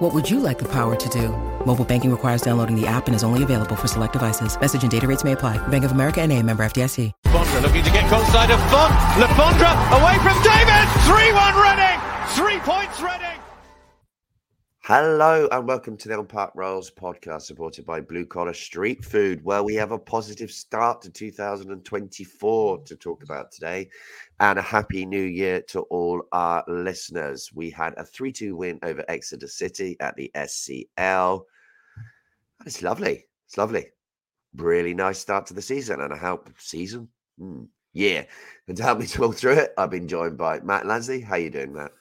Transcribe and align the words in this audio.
What 0.00 0.14
would 0.14 0.30
you 0.30 0.40
like 0.40 0.58
the 0.58 0.68
power 0.68 0.96
to 0.96 1.08
do? 1.10 1.28
Mobile 1.66 1.84
banking 1.84 2.10
requires 2.10 2.40
downloading 2.40 2.74
the 2.74 2.86
app 2.86 3.06
and 3.06 3.14
is 3.14 3.22
only 3.22 3.42
available 3.42 3.76
for 3.76 3.86
select 3.86 4.14
devices. 4.14 4.58
Message 4.58 4.82
and 4.82 4.90
data 4.90 5.06
rates 5.06 5.24
may 5.24 5.32
apply. 5.32 5.58
Bank 5.68 5.84
of 5.84 5.92
America 5.92 6.22
and 6.22 6.32
a 6.32 6.42
member 6.42 6.64
FDIC. 6.64 7.12
Fondra 7.26 7.60
looking 7.60 7.84
to 7.84 7.90
get 7.90 8.08
close 8.08 8.26
side 8.32 8.50
of 8.50 8.58
Font. 8.70 8.94
Lafondra 9.20 9.76
away 10.00 10.16
from 10.24 10.40
David. 10.40 10.88
3-1 11.04 11.52
Reading. 11.60 12.00
Three 12.32 12.58
points 12.60 13.02
Reading. 13.02 13.49
Hello 14.92 15.46
and 15.52 15.68
welcome 15.68 15.96
to 15.98 16.08
the 16.08 16.18
On 16.18 16.26
Park 16.26 16.50
Rolls 16.56 16.90
podcast 16.90 17.42
supported 17.42 17.86
by 17.86 18.00
Blue 18.00 18.26
Collar 18.26 18.52
Street 18.52 19.04
Food, 19.04 19.38
where 19.44 19.62
we 19.62 19.76
have 19.76 19.92
a 19.92 19.98
positive 20.00 20.50
start 20.50 21.00
to 21.02 21.10
2024 21.10 22.78
to 22.78 22.96
talk 22.96 23.22
about 23.22 23.52
today 23.52 23.88
and 24.40 24.58
a 24.58 24.62
happy 24.62 25.06
new 25.06 25.22
year 25.22 25.62
to 25.68 25.82
all 25.82 26.24
our 26.32 26.64
listeners. 26.66 27.52
We 27.54 27.70
had 27.70 27.94
a 27.98 28.04
3 28.04 28.32
2 28.32 28.56
win 28.56 28.80
over 28.82 29.04
Exeter 29.06 29.46
City 29.46 29.96
at 30.00 30.16
the 30.16 30.28
SCL. 30.34 31.42
It's 32.66 32.82
lovely. 32.82 33.26
It's 33.46 33.58
lovely. 33.58 33.86
Really 34.56 34.92
nice 34.92 35.20
start 35.20 35.46
to 35.46 35.54
the 35.54 35.62
season 35.62 36.00
and 36.00 36.12
a 36.12 36.16
hope 36.16 36.50
season, 36.58 37.06
mm, 37.40 37.68
yeah. 37.92 38.24
And 38.66 38.76
to 38.76 38.82
help 38.82 38.98
me 38.98 39.06
talk 39.06 39.36
through 39.36 39.52
it, 39.52 39.72
I've 39.78 39.90
been 39.90 40.08
joined 40.08 40.36
by 40.36 40.58
Matt 40.58 40.82
Lansley. 40.82 41.22
How 41.22 41.34
are 41.34 41.38
you 41.38 41.50
doing, 41.50 41.74
Matt? 41.74 41.92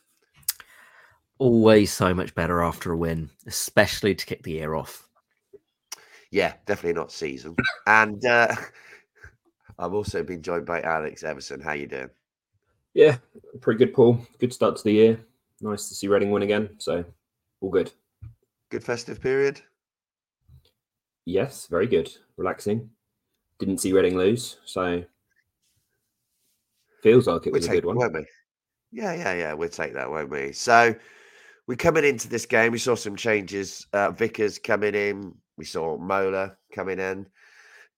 Always 1.39 1.91
so 1.91 2.13
much 2.13 2.35
better 2.35 2.61
after 2.61 2.91
a 2.91 2.97
win, 2.97 3.29
especially 3.47 4.13
to 4.13 4.25
kick 4.25 4.43
the 4.43 4.51
year 4.51 4.75
off. 4.75 5.07
Yeah, 6.31 6.53
definitely 6.65 6.99
not 6.99 7.11
season. 7.11 7.55
and 7.87 8.23
uh, 8.25 8.53
I've 9.79 9.93
also 9.93 10.21
been 10.21 10.43
joined 10.43 10.65
by 10.65 10.81
Alex 10.81 11.23
Everson. 11.23 11.61
How 11.61 11.73
you 11.73 11.87
doing? 11.87 12.09
Yeah, 12.93 13.17
pretty 13.61 13.79
good, 13.83 13.93
Paul. 13.93 14.19
Good 14.39 14.53
start 14.53 14.75
to 14.77 14.83
the 14.83 14.91
year. 14.91 15.19
Nice 15.61 15.89
to 15.89 15.95
see 15.95 16.07
Reading 16.07 16.31
win 16.31 16.43
again. 16.43 16.69
So, 16.77 17.03
all 17.61 17.69
good. 17.69 17.91
Good 18.69 18.83
festive 18.83 19.19
period. 19.21 19.61
Yes, 21.25 21.67
very 21.67 21.87
good. 21.87 22.09
Relaxing. 22.37 22.89
Didn't 23.57 23.79
see 23.79 23.93
Reading 23.93 24.17
lose, 24.17 24.57
so 24.65 25.03
feels 27.01 27.27
like 27.27 27.47
it 27.47 27.53
was 27.53 27.67
we'll 27.67 27.77
a 27.77 27.81
good 27.81 27.85
one. 27.85 27.97
Won't 27.97 28.13
we? 28.13 28.25
Yeah, 28.91 29.13
yeah, 29.13 29.33
yeah. 29.33 29.53
We'll 29.53 29.69
take 29.69 29.93
that, 29.93 30.09
won't 30.09 30.29
we? 30.29 30.51
So, 30.51 30.95
we're 31.69 31.75
coming 31.75 32.03
into 32.03 32.27
this 32.27 32.47
game. 32.47 32.71
We 32.71 32.79
saw 32.79 32.95
some 32.95 33.15
changes. 33.15 33.85
Uh, 33.93 34.09
Vickers 34.09 34.57
coming 34.57 34.95
in. 34.95 35.35
We 35.55 35.65
saw 35.65 35.99
Mola 35.99 36.57
coming 36.73 36.97
in. 36.97 37.27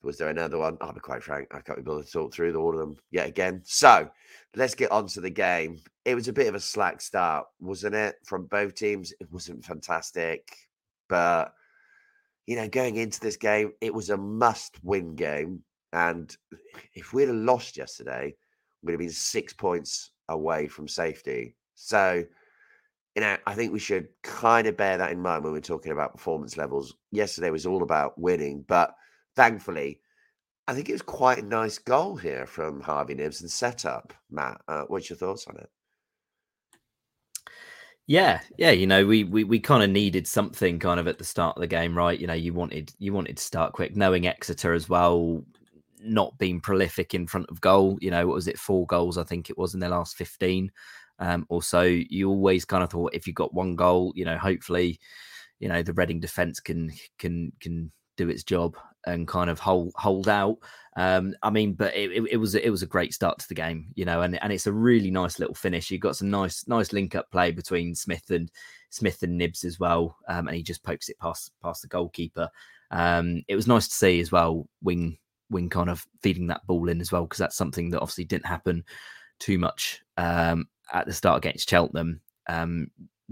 Was 0.03 0.17
there 0.17 0.27
another 0.27 0.57
one? 0.57 0.77
I'll 0.81 0.91
be 0.91 0.99
quite 0.99 1.23
frank. 1.23 1.47
I 1.51 1.61
can't 1.61 1.77
be 1.77 1.83
bothered 1.83 2.05
to 2.05 2.11
talk 2.11 2.33
through 2.33 2.53
all 2.57 2.73
of 2.73 2.79
them 2.79 2.97
yet 3.11 3.29
again. 3.29 3.61
So 3.63 4.09
let's 4.57 4.75
get 4.75 4.91
on 4.91 5.07
to 5.07 5.21
the 5.21 5.29
game. 5.29 5.79
It 6.03 6.15
was 6.15 6.27
a 6.27 6.33
bit 6.33 6.47
of 6.47 6.55
a 6.55 6.59
slack 6.59 6.99
start, 6.99 7.47
wasn't 7.61 7.95
it? 7.95 8.15
From 8.25 8.45
both 8.47 8.75
teams. 8.75 9.13
It 9.21 9.31
wasn't 9.31 9.63
fantastic. 9.63 10.53
But, 11.07 11.53
you 12.47 12.57
know, 12.57 12.67
going 12.67 12.97
into 12.97 13.21
this 13.21 13.37
game, 13.37 13.71
it 13.79 13.93
was 13.93 14.09
a 14.09 14.17
must 14.17 14.83
win 14.83 15.15
game. 15.15 15.63
And 15.93 16.35
if 16.93 17.13
we'd 17.13 17.29
have 17.29 17.37
lost 17.37 17.77
yesterday, 17.77 18.35
we'd 18.83 18.91
have 18.91 18.99
been 18.99 19.09
six 19.11 19.53
points 19.53 20.11
away 20.27 20.67
from 20.67 20.89
safety. 20.89 21.55
So, 21.75 22.25
you 23.15 23.21
know, 23.21 23.37
I 23.45 23.53
think 23.55 23.73
we 23.73 23.79
should 23.79 24.07
kind 24.23 24.67
of 24.67 24.77
bear 24.77 24.97
that 24.97 25.11
in 25.11 25.21
mind 25.21 25.43
when 25.43 25.53
we're 25.53 25.59
talking 25.59 25.91
about 25.91 26.13
performance 26.13 26.57
levels. 26.57 26.95
Yesterday 27.11 27.49
was 27.49 27.65
all 27.65 27.83
about 27.83 28.17
winning, 28.19 28.63
but 28.67 28.93
thankfully, 29.35 29.99
I 30.67 30.73
think 30.73 30.87
it 30.87 30.93
was 30.93 31.01
quite 31.01 31.39
a 31.39 31.45
nice 31.45 31.77
goal 31.77 32.15
here 32.15 32.45
from 32.45 32.79
Harvey 32.79 33.15
Knibbs 33.15 33.41
and 33.41 33.51
setup. 33.51 34.13
Matt, 34.29 34.61
uh, 34.67 34.83
what's 34.87 35.09
your 35.09 35.17
thoughts 35.17 35.47
on 35.47 35.57
it? 35.57 35.69
Yeah, 38.07 38.41
yeah, 38.57 38.71
you 38.71 38.87
know, 38.87 39.05
we 39.05 39.23
we, 39.23 39.43
we 39.43 39.59
kind 39.59 39.83
of 39.83 39.89
needed 39.89 40.27
something 40.27 40.79
kind 40.79 40.99
of 40.99 41.07
at 41.07 41.17
the 41.17 41.23
start 41.23 41.57
of 41.57 41.61
the 41.61 41.67
game, 41.67 41.97
right? 41.97 42.19
You 42.19 42.27
know, 42.27 42.33
you 42.33 42.53
wanted 42.53 42.93
you 42.97 43.13
wanted 43.13 43.37
to 43.37 43.43
start 43.43 43.73
quick, 43.73 43.95
knowing 43.95 44.27
Exeter 44.27 44.73
as 44.73 44.89
well, 44.89 45.43
not 46.01 46.37
being 46.37 46.61
prolific 46.61 47.13
in 47.13 47.27
front 47.27 47.49
of 47.49 47.61
goal. 47.61 47.97
You 48.01 48.11
know, 48.11 48.27
what 48.27 48.35
was 48.35 48.47
it, 48.47 48.59
four 48.59 48.85
goals? 48.87 49.17
I 49.17 49.23
think 49.23 49.49
it 49.49 49.57
was 49.57 49.73
in 49.73 49.79
their 49.79 49.89
last 49.89 50.15
fifteen. 50.15 50.71
Um, 51.21 51.45
also, 51.49 51.83
you 51.83 52.29
always 52.29 52.65
kind 52.65 52.83
of 52.83 52.89
thought 52.89 53.13
if 53.13 53.27
you 53.27 53.33
got 53.33 53.53
one 53.53 53.75
goal, 53.75 54.11
you 54.15 54.25
know, 54.25 54.37
hopefully, 54.37 54.99
you 55.59 55.69
know, 55.69 55.83
the 55.83 55.93
Reading 55.93 56.19
defense 56.19 56.59
can 56.59 56.91
can 57.19 57.53
can 57.59 57.91
do 58.17 58.27
its 58.27 58.43
job 58.43 58.75
and 59.05 59.27
kind 59.27 59.49
of 59.49 59.59
hold 59.59 59.93
hold 59.95 60.27
out. 60.27 60.57
Um, 60.97 61.35
I 61.41 61.51
mean, 61.51 61.73
but 61.73 61.95
it, 61.95 62.11
it, 62.11 62.23
it, 62.31 62.37
was 62.37 62.55
it 62.55 62.69
was 62.69 62.81
a 62.81 62.87
great 62.87 63.13
start 63.13 63.39
to 63.39 63.47
the 63.47 63.55
game, 63.55 63.87
you 63.95 64.03
know, 64.03 64.21
and, 64.21 64.41
and 64.43 64.51
it's 64.51 64.67
a 64.67 64.73
really 64.73 65.11
nice 65.11 65.39
little 65.39 65.55
finish. 65.55 65.89
You 65.91 65.99
got 65.99 66.17
some 66.17 66.29
nice 66.29 66.67
nice 66.67 66.91
link 66.91 67.15
up 67.15 67.31
play 67.31 67.51
between 67.51 67.95
Smith 67.95 68.29
and 68.31 68.51
Smith 68.89 69.21
and 69.21 69.37
Knibbs 69.37 69.63
as 69.63 69.79
well, 69.79 70.17
um, 70.27 70.47
and 70.47 70.57
he 70.57 70.63
just 70.63 70.83
pokes 70.83 71.07
it 71.07 71.19
past 71.19 71.51
past 71.63 71.83
the 71.83 71.87
goalkeeper. 71.87 72.49
Um, 72.89 73.43
it 73.47 73.55
was 73.55 73.67
nice 73.67 73.87
to 73.87 73.93
see 73.93 74.19
as 74.19 74.31
well, 74.31 74.67
Wing 74.81 75.17
Wing 75.51 75.69
kind 75.69 75.89
of 75.89 76.05
feeding 76.23 76.47
that 76.47 76.65
ball 76.65 76.89
in 76.89 76.99
as 76.99 77.11
well 77.11 77.23
because 77.23 77.39
that's 77.39 77.55
something 77.55 77.91
that 77.91 78.01
obviously 78.01 78.25
didn't 78.25 78.47
happen 78.47 78.83
too 79.39 79.57
much 79.57 80.01
um, 80.17 80.67
at 80.91 81.05
the 81.05 81.13
start 81.13 81.37
against 81.37 81.69
Cheltenham. 81.69 82.21
Um, 82.47 82.89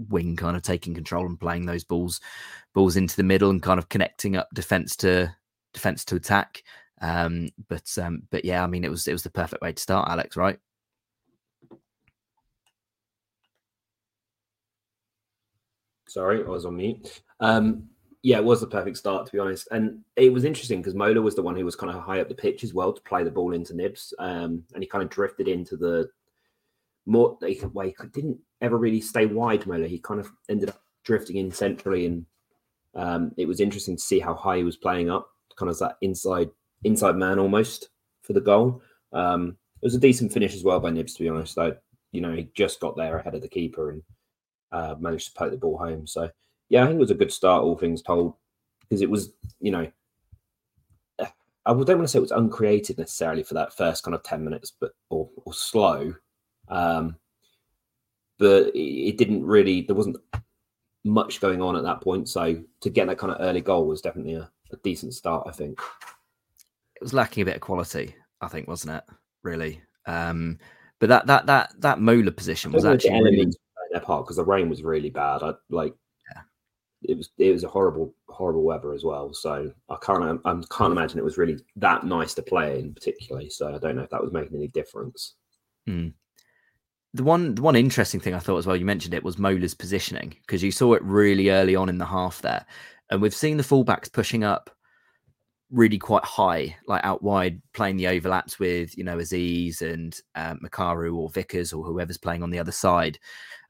wing 0.08 0.36
kind 0.36 0.56
of 0.56 0.62
taking 0.62 0.94
control 0.94 1.26
and 1.26 1.38
playing 1.38 1.66
those 1.66 1.84
balls 1.84 2.20
balls 2.72 2.96
into 2.96 3.16
the 3.16 3.22
middle 3.22 3.50
and 3.50 3.62
kind 3.62 3.78
of 3.78 3.88
connecting 3.88 4.36
up 4.36 4.48
defense 4.54 4.96
to 4.96 5.34
defense 5.74 6.04
to 6.06 6.16
attack. 6.16 6.62
Um, 7.00 7.50
but 7.68 7.96
um, 8.00 8.22
but 8.30 8.44
yeah, 8.44 8.62
I 8.62 8.66
mean 8.66 8.84
it 8.84 8.90
was 8.90 9.08
it 9.08 9.12
was 9.12 9.22
the 9.22 9.30
perfect 9.30 9.62
way 9.62 9.72
to 9.72 9.82
start, 9.82 10.08
Alex, 10.08 10.36
right? 10.36 10.58
Sorry, 16.08 16.44
I 16.44 16.48
was 16.48 16.66
on 16.66 16.76
mute. 16.76 17.22
Um, 17.38 17.88
yeah, 18.22 18.38
it 18.38 18.44
was 18.44 18.60
the 18.60 18.66
perfect 18.66 18.96
start 18.96 19.26
to 19.26 19.32
be 19.32 19.38
honest, 19.38 19.68
and 19.70 20.00
it 20.16 20.32
was 20.32 20.44
interesting 20.44 20.80
because 20.80 20.94
Mola 20.94 21.22
was 21.22 21.34
the 21.34 21.42
one 21.42 21.56
who 21.56 21.64
was 21.64 21.76
kind 21.76 21.94
of 21.94 22.02
high 22.02 22.20
up 22.20 22.28
the 22.28 22.34
pitch 22.34 22.64
as 22.64 22.74
well 22.74 22.92
to 22.92 23.00
play 23.02 23.24
the 23.24 23.30
ball 23.30 23.54
into 23.54 23.74
Knibbs 23.74 24.12
um, 24.18 24.62
and 24.74 24.82
he 24.82 24.86
kind 24.86 25.02
of 25.02 25.08
drifted 25.08 25.48
into 25.48 25.76
the 25.76 26.10
more 27.06 27.38
like 27.40 27.60
well, 27.72 27.86
he 27.86 27.94
didn't 28.12 28.38
ever 28.60 28.76
really 28.76 29.00
stay 29.00 29.26
wide 29.26 29.66
Mola. 29.66 29.86
He 29.86 29.98
kind 29.98 30.20
of 30.20 30.30
ended 30.48 30.70
up 30.70 30.80
drifting 31.04 31.36
in 31.36 31.50
centrally, 31.50 32.06
and 32.06 32.26
um, 32.94 33.32
it 33.36 33.46
was 33.46 33.60
interesting 33.60 33.96
to 33.96 34.02
see 34.02 34.20
how 34.20 34.34
high 34.34 34.58
he 34.58 34.64
was 34.64 34.76
playing 34.76 35.10
up, 35.10 35.28
kind 35.56 35.70
of 35.70 35.78
that 35.78 35.96
inside 36.02 36.50
inside 36.84 37.16
man 37.16 37.38
almost 37.38 37.90
for 38.22 38.32
the 38.32 38.40
goal. 38.40 38.82
Um, 39.12 39.56
it 39.82 39.86
was 39.86 39.94
a 39.94 40.00
decent 40.00 40.32
finish 40.32 40.54
as 40.54 40.64
well 40.64 40.80
by 40.80 40.90
Knibbs, 40.90 41.14
to 41.14 41.22
be 41.22 41.28
honest. 41.28 41.54
Though 41.54 41.76
you 42.12 42.20
know 42.20 42.32
he 42.32 42.50
just 42.54 42.80
got 42.80 42.96
there 42.96 43.18
ahead 43.18 43.34
of 43.34 43.42
the 43.42 43.48
keeper 43.48 43.90
and 43.90 44.02
uh, 44.72 44.94
managed 44.98 45.28
to 45.28 45.34
poke 45.34 45.50
the 45.50 45.56
ball 45.56 45.78
home. 45.78 46.06
So 46.06 46.30
yeah, 46.68 46.82
I 46.82 46.86
think 46.86 46.96
it 46.96 47.00
was 47.00 47.10
a 47.10 47.14
good 47.14 47.32
start, 47.32 47.64
all 47.64 47.76
things 47.76 48.02
told, 48.02 48.34
because 48.80 49.02
it 49.02 49.10
was 49.10 49.32
you 49.60 49.70
know 49.70 49.90
I 51.66 51.72
don't 51.72 51.98
want 51.98 52.02
to 52.02 52.08
say 52.08 52.18
it 52.18 52.22
was 52.22 52.30
uncreated 52.30 52.98
necessarily 52.98 53.42
for 53.42 53.54
that 53.54 53.76
first 53.76 54.02
kind 54.02 54.14
of 54.14 54.22
ten 54.22 54.42
minutes, 54.42 54.72
but 54.80 54.92
or, 55.10 55.28
or 55.44 55.52
slow, 55.52 56.14
um, 56.70 57.16
but 58.38 58.72
it 58.74 59.18
didn't 59.18 59.44
really, 59.44 59.82
there 59.82 59.94
wasn't 59.94 60.16
much 61.04 61.40
going 61.40 61.60
on 61.60 61.76
at 61.76 61.82
that 61.82 62.00
point. 62.00 62.28
So 62.28 62.62
to 62.80 62.90
get 62.90 63.06
that 63.06 63.18
kind 63.18 63.32
of 63.32 63.40
early 63.40 63.60
goal 63.60 63.86
was 63.86 64.00
definitely 64.00 64.34
a, 64.34 64.50
a 64.72 64.76
decent 64.82 65.14
start, 65.14 65.46
I 65.46 65.52
think. 65.52 65.78
It 66.96 67.02
was 67.02 67.12
lacking 67.12 67.42
a 67.42 67.44
bit 67.44 67.56
of 67.56 67.60
quality, 67.60 68.14
I 68.40 68.48
think, 68.48 68.66
wasn't 68.66 68.96
it? 68.96 69.04
Really. 69.42 69.82
Um, 70.06 70.58
but 70.98 71.08
that 71.08 71.26
that 71.26 71.46
that 71.46 71.72
that 71.78 72.00
Mola 72.00 72.30
position 72.30 72.72
was 72.72 72.84
actually 72.84 73.22
really... 73.22 73.52
their 73.90 74.00
part 74.00 74.24
because 74.24 74.36
the 74.36 74.44
rain 74.44 74.68
was 74.68 74.82
really 74.82 75.08
bad. 75.08 75.42
I 75.42 75.52
like 75.70 75.94
yeah. 76.34 76.42
it 77.02 77.16
was 77.16 77.30
it 77.38 77.52
was 77.52 77.64
a 77.64 77.68
horrible 77.68 78.14
horrible 78.28 78.64
weather 78.64 78.92
as 78.92 79.02
well. 79.02 79.32
So 79.32 79.72
I 79.88 79.96
can't 80.02 80.40
I 80.44 80.60
can't 80.70 80.92
imagine 80.92 81.18
it 81.18 81.24
was 81.24 81.38
really 81.38 81.58
that 81.76 82.04
nice 82.04 82.34
to 82.34 82.42
play 82.42 82.80
in 82.80 82.92
particularly. 82.92 83.48
So 83.48 83.74
I 83.74 83.78
don't 83.78 83.96
know 83.96 84.02
if 84.02 84.10
that 84.10 84.22
was 84.22 84.32
making 84.32 84.56
any 84.56 84.68
difference. 84.68 85.36
Mm 85.88 86.12
the 87.14 87.24
one 87.24 87.54
the 87.54 87.62
one 87.62 87.76
interesting 87.76 88.20
thing 88.20 88.34
I 88.34 88.38
thought 88.38 88.58
as 88.58 88.66
well, 88.66 88.76
you 88.76 88.84
mentioned 88.84 89.14
it 89.14 89.24
was 89.24 89.38
Mola's 89.38 89.74
positioning 89.74 90.36
because 90.46 90.62
you 90.62 90.70
saw 90.70 90.94
it 90.94 91.02
really 91.02 91.50
early 91.50 91.74
on 91.74 91.88
in 91.88 91.98
the 91.98 92.06
half 92.06 92.42
there, 92.42 92.64
and 93.10 93.20
we've 93.20 93.34
seen 93.34 93.56
the 93.56 93.62
fullbacks 93.62 94.12
pushing 94.12 94.44
up 94.44 94.70
really 95.70 95.98
quite 95.98 96.24
high, 96.24 96.76
like 96.86 97.04
out 97.04 97.22
wide, 97.22 97.60
playing 97.72 97.96
the 97.96 98.08
overlaps 98.08 98.58
with 98.58 98.96
you 98.96 99.04
know 99.04 99.16
Azeez 99.16 99.82
and 99.82 100.20
um, 100.34 100.60
Mukairu 100.64 101.16
or 101.16 101.30
Vickers 101.30 101.72
or 101.72 101.84
whoever's 101.84 102.18
playing 102.18 102.42
on 102.42 102.50
the 102.50 102.58
other 102.58 102.72
side, 102.72 103.18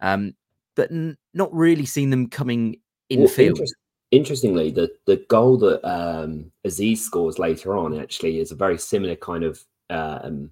um, 0.00 0.34
but 0.74 0.90
n- 0.90 1.16
not 1.32 1.52
really 1.54 1.86
seen 1.86 2.10
them 2.10 2.28
coming 2.28 2.76
in 3.08 3.20
well, 3.20 3.28
field. 3.28 3.58
Interest- 3.58 3.74
interestingly, 4.10 4.70
the 4.70 4.90
the 5.06 5.24
goal 5.28 5.56
that 5.58 5.82
um, 5.88 6.52
Azeez 6.66 6.98
scores 6.98 7.38
later 7.38 7.76
on 7.76 7.98
actually 7.98 8.38
is 8.38 8.52
a 8.52 8.56
very 8.56 8.78
similar 8.78 9.16
kind 9.16 9.44
of 9.44 9.64
Um, 9.88 10.50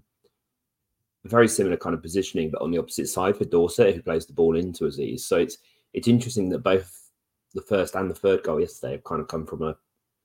very 1.25 1.49
similar 1.49 1.76
kind 1.76 1.94
of 1.94 2.03
positioning, 2.03 2.50
but 2.50 2.62
on 2.62 2.70
the 2.70 2.79
opposite 2.79 3.09
side 3.09 3.37
for 3.37 3.44
Dorsett, 3.44 3.94
who 3.94 4.03
plays 4.03 4.26
the 4.26 4.32
ball 4.32 4.56
into 4.56 4.85
Azeez. 4.85 5.20
So 5.20 5.37
it's 5.37 5.59
it's 5.93 6.09
interesting 6.09 6.49
that 6.50 6.61
both 6.61 7.11
the 7.55 7.62
first 7.62 7.94
and 7.94 8.11
the 8.11 8.15
third 8.15 8.43
goal 8.43 8.61
yesterday 8.61 8.93
have 8.93 9.05
kind 9.05 9.20
of 9.20 9.29
come 9.29 9.47
from 9.47 9.62
a 9.62 9.76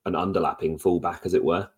an 0.06 0.14
underlapping 0.14 0.80
fullback, 0.80 1.22
as 1.24 1.34
it 1.34 1.44
were. 1.44 1.68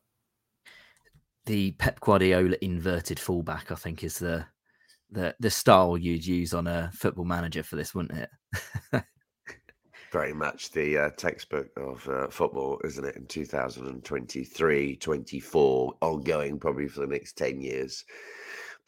The 1.46 1.72
Pep 1.72 2.00
Guardiola 2.00 2.56
inverted 2.60 3.20
fullback, 3.20 3.70
I 3.70 3.76
think, 3.76 4.02
is 4.02 4.18
the 4.18 4.46
the 5.10 5.34
the 5.38 5.50
style 5.50 5.96
you'd 5.96 6.26
use 6.26 6.52
on 6.52 6.66
a 6.66 6.90
football 6.92 7.24
manager 7.24 7.62
for 7.62 7.76
this, 7.76 7.94
wouldn't 7.94 8.18
it? 8.92 9.04
Very 10.12 10.32
much 10.32 10.70
the 10.70 10.98
uh, 10.98 11.10
textbook 11.16 11.68
of 11.76 12.08
uh, 12.08 12.28
football, 12.28 12.80
isn't 12.84 13.04
it? 13.04 13.16
In 13.16 13.26
2023, 13.26 14.96
24, 14.96 15.94
ongoing 16.00 16.58
probably 16.58 16.88
for 16.88 17.00
the 17.00 17.06
next 17.06 17.36
10 17.36 17.60
years. 17.60 18.04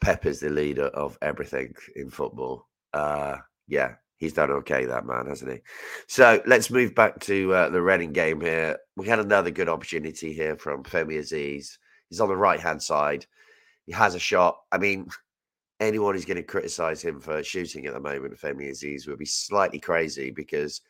Pep 0.01 0.25
is 0.25 0.39
the 0.39 0.49
leader 0.49 0.85
of 0.85 1.17
everything 1.21 1.73
in 1.95 2.09
football. 2.09 2.67
Uh, 2.93 3.37
yeah, 3.67 3.95
he's 4.17 4.33
done 4.33 4.51
okay, 4.51 4.85
that 4.85 5.05
man, 5.05 5.27
hasn't 5.27 5.51
he? 5.51 5.59
So 6.07 6.41
let's 6.45 6.69
move 6.69 6.95
back 6.95 7.19
to 7.21 7.53
uh, 7.53 7.69
the 7.69 7.81
Reading 7.81 8.13
game 8.13 8.41
here. 8.41 8.77
We 8.95 9.07
had 9.07 9.19
another 9.19 9.51
good 9.51 9.69
opportunity 9.69 10.33
here 10.33 10.55
from 10.55 10.83
Femi 10.83 11.19
Azeez. 11.19 11.77
He's 12.09 12.21
on 12.21 12.29
the 12.29 12.37
right 12.37 12.59
hand 12.59 12.81
side. 12.81 13.25
He 13.85 13.91
has 13.93 14.15
a 14.15 14.19
shot. 14.19 14.59
I 14.71 14.77
mean, 14.77 15.07
anyone 15.79 16.15
who's 16.15 16.25
going 16.25 16.37
to 16.37 16.43
criticize 16.43 17.01
him 17.01 17.19
for 17.19 17.43
shooting 17.43 17.85
at 17.85 17.93
the 17.93 17.99
moment, 17.99 18.39
Femi 18.39 18.69
Azeez, 18.69 19.07
would 19.07 19.19
be 19.19 19.25
slightly 19.25 19.79
crazy 19.79 20.31
because, 20.31 20.81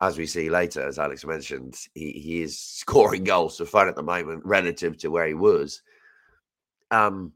as 0.00 0.18
we 0.18 0.26
see 0.26 0.50
later, 0.50 0.86
as 0.86 0.98
Alex 0.98 1.24
mentioned, 1.24 1.76
he, 1.94 2.12
he 2.12 2.42
is 2.42 2.58
scoring 2.80 3.24
goals 3.24 3.58
for 3.58 3.66
fun 3.66 3.88
at 3.88 3.96
the 3.96 4.02
moment 4.02 4.44
relative 4.44 4.96
to 4.98 5.10
where 5.10 5.26
he 5.26 5.34
was. 5.34 5.82
Um, 6.90 7.32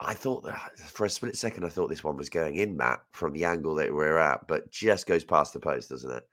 I 0.00 0.14
thought 0.14 0.44
that 0.44 0.78
for 0.78 1.06
a 1.06 1.10
split 1.10 1.36
second, 1.36 1.64
I 1.64 1.68
thought 1.68 1.90
this 1.90 2.04
one 2.04 2.16
was 2.16 2.28
going 2.28 2.56
in, 2.56 2.76
Matt, 2.76 3.00
from 3.12 3.32
the 3.32 3.44
angle 3.44 3.74
that 3.76 3.92
we're 3.92 4.18
at, 4.18 4.46
but 4.46 4.70
just 4.70 5.06
goes 5.06 5.24
past 5.24 5.52
the 5.52 5.60
post, 5.60 5.90
doesn't 5.90 6.10
it? 6.10 6.28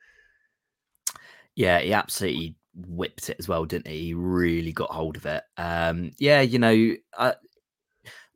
Yeah, 1.56 1.80
he 1.80 1.94
absolutely 1.94 2.56
whipped 2.76 3.30
it 3.30 3.38
as 3.40 3.48
well, 3.48 3.66
didn't 3.66 3.88
he? 3.88 4.08
He 4.08 4.14
really 4.14 4.72
got 4.72 4.92
hold 4.92 5.18
of 5.18 5.26
it. 5.26 5.44
Um, 5.58 6.12
yeah, 6.20 6.42
you 6.42 6.60
know, 6.60 6.96
uh, 7.18 7.34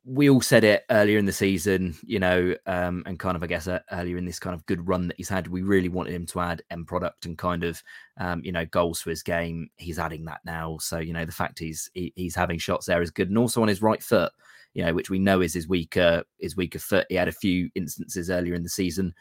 we 0.04 0.30
all 0.30 0.40
said 0.40 0.64
it 0.64 0.84
earlier 0.90 1.18
in 1.18 1.26
the 1.26 1.32
season, 1.32 1.94
you 2.02 2.18
know, 2.18 2.56
um, 2.66 3.04
and 3.06 3.18
kind 3.18 3.36
of, 3.36 3.42
I 3.42 3.46
guess, 3.46 3.68
uh, 3.68 3.80
earlier 3.92 4.16
in 4.16 4.24
this 4.24 4.40
kind 4.40 4.54
of 4.54 4.66
good 4.66 4.88
run 4.88 5.06
that 5.08 5.16
he's 5.16 5.28
had, 5.28 5.46
we 5.46 5.62
really 5.62 5.90
wanted 5.90 6.14
him 6.14 6.26
to 6.26 6.40
add 6.40 6.62
end 6.70 6.88
product 6.88 7.26
and 7.26 7.38
kind 7.38 7.62
of, 7.62 7.82
um, 8.18 8.40
you 8.42 8.50
know, 8.50 8.64
goals 8.66 9.02
to 9.02 9.10
his 9.10 9.22
game. 9.22 9.70
He's 9.76 9.98
adding 9.98 10.24
that 10.24 10.40
now, 10.44 10.78
so 10.78 10.98
you 10.98 11.12
know, 11.12 11.24
the 11.26 11.32
fact 11.32 11.58
he's 11.58 11.90
he, 11.94 12.12
he's 12.16 12.34
having 12.34 12.58
shots 12.58 12.86
there 12.86 13.02
is 13.02 13.10
good, 13.10 13.28
and 13.28 13.38
also 13.38 13.62
on 13.62 13.68
his 13.68 13.82
right 13.82 14.02
foot 14.02 14.32
you 14.74 14.84
know, 14.84 14.94
which 14.94 15.10
we 15.10 15.18
know 15.18 15.40
is 15.40 15.54
his 15.54 15.68
weaker 15.68 16.22
his 16.38 16.56
weaker 16.56 16.78
foot. 16.78 17.06
He 17.08 17.16
had 17.16 17.28
a 17.28 17.32
few 17.32 17.70
instances 17.74 18.30
earlier 18.30 18.54
in 18.54 18.62
the 18.62 18.68
season 18.68 19.14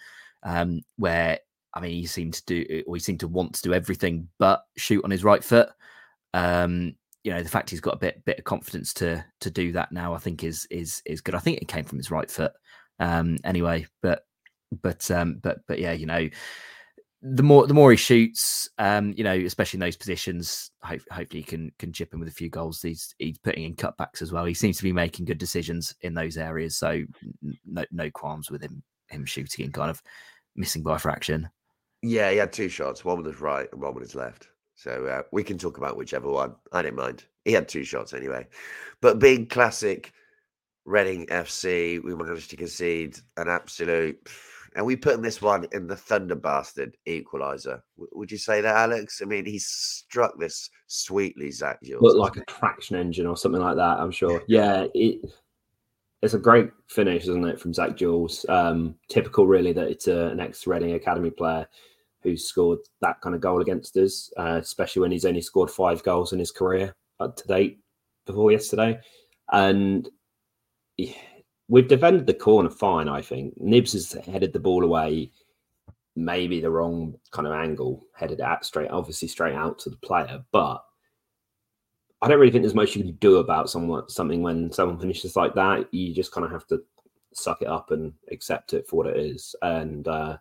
um, 0.43 0.81
where 0.97 1.39
I 1.73 1.79
mean 1.79 1.91
he 1.91 2.05
seemed 2.05 2.33
to 2.35 2.45
do 2.45 2.83
or 2.87 2.95
he 2.95 2.99
seemed 2.99 3.19
to 3.21 3.27
want 3.27 3.53
to 3.55 3.61
do 3.61 3.73
everything 3.73 4.29
but 4.37 4.61
shoot 4.77 5.03
on 5.03 5.11
his 5.11 5.23
right 5.23 5.43
foot. 5.43 5.69
Um, 6.33 6.95
you 7.23 7.33
know, 7.33 7.43
the 7.43 7.49
fact 7.49 7.69
he's 7.69 7.81
got 7.81 7.95
a 7.95 7.99
bit 7.99 8.23
bit 8.25 8.39
of 8.39 8.45
confidence 8.45 8.93
to 8.95 9.23
to 9.41 9.51
do 9.51 9.71
that 9.73 9.91
now, 9.91 10.13
I 10.13 10.19
think 10.19 10.43
is 10.43 10.67
is 10.69 11.01
is 11.05 11.21
good. 11.21 11.35
I 11.35 11.39
think 11.39 11.57
it 11.57 11.67
came 11.67 11.85
from 11.85 11.97
his 11.97 12.11
right 12.11 12.29
foot 12.29 12.53
um, 12.99 13.37
anyway, 13.43 13.87
but 14.01 14.25
but 14.81 15.09
um, 15.11 15.39
but 15.41 15.59
but 15.67 15.79
yeah, 15.79 15.91
you 15.91 16.05
know, 16.05 16.29
the 17.21 17.43
more 17.43 17.67
the 17.67 17.73
more 17.73 17.91
he 17.91 17.97
shoots, 17.97 18.69
um, 18.77 19.13
you 19.17 19.23
know, 19.23 19.33
especially 19.33 19.77
in 19.77 19.81
those 19.81 19.97
positions, 19.97 20.71
hope, 20.81 21.01
hopefully 21.11 21.41
he 21.41 21.43
can 21.43 21.71
can 21.77 21.91
chip 21.91 22.13
in 22.13 22.19
with 22.19 22.29
a 22.29 22.33
few 22.33 22.49
goals. 22.49 22.81
He's 22.81 23.13
he's 23.17 23.37
putting 23.39 23.65
in 23.65 23.75
cutbacks 23.75 24.21
as 24.21 24.31
well. 24.31 24.45
He 24.45 24.53
seems 24.53 24.77
to 24.77 24.83
be 24.83 24.93
making 24.93 25.25
good 25.25 25.37
decisions 25.37 25.93
in 26.01 26.13
those 26.13 26.37
areas, 26.37 26.77
so 26.77 27.03
no 27.65 27.83
no 27.91 28.09
qualms 28.11 28.49
with 28.49 28.61
him 28.61 28.81
him 29.09 29.25
shooting 29.25 29.65
and 29.65 29.73
kind 29.73 29.89
of 29.89 30.01
missing 30.55 30.83
by 30.83 30.97
fraction. 30.97 31.49
Yeah, 32.01 32.31
he 32.31 32.37
had 32.37 32.53
two 32.53 32.69
shots, 32.69 33.03
one 33.03 33.17
with 33.17 33.25
his 33.25 33.41
right 33.41 33.67
and 33.71 33.81
one 33.81 33.93
with 33.93 34.03
his 34.03 34.15
left. 34.15 34.47
So 34.75 35.07
uh, 35.07 35.23
we 35.33 35.43
can 35.43 35.57
talk 35.57 35.77
about 35.77 35.97
whichever 35.97 36.29
one. 36.29 36.55
I 36.71 36.81
didn't 36.81 36.95
mind. 36.95 37.25
He 37.43 37.51
had 37.51 37.67
two 37.67 37.83
shots 37.83 38.13
anyway. 38.13 38.47
But 39.01 39.19
being 39.19 39.45
classic 39.45 40.13
Reading 40.85 41.27
FC, 41.27 42.01
we 42.01 42.15
managed 42.15 42.49
to 42.49 42.55
concede 42.55 43.19
an 43.37 43.47
absolute 43.47 44.27
and 44.75 44.85
we 44.85 44.95
put 44.95 45.21
this 45.21 45.41
one 45.41 45.67
in 45.71 45.87
the 45.87 45.95
Thunder 45.95 46.35
Bastard 46.35 46.95
equalizer. 47.05 47.83
W- 47.97 48.11
would 48.13 48.31
you 48.31 48.37
say 48.37 48.61
that, 48.61 48.75
Alex? 48.75 49.21
I 49.21 49.25
mean, 49.25 49.45
he 49.45 49.59
struck 49.59 50.37
this 50.39 50.69
sweetly, 50.87 51.51
Zak. 51.51 51.81
Jules. 51.83 52.01
Looked 52.01 52.19
like 52.19 52.37
a 52.37 52.45
traction 52.45 52.95
engine 52.95 53.25
or 53.25 53.37
something 53.37 53.61
like 53.61 53.75
that, 53.75 53.99
I'm 53.99 54.11
sure. 54.11 54.43
Yeah, 54.47 54.85
it, 54.93 55.19
it's 56.21 56.33
a 56.33 56.39
great 56.39 56.69
finish, 56.87 57.23
isn't 57.23 57.47
it, 57.47 57.59
from 57.59 57.73
Zak 57.73 57.95
Jules? 57.95 58.45
Um, 58.49 58.95
typical, 59.07 59.47
really, 59.47 59.73
that 59.73 59.87
it's 59.87 60.07
a, 60.07 60.27
an 60.27 60.39
ex 60.39 60.67
Reading 60.67 60.93
Academy 60.93 61.29
player 61.29 61.67
who 62.21 62.35
scored 62.35 62.79
that 63.01 63.21
kind 63.21 63.35
of 63.35 63.41
goal 63.41 63.61
against 63.61 63.95
us, 63.95 64.31
uh, 64.37 64.59
especially 64.61 65.01
when 65.01 65.11
he's 65.11 65.25
only 65.25 65.41
scored 65.41 65.71
five 65.71 66.03
goals 66.03 66.33
in 66.33 66.39
his 66.39 66.51
career 66.51 66.93
up 67.19 67.35
to 67.37 67.47
date 67.47 67.79
before 68.25 68.51
yesterday. 68.51 68.99
And 69.51 70.07
yeah, 70.97 71.13
we've 71.69 71.87
defended 71.87 72.25
the 72.25 72.33
corner 72.33 72.69
fine, 72.69 73.07
I 73.07 73.21
think. 73.21 73.53
Knibbs 73.61 73.93
has 73.93 74.11
headed 74.25 74.51
the 74.51 74.59
ball 74.59 74.83
away, 74.83 75.31
maybe 76.15 76.59
the 76.59 76.71
wrong 76.71 77.15
kind 77.31 77.47
of 77.47 77.53
angle, 77.53 78.03
headed 78.13 78.41
out 78.41 78.65
straight, 78.65 78.89
obviously 78.89 79.27
straight 79.27 79.55
out 79.55 79.79
to 79.79 79.89
the 79.89 79.97
player. 79.97 80.43
But 80.51 80.83
I 82.21 82.27
don't 82.27 82.39
really 82.39 82.51
think 82.51 82.63
there's 82.63 82.75
much 82.75 82.95
you 82.95 83.03
can 83.03 83.15
do 83.15 83.37
about 83.37 83.69
someone 83.69 84.09
something 84.09 84.41
when 84.41 84.71
someone 84.73 84.99
finishes 84.99 85.35
like 85.35 85.53
that. 85.55 85.93
You 85.93 86.13
just 86.13 86.33
kind 86.33 86.43
of 86.43 86.51
have 86.51 86.67
to 86.67 86.81
suck 87.33 87.61
it 87.61 87.67
up 87.67 87.91
and 87.91 88.13
accept 88.31 88.73
it 88.73 88.87
for 88.87 88.97
what 88.97 89.07
it 89.07 89.17
is. 89.17 89.55
And 89.61 90.07
uh, 90.07 90.37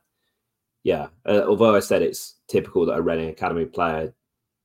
yeah, 0.82 1.08
uh, 1.26 1.42
although 1.46 1.76
I 1.76 1.80
said 1.80 2.02
it's 2.02 2.36
typical 2.48 2.86
that 2.86 2.98
a 2.98 3.02
Reading 3.02 3.28
Academy 3.28 3.66
player, 3.66 4.12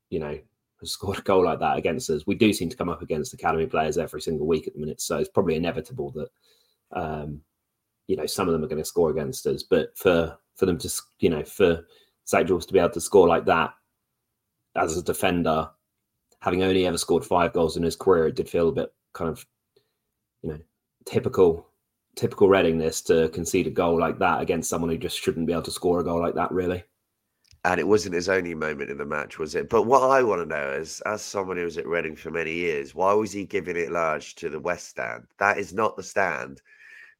you 0.10 0.20
know, 0.20 0.40
has 0.84 0.92
scored 0.92 1.20
a 1.20 1.22
goal 1.22 1.46
like 1.46 1.60
that 1.60 1.78
against 1.78 2.10
us, 2.10 2.28
we 2.28 2.36
do 2.36 2.54
seem 2.54 2.70
to 2.70 2.78
come 2.78 2.90
up 2.90 3.02
against 3.02 3.34
Academy 3.34 3.66
players 3.66 3.98
every 3.98 4.22
single 4.22 4.48
week 4.48 4.68
at 4.68 4.74
the 4.74 4.80
minute. 4.80 5.02
So 5.02 5.18
it's 5.18 5.30
probably 5.30 5.56
inevitable 5.56 6.12
that 6.12 6.30
um, 7.00 7.42
you 8.08 8.16
know, 8.16 8.26
some 8.26 8.48
of 8.48 8.54
them 8.54 8.64
are 8.64 8.68
going 8.68 8.82
to 8.82 8.86
score 8.86 9.10
against 9.10 9.46
us, 9.48 9.64
but 9.64 9.98
for 9.98 10.38
for 10.56 10.66
them 10.66 10.78
to, 10.78 11.02
you 11.20 11.30
know, 11.30 11.44
for 11.44 11.86
Jules 12.46 12.66
to 12.66 12.74
be 12.74 12.80
able 12.80 12.90
to 12.92 13.02
score 13.02 13.28
like 13.28 13.46
that 13.46 13.74
as 14.76 14.98
a 14.98 15.04
defender, 15.04 15.70
having 16.42 16.64
only 16.64 16.86
ever 16.86 16.98
scored 16.98 17.26
five 17.26 17.54
goals 17.54 17.78
in 17.78 17.84
his 17.84 17.96
career, 17.96 18.28
it 18.28 18.36
did 18.36 18.50
feel 18.50 18.70
a 18.70 18.74
bit 18.74 18.94
kind 19.14 19.30
of, 19.30 19.46
you 20.42 20.52
know, 20.52 20.60
typical 21.06 21.68
typical 22.16 22.48
Readingness 22.48 23.04
to 23.06 23.30
concede 23.30 23.68
a 23.68 23.72
goal 23.72 24.00
like 24.00 24.20
that 24.20 24.42
against 24.42 24.70
someone 24.70 24.92
who 24.92 24.98
just 24.98 25.20
shouldn't 25.20 25.48
be 25.48 25.54
able 25.54 25.64
to 25.64 25.72
score 25.72 26.00
a 26.00 26.04
goal 26.04 26.22
like 26.22 26.36
that, 26.36 26.52
really. 26.52 26.84
And 27.66 27.80
it 27.80 27.88
wasn't 27.88 28.16
his 28.16 28.28
only 28.28 28.56
moment 28.56 28.90
in 28.90 28.98
the 28.98 29.06
match, 29.06 29.40
was 29.40 29.56
it? 29.56 29.70
But 29.70 29.84
what 29.84 30.04
I 30.04 30.22
want 30.22 30.42
to 30.42 30.46
know 30.46 30.72
is, 30.72 31.02
as 31.06 31.22
someone 31.22 31.56
who 31.56 31.64
was 31.64 31.78
at 31.78 31.88
Reading 31.88 32.16
for 32.16 32.30
many 32.30 32.52
years, 32.52 32.94
why 32.94 33.14
was 33.14 33.32
he 33.32 33.46
giving 33.46 33.78
it 33.78 33.92
large 33.92 34.36
to 34.36 34.50
the 34.50 34.60
West 34.60 34.90
Stand? 34.90 35.24
That 35.40 35.58
is 35.58 35.74
not 35.74 35.96
the 35.96 36.04
stand 36.04 36.62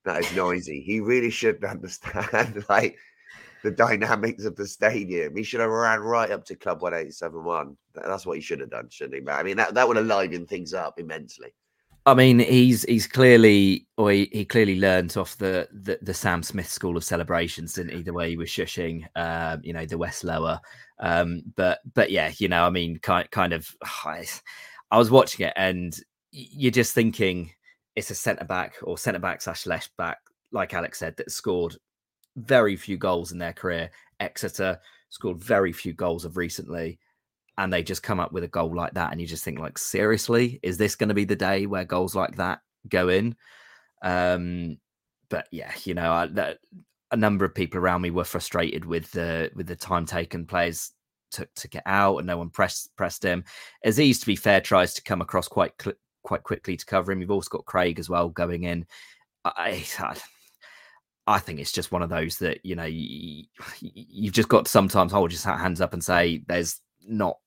that 0.04 0.20
is 0.24 0.36
noisy. 0.36 0.82
he 0.82 1.00
really 1.00 1.30
should 1.30 1.64
understand 1.64 2.66
like 2.70 2.98
the 3.64 3.72
dynamics 3.72 4.44
of 4.44 4.56
the 4.56 4.68
stadium. 4.68 5.36
He 5.36 5.44
should 5.44 5.62
have 5.62 5.70
ran 5.70 6.02
right 6.02 6.30
up 6.30 6.44
to 6.46 6.56
Club 6.56 6.82
1871. 6.82 7.78
That's 7.94 8.26
what 8.26 8.38
he 8.38 8.42
should 8.42 8.60
have 8.60 8.70
done, 8.70 8.90
shouldn't 8.90 9.16
he? 9.16 9.22
But 9.22 9.36
I 9.36 9.44
mean, 9.44 9.58
that, 9.58 9.74
that 9.76 9.88
would 9.88 9.98
have 9.98 10.06
livened 10.06 10.50
things 10.50 10.74
up 10.74 11.00
immensely. 11.00 11.54
I 12.06 12.14
mean, 12.16 12.40
he's 12.40 12.84
he's 12.84 13.08
clearly, 13.08 13.88
or 13.98 14.12
he, 14.12 14.30
he 14.34 14.44
clearly 14.44 14.78
learned 14.78 15.16
off 15.16 15.38
the, 15.38 15.70
the, 15.72 16.00
the 16.02 16.14
Sam 16.14 16.44
Smith 16.44 16.68
school 16.68 16.98
of 16.98 17.04
celebrations, 17.04 17.74
didn't 17.74 17.96
he? 17.96 18.04
The 18.04 18.12
way 18.12 18.30
he 18.30 18.38
was 18.38 18.50
shushing, 18.50 19.06
um, 19.16 19.62
you 19.64 19.72
know, 19.72 19.86
the 19.86 19.98
West 19.98 20.26
Lower. 20.26 20.60
Um, 21.00 21.44
but 21.56 21.80
but 21.94 22.12
yeah, 22.12 22.34
you 22.38 22.50
know, 22.50 22.66
I 22.66 22.70
mean, 22.70 22.98
kind 23.00 23.30
kind 23.32 23.54
of, 23.54 23.74
I, 24.06 24.26
I 24.92 24.98
was 24.98 25.12
watching 25.12 25.48
it, 25.48 25.54
and 25.56 25.98
you're 26.32 26.72
just 26.72 26.94
thinking, 26.94 27.52
it's 27.96 28.12
a 28.12 28.16
centre 28.16 28.46
back 28.46 28.76
or 28.84 28.98
centre 28.98 29.20
back 29.20 29.42
slash 29.42 29.66
left 29.66 29.96
back, 29.98 30.18
like 30.52 30.74
Alex 30.74 31.00
said, 31.00 31.16
that 31.18 31.32
scored 31.32 31.78
very 32.36 32.76
few 32.76 32.98
goals 32.98 33.32
in 33.32 33.38
their 33.38 33.54
career. 33.54 33.90
Exeter 34.20 34.80
scored 35.10 35.42
very 35.42 35.72
few 35.72 35.94
goals 35.94 36.26
of 36.26 36.36
recently, 36.36 37.00
and 37.58 37.72
they 37.72 37.84
just 37.84 38.04
come 38.04 38.20
up 38.20 38.32
with 38.32 38.44
a 38.44 38.48
goal 38.48 38.76
like 38.76 38.94
that, 38.94 39.12
and 39.12 39.22
you 39.22 39.28
just 39.28 39.44
think, 39.44 39.60
like, 39.60 39.78
seriously, 39.78 40.60
is 40.64 40.78
this 40.78 40.96
going 40.96 41.10
to 41.10 41.16
be 41.16 41.26
the 41.26 41.36
day 41.36 41.66
where 41.66 41.86
goals 41.86 42.16
like 42.16 42.38
that 42.38 42.60
go 42.88 43.10
in? 43.10 43.36
Um, 44.02 44.78
but 45.30 45.48
yeah, 45.52 45.72
you 45.84 45.94
know, 45.94 46.12
I, 46.12 46.56
a 47.12 47.18
number 47.18 47.46
of 47.46 47.56
people 47.56 47.80
around 47.80 48.02
me 48.02 48.12
were 48.12 48.24
frustrated 48.24 48.86
with 48.86 49.12
the 49.12 49.52
with 49.56 49.68
the 49.68 49.76
time 49.76 50.06
taken 50.06 50.46
players 50.46 50.92
took 51.32 51.54
to 51.56 51.68
get 51.68 51.84
out, 51.86 52.18
and 52.18 52.28
no 52.28 52.38
one 52.38 52.50
pressed 52.50 52.96
pressed 52.96 53.24
him. 53.24 53.44
Azeez, 53.86 54.20
to 54.20 54.26
be 54.26 54.36
fair, 54.36 54.62
tries 54.62 54.94
to 54.96 55.04
come 55.04 55.22
across 55.22 55.48
quite 55.48 55.74
cl- 55.82 55.96
quite 56.24 56.44
quickly 56.44 56.76
to 56.76 56.86
cover 56.86 57.12
him. 57.12 57.22
You've 57.22 57.32
also 57.32 57.50
got 57.50 57.66
Craig 57.66 58.00
as 58.00 58.10
well 58.10 58.30
going 58.30 58.64
in. 58.64 58.86
I, 59.46 59.86
I 61.28 61.40
think 61.40 61.60
it's 61.60 61.72
just 61.72 61.92
one 61.92 62.02
of 62.02 62.10
those 62.10 62.38
that 62.40 62.66
you 62.66 62.76
know 62.76 62.86
you, 62.86 63.46
you've 63.80 64.34
just 64.34 64.50
got 64.50 64.66
to 64.66 64.72
sometimes 64.72 65.12
hold 65.12 65.32
your 65.32 65.58
hands 65.58 65.82
up 65.82 65.94
and 65.94 66.04
say 66.04 66.44
there's 66.48 66.82
not 67.08 67.38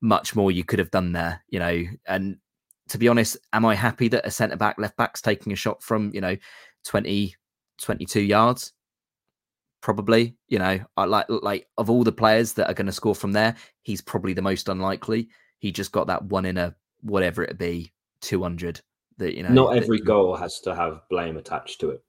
much 0.00 0.36
more 0.36 0.50
you 0.50 0.64
could 0.64 0.78
have 0.78 0.90
done 0.90 1.12
there, 1.12 1.42
you 1.48 1.58
know. 1.58 1.84
And 2.06 2.38
to 2.88 2.98
be 2.98 3.08
honest, 3.08 3.36
am 3.52 3.64
I 3.64 3.74
happy 3.74 4.08
that 4.08 4.26
a 4.26 4.30
centre 4.30 4.56
back, 4.56 4.78
left 4.78 4.96
back's 4.96 5.22
taking 5.22 5.52
a 5.52 5.56
shot 5.56 5.82
from, 5.82 6.10
you 6.14 6.20
know, 6.20 6.36
20, 6.84 7.34
22 7.80 8.20
yards? 8.20 8.72
Probably, 9.80 10.36
you 10.48 10.58
know, 10.58 10.80
I 10.96 11.04
like 11.04 11.26
like 11.28 11.68
of 11.78 11.90
all 11.90 12.02
the 12.02 12.12
players 12.12 12.54
that 12.54 12.68
are 12.68 12.74
going 12.74 12.86
to 12.86 12.92
score 12.92 13.14
from 13.14 13.32
there, 13.32 13.54
he's 13.82 14.00
probably 14.00 14.32
the 14.32 14.42
most 14.42 14.68
unlikely. 14.68 15.28
He 15.58 15.70
just 15.70 15.92
got 15.92 16.06
that 16.08 16.24
one 16.24 16.44
in 16.44 16.58
a 16.58 16.74
whatever 17.02 17.44
it 17.44 17.58
be, 17.58 17.92
200 18.20 18.80
that, 19.18 19.34
you 19.36 19.42
know, 19.42 19.50
Not 19.50 19.76
every 19.76 19.98
that, 19.98 20.06
goal 20.06 20.34
has 20.36 20.60
to 20.60 20.74
have 20.74 21.02
blame 21.08 21.36
attached 21.36 21.80
to 21.80 21.90
it. 21.90 22.02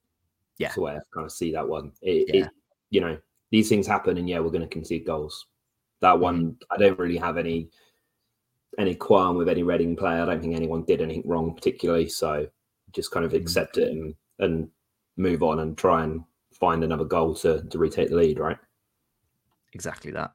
Yeah. 0.58 0.68
That's 0.68 0.76
the 0.76 0.82
way 0.82 0.92
I 0.94 1.00
kind 1.14 1.26
of 1.26 1.32
see 1.32 1.52
that 1.52 1.68
one. 1.68 1.92
It, 2.02 2.34
Yeah. 2.34 2.46
it 2.46 2.50
you 2.90 3.02
know, 3.02 3.18
these 3.52 3.70
things 3.70 3.86
happen 3.86 4.18
and 4.18 4.28
yeah, 4.28 4.40
we're 4.40 4.50
going 4.50 4.62
to 4.62 4.68
concede 4.68 5.06
goals. 5.06 5.46
That 6.02 6.16
mm. 6.16 6.20
one, 6.20 6.58
I 6.72 6.78
don't 6.78 7.00
really 7.00 7.18
have 7.18 7.38
any 7.38 7.70
any 8.78 8.96
qualm 8.96 9.38
with 9.38 9.50
any 9.50 9.64
Reading 9.64 9.96
player. 9.96 10.22
I 10.22 10.26
don't 10.26 10.42
think 10.42 10.56
anyone 10.56 10.84
did 10.84 11.02
anything 11.02 11.24
wrong 11.26 11.56
particularly. 11.56 12.10
So 12.10 12.48
just 12.94 13.12
kind 13.12 13.26
of 13.26 13.32
mm. 13.34 13.38
accept 13.38 13.78
it 13.78 13.90
and 13.90 14.16
and 14.40 14.70
move 15.18 15.42
on 15.44 15.60
and 15.60 15.78
try 15.78 16.04
and 16.04 16.22
find 16.54 16.84
another 16.84 17.06
goal 17.06 17.36
to 17.36 17.64
to 17.64 17.78
retake 17.78 18.10
the 18.10 18.16
lead, 18.16 18.40
right? 18.40 18.58
exactly 19.74 20.12
that. 20.12 20.32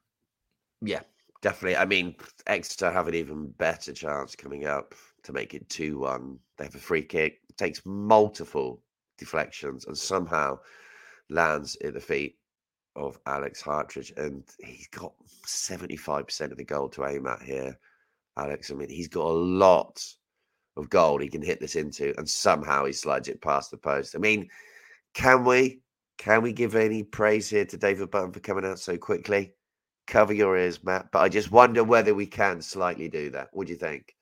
Yeah, 0.80 1.00
definitely. 1.42 1.76
I 1.76 1.84
mean, 1.84 2.14
Exeter 2.46 2.90
have 2.90 3.08
an 3.08 3.14
even 3.14 3.50
better 3.58 3.92
chance 3.92 4.36
coming 4.36 4.66
up 4.66 4.94
to 5.24 5.32
make 5.32 5.54
it 5.54 5.68
2 5.68 5.98
1. 5.98 6.38
They 6.58 6.64
have 6.64 6.74
a 6.74 6.78
free 6.78 7.02
kick, 7.02 7.40
takes 7.56 7.82
multiple 7.84 8.82
deflections, 9.18 9.86
and 9.86 9.98
somehow 9.98 10.58
lands 11.28 11.76
at 11.84 11.94
the 11.94 12.00
feet 12.00 12.36
of 12.96 13.18
Alex 13.26 13.60
Hartridge. 13.60 14.12
And 14.16 14.44
he's 14.64 14.88
got 14.88 15.12
75% 15.46 16.50
of 16.50 16.56
the 16.56 16.64
goal 16.64 16.88
to 16.90 17.06
aim 17.06 17.26
at 17.26 17.42
here, 17.42 17.78
Alex. 18.36 18.70
I 18.70 18.74
mean, 18.74 18.88
he's 18.88 19.08
got 19.08 19.26
a 19.26 19.32
lot 19.32 20.04
of 20.76 20.88
goal 20.88 21.18
he 21.18 21.28
can 21.28 21.42
hit 21.42 21.60
this 21.60 21.76
into, 21.76 22.14
and 22.18 22.28
somehow 22.28 22.84
he 22.84 22.92
slides 22.92 23.28
it 23.28 23.42
past 23.42 23.70
the 23.70 23.76
post. 23.76 24.14
I 24.14 24.18
mean, 24.18 24.48
can 25.14 25.44
we? 25.44 25.80
Can 26.18 26.42
we 26.42 26.52
give 26.52 26.76
any 26.76 27.02
praise 27.02 27.50
here 27.50 27.64
to 27.64 27.76
David 27.76 28.10
Button 28.10 28.32
for 28.32 28.38
coming 28.40 28.64
out 28.64 28.78
so 28.78 28.96
quickly? 28.96 29.54
Cover 30.06 30.32
your 30.32 30.56
ears, 30.56 30.84
Matt. 30.84 31.10
But 31.10 31.20
I 31.20 31.28
just 31.28 31.50
wonder 31.50 31.82
whether 31.82 32.14
we 32.14 32.26
can 32.26 32.60
slightly 32.62 33.08
do 33.08 33.30
that. 33.30 33.48
What 33.52 33.66
do 33.66 33.72
you 33.72 33.78
think? 33.78 34.14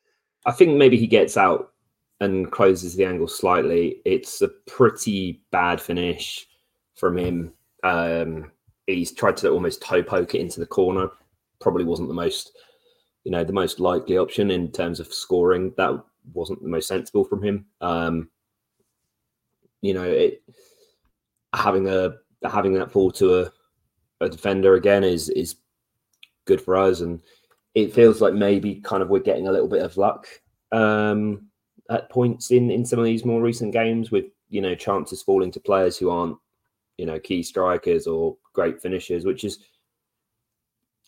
I 0.47 0.53
think 0.53 0.77
maybe 0.77 0.97
he 0.97 1.07
gets 1.07 1.37
out 1.37 1.73
and 2.21 2.51
closes 2.51 2.95
the 2.95 3.05
angle 3.05 3.29
slightly. 3.29 4.01
It's 4.05 4.41
a 4.41 4.49
pretty 4.67 5.43
bad 5.51 5.81
finish 5.81 6.47
from 6.95 7.19
him. 7.19 7.53
Um, 7.83 8.51
he's 8.95 9.13
tried 9.13 9.37
to 9.39 9.51
almost 9.51 9.83
toe 9.83 10.03
poke 10.03 10.35
it 10.35 10.41
into 10.41 10.61
the 10.61 10.67
corner. 10.67 11.09
Probably 11.61 11.85
wasn't 11.85 12.09
the 12.09 12.15
most, 12.15 12.53
you 13.25 13.31
know, 13.31 13.45
the 13.45 13.53
most 13.53 13.81
likely 13.81 14.19
option 14.19 14.51
in 14.51 14.71
terms 14.73 15.01
of 15.01 15.13
scoring. 15.13 15.73
That 15.77 16.03
wasn't 16.33 16.63
the 16.63 16.69
most 16.69 16.89
sensible 16.89 17.25
from 17.25 17.43
him. 17.43 17.67
Um, 17.81 18.31
you 19.83 19.95
know, 19.95 20.05
it 20.05 20.43
having 21.55 21.89
a 21.89 22.15
having 22.49 22.75
that 22.75 22.91
fall 22.91 23.11
to 23.11 23.41
a, 23.41 23.53
a 24.21 24.29
defender 24.29 24.75
again 24.75 25.05
is 25.05 25.29
is 25.31 25.57
good 26.47 26.61
for 26.61 26.77
us 26.77 27.01
and 27.01 27.21
it 27.75 27.93
feels 27.93 28.21
like 28.21 28.35
maybe 28.35 28.77
kind 28.77 29.03
of 29.03 29.09
we're 29.09 29.21
getting 29.21 29.47
a 29.47 29.53
little 29.53 29.69
bit 29.69 29.83
of 29.83 29.97
luck 29.97 30.27
um, 30.73 31.49
at 31.91 32.11
points 32.11 32.51
in 32.51 32.71
in 32.71 32.85
some 32.85 32.99
of 32.99 33.05
these 33.05 33.25
more 33.25 33.43
recent 33.43 33.73
games 33.73 34.11
with 34.11 34.27
you 34.49 34.61
know 34.61 34.75
chances 34.75 35.23
falling 35.23 35.51
to 35.51 35.61
players 35.61 35.97
who 35.97 36.11
aren't 36.11 36.37
you 37.01 37.07
know 37.07 37.19
key 37.19 37.43
strikers 37.43 38.07
or 38.07 38.37
great 38.53 38.83
finishers, 38.83 39.25
which 39.25 39.43
is 39.45 39.59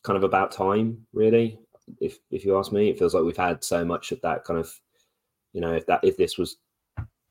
kind 0.03 0.17
of 0.17 0.25
about 0.25 0.51
time, 0.51 1.07
really. 1.13 1.59
If 2.01 2.19
if 2.31 2.47
you 2.47 2.57
ask 2.57 2.73
me, 2.73 2.89
it 2.89 2.99
feels 2.99 3.15
like 3.15 3.25
we've 3.25 3.37
had 3.37 3.63
so 3.63 3.85
much 3.85 4.11
of 4.11 4.21
that 4.23 4.45
kind 4.45 4.59
of 4.59 4.73
you 5.53 5.61
know 5.61 5.75
if 5.75 5.85
that 5.87 6.01
if 6.03 6.17
this 6.17 6.39
was 6.39 6.57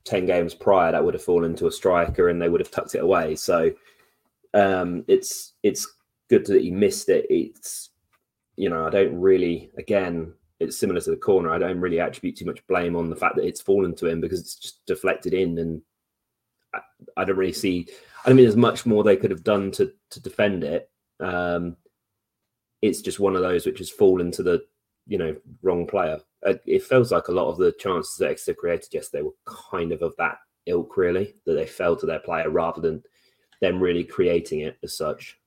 10 0.04 0.26
games 0.26 0.54
prior 0.54 0.92
that 0.92 1.04
would 1.04 1.14
have 1.14 1.24
fallen 1.24 1.56
to 1.56 1.68
a 1.68 1.72
striker 1.72 2.30
and 2.30 2.42
they 2.42 2.50
would 2.50 2.62
have 2.62 2.72
tucked 2.72 2.94
it 2.94 3.04
away. 3.04 3.36
So 3.36 3.72
um 4.54 5.04
it's 5.08 5.54
it's 5.64 5.88
good 6.30 6.46
that 6.46 6.62
he 6.62 6.70
missed 6.70 7.10
it. 7.10 7.26
It's 7.30 7.90
you 8.58 8.70
know 8.70 8.86
i 8.86 8.90
don't 8.90 9.20
really 9.20 9.72
again 9.78 10.34
it's 10.60 10.78
similar 10.78 11.02
to 11.02 11.10
the 11.10 11.18
corner. 11.18 11.52
I 11.52 11.58
don't 11.58 11.80
really 11.80 12.00
attribute 12.00 12.38
too 12.38 12.46
much 12.46 12.66
blame 12.68 12.96
on 12.96 13.10
the 13.10 13.16
fact 13.16 13.36
that 13.38 13.48
it's 13.48 13.62
fallen 13.62 13.96
to 13.96 14.06
him 14.06 14.22
because 14.22 14.40
it's 14.40 14.56
just 14.56 14.86
deflected 14.86 15.34
in 15.34 15.58
and 15.58 15.82
i, 17.18 17.26
don't 17.26 17.38
really 17.38 17.54
see 17.54 17.88
i 18.26 18.30
mean 18.30 18.46
there's 18.46 18.56
much 18.56 18.86
more 18.86 19.04
they 19.04 19.18
could 19.18 19.32
have 19.32 19.44
done 19.44 19.72
to 19.72 19.92
to 20.10 20.22
defend 20.22 20.64
it. 20.64 20.90
Um 21.20 21.78
it's 22.82 23.02
just 23.02 23.20
one 23.20 23.36
of 23.36 23.42
those 23.42 23.66
which 23.66 23.78
has 23.78 23.90
fallen 23.90 24.32
to 24.32 24.44
the 24.44 24.64
you 25.08 25.18
know 25.18 25.36
wrong 25.62 25.88
player. 25.88 26.20
Uh, 26.46 26.54
it 26.66 26.84
feels 26.84 27.12
like 27.12 27.28
a 27.28 27.34
lot 27.34 27.50
of 27.50 27.58
the 27.58 27.72
chances 27.74 28.16
that 28.18 28.30
Exeter 28.30 28.56
created 28.56 28.94
yesterday 28.94 29.22
were 29.22 29.36
kind 29.46 29.92
of 29.92 30.02
of 30.02 30.14
that 30.18 30.38
ilk, 30.66 30.98
really, 30.98 31.36
that 31.46 31.54
they 31.54 31.66
fell 31.66 31.96
to 31.96 32.06
their 32.06 32.20
player 32.20 32.50
rather 32.50 32.82
than 32.82 33.04
them 33.62 33.80
really 33.80 34.04
creating 34.04 34.62
it 34.62 34.78
as 34.84 34.98
such. 34.98 35.38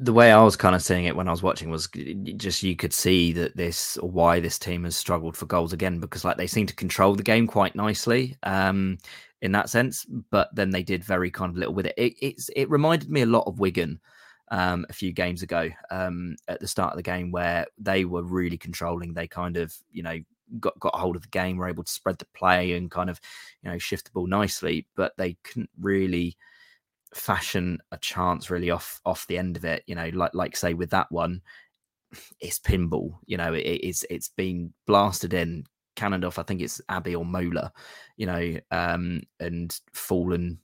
The 0.00 0.12
way 0.12 0.30
I 0.30 0.42
was 0.42 0.56
kind 0.56 0.76
of 0.76 0.82
seeing 0.82 1.06
it 1.06 1.16
when 1.16 1.26
I 1.26 1.32
was 1.32 1.42
watching 1.42 1.70
was 1.70 1.88
just 2.36 2.62
you 2.62 2.76
could 2.76 2.92
see 2.92 3.32
that 3.32 3.56
this 3.56 3.96
or 3.96 4.08
why 4.08 4.38
this 4.38 4.58
team 4.58 4.84
has 4.84 4.96
struggled 4.96 5.36
for 5.36 5.46
goals 5.46 5.72
again 5.72 5.98
because 5.98 6.24
like 6.24 6.36
they 6.36 6.46
seem 6.46 6.66
to 6.66 6.74
control 6.74 7.16
the 7.16 7.22
game 7.24 7.48
quite 7.48 7.74
nicely. 7.74 8.36
Um, 8.44 8.98
in 9.42 9.52
that 9.52 9.70
sense, 9.70 10.04
but 10.30 10.48
then 10.54 10.70
they 10.70 10.82
did 10.82 11.04
very 11.04 11.30
kind 11.30 11.50
of 11.50 11.56
little 11.56 11.74
with 11.74 11.86
it. 11.86 11.94
it 11.96 12.14
it's 12.20 12.50
it 12.56 12.70
reminded 12.70 13.10
me 13.10 13.22
a 13.22 13.26
lot 13.26 13.46
of 13.46 13.60
Wigan 13.60 14.00
um, 14.50 14.86
a 14.88 14.92
few 14.92 15.12
games 15.12 15.42
ago 15.42 15.68
um, 15.90 16.36
at 16.48 16.60
the 16.60 16.68
start 16.68 16.92
of 16.92 16.96
the 16.96 17.02
game 17.02 17.30
where 17.30 17.66
they 17.78 18.04
were 18.04 18.22
really 18.22 18.58
controlling. 18.58 19.14
They 19.14 19.28
kind 19.28 19.56
of, 19.56 19.74
you 19.92 20.02
know, 20.02 20.18
got 20.60 20.78
got 20.80 20.94
a 20.94 20.98
hold 20.98 21.16
of 21.16 21.22
the 21.22 21.28
game, 21.28 21.56
were 21.56 21.68
able 21.68 21.84
to 21.84 21.92
spread 21.92 22.18
the 22.18 22.26
play 22.34 22.72
and 22.72 22.90
kind 22.90 23.10
of, 23.10 23.20
you 23.62 23.70
know, 23.70 23.78
shift 23.78 24.06
the 24.06 24.10
ball 24.12 24.26
nicely, 24.26 24.86
but 24.96 25.12
they 25.18 25.36
couldn't 25.44 25.70
really 25.80 26.36
fashion 27.14 27.78
a 27.92 27.98
chance 27.98 28.50
really 28.50 28.70
off 28.70 29.00
off 29.06 29.26
the 29.26 29.38
end 29.38 29.56
of 29.56 29.64
it. 29.64 29.82
You 29.86 29.94
know, 29.94 30.10
like 30.12 30.34
like 30.34 30.56
say 30.56 30.74
with 30.74 30.90
that 30.90 31.10
one, 31.12 31.42
it's 32.40 32.58
pinball. 32.58 33.18
You 33.26 33.36
know, 33.36 33.54
it, 33.54 33.60
it's 33.60 34.04
it's 34.10 34.28
been 34.28 34.72
blasted 34.86 35.34
in. 35.34 35.64
Cannoned 35.98 36.24
off, 36.24 36.38
I 36.38 36.44
think 36.44 36.62
it's 36.62 36.80
Abbey 36.88 37.14
or 37.14 37.24
Mola, 37.24 37.72
you 38.16 38.26
know, 38.26 38.56
um, 38.70 39.22
and 39.40 39.78
fallen 39.92 40.60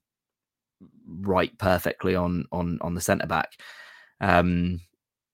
right 1.06 1.56
perfectly 1.58 2.14
on 2.14 2.44
on 2.52 2.78
on 2.80 2.94
the 2.94 3.00
centre 3.00 3.26
back. 3.26 3.50
Um, 4.20 4.80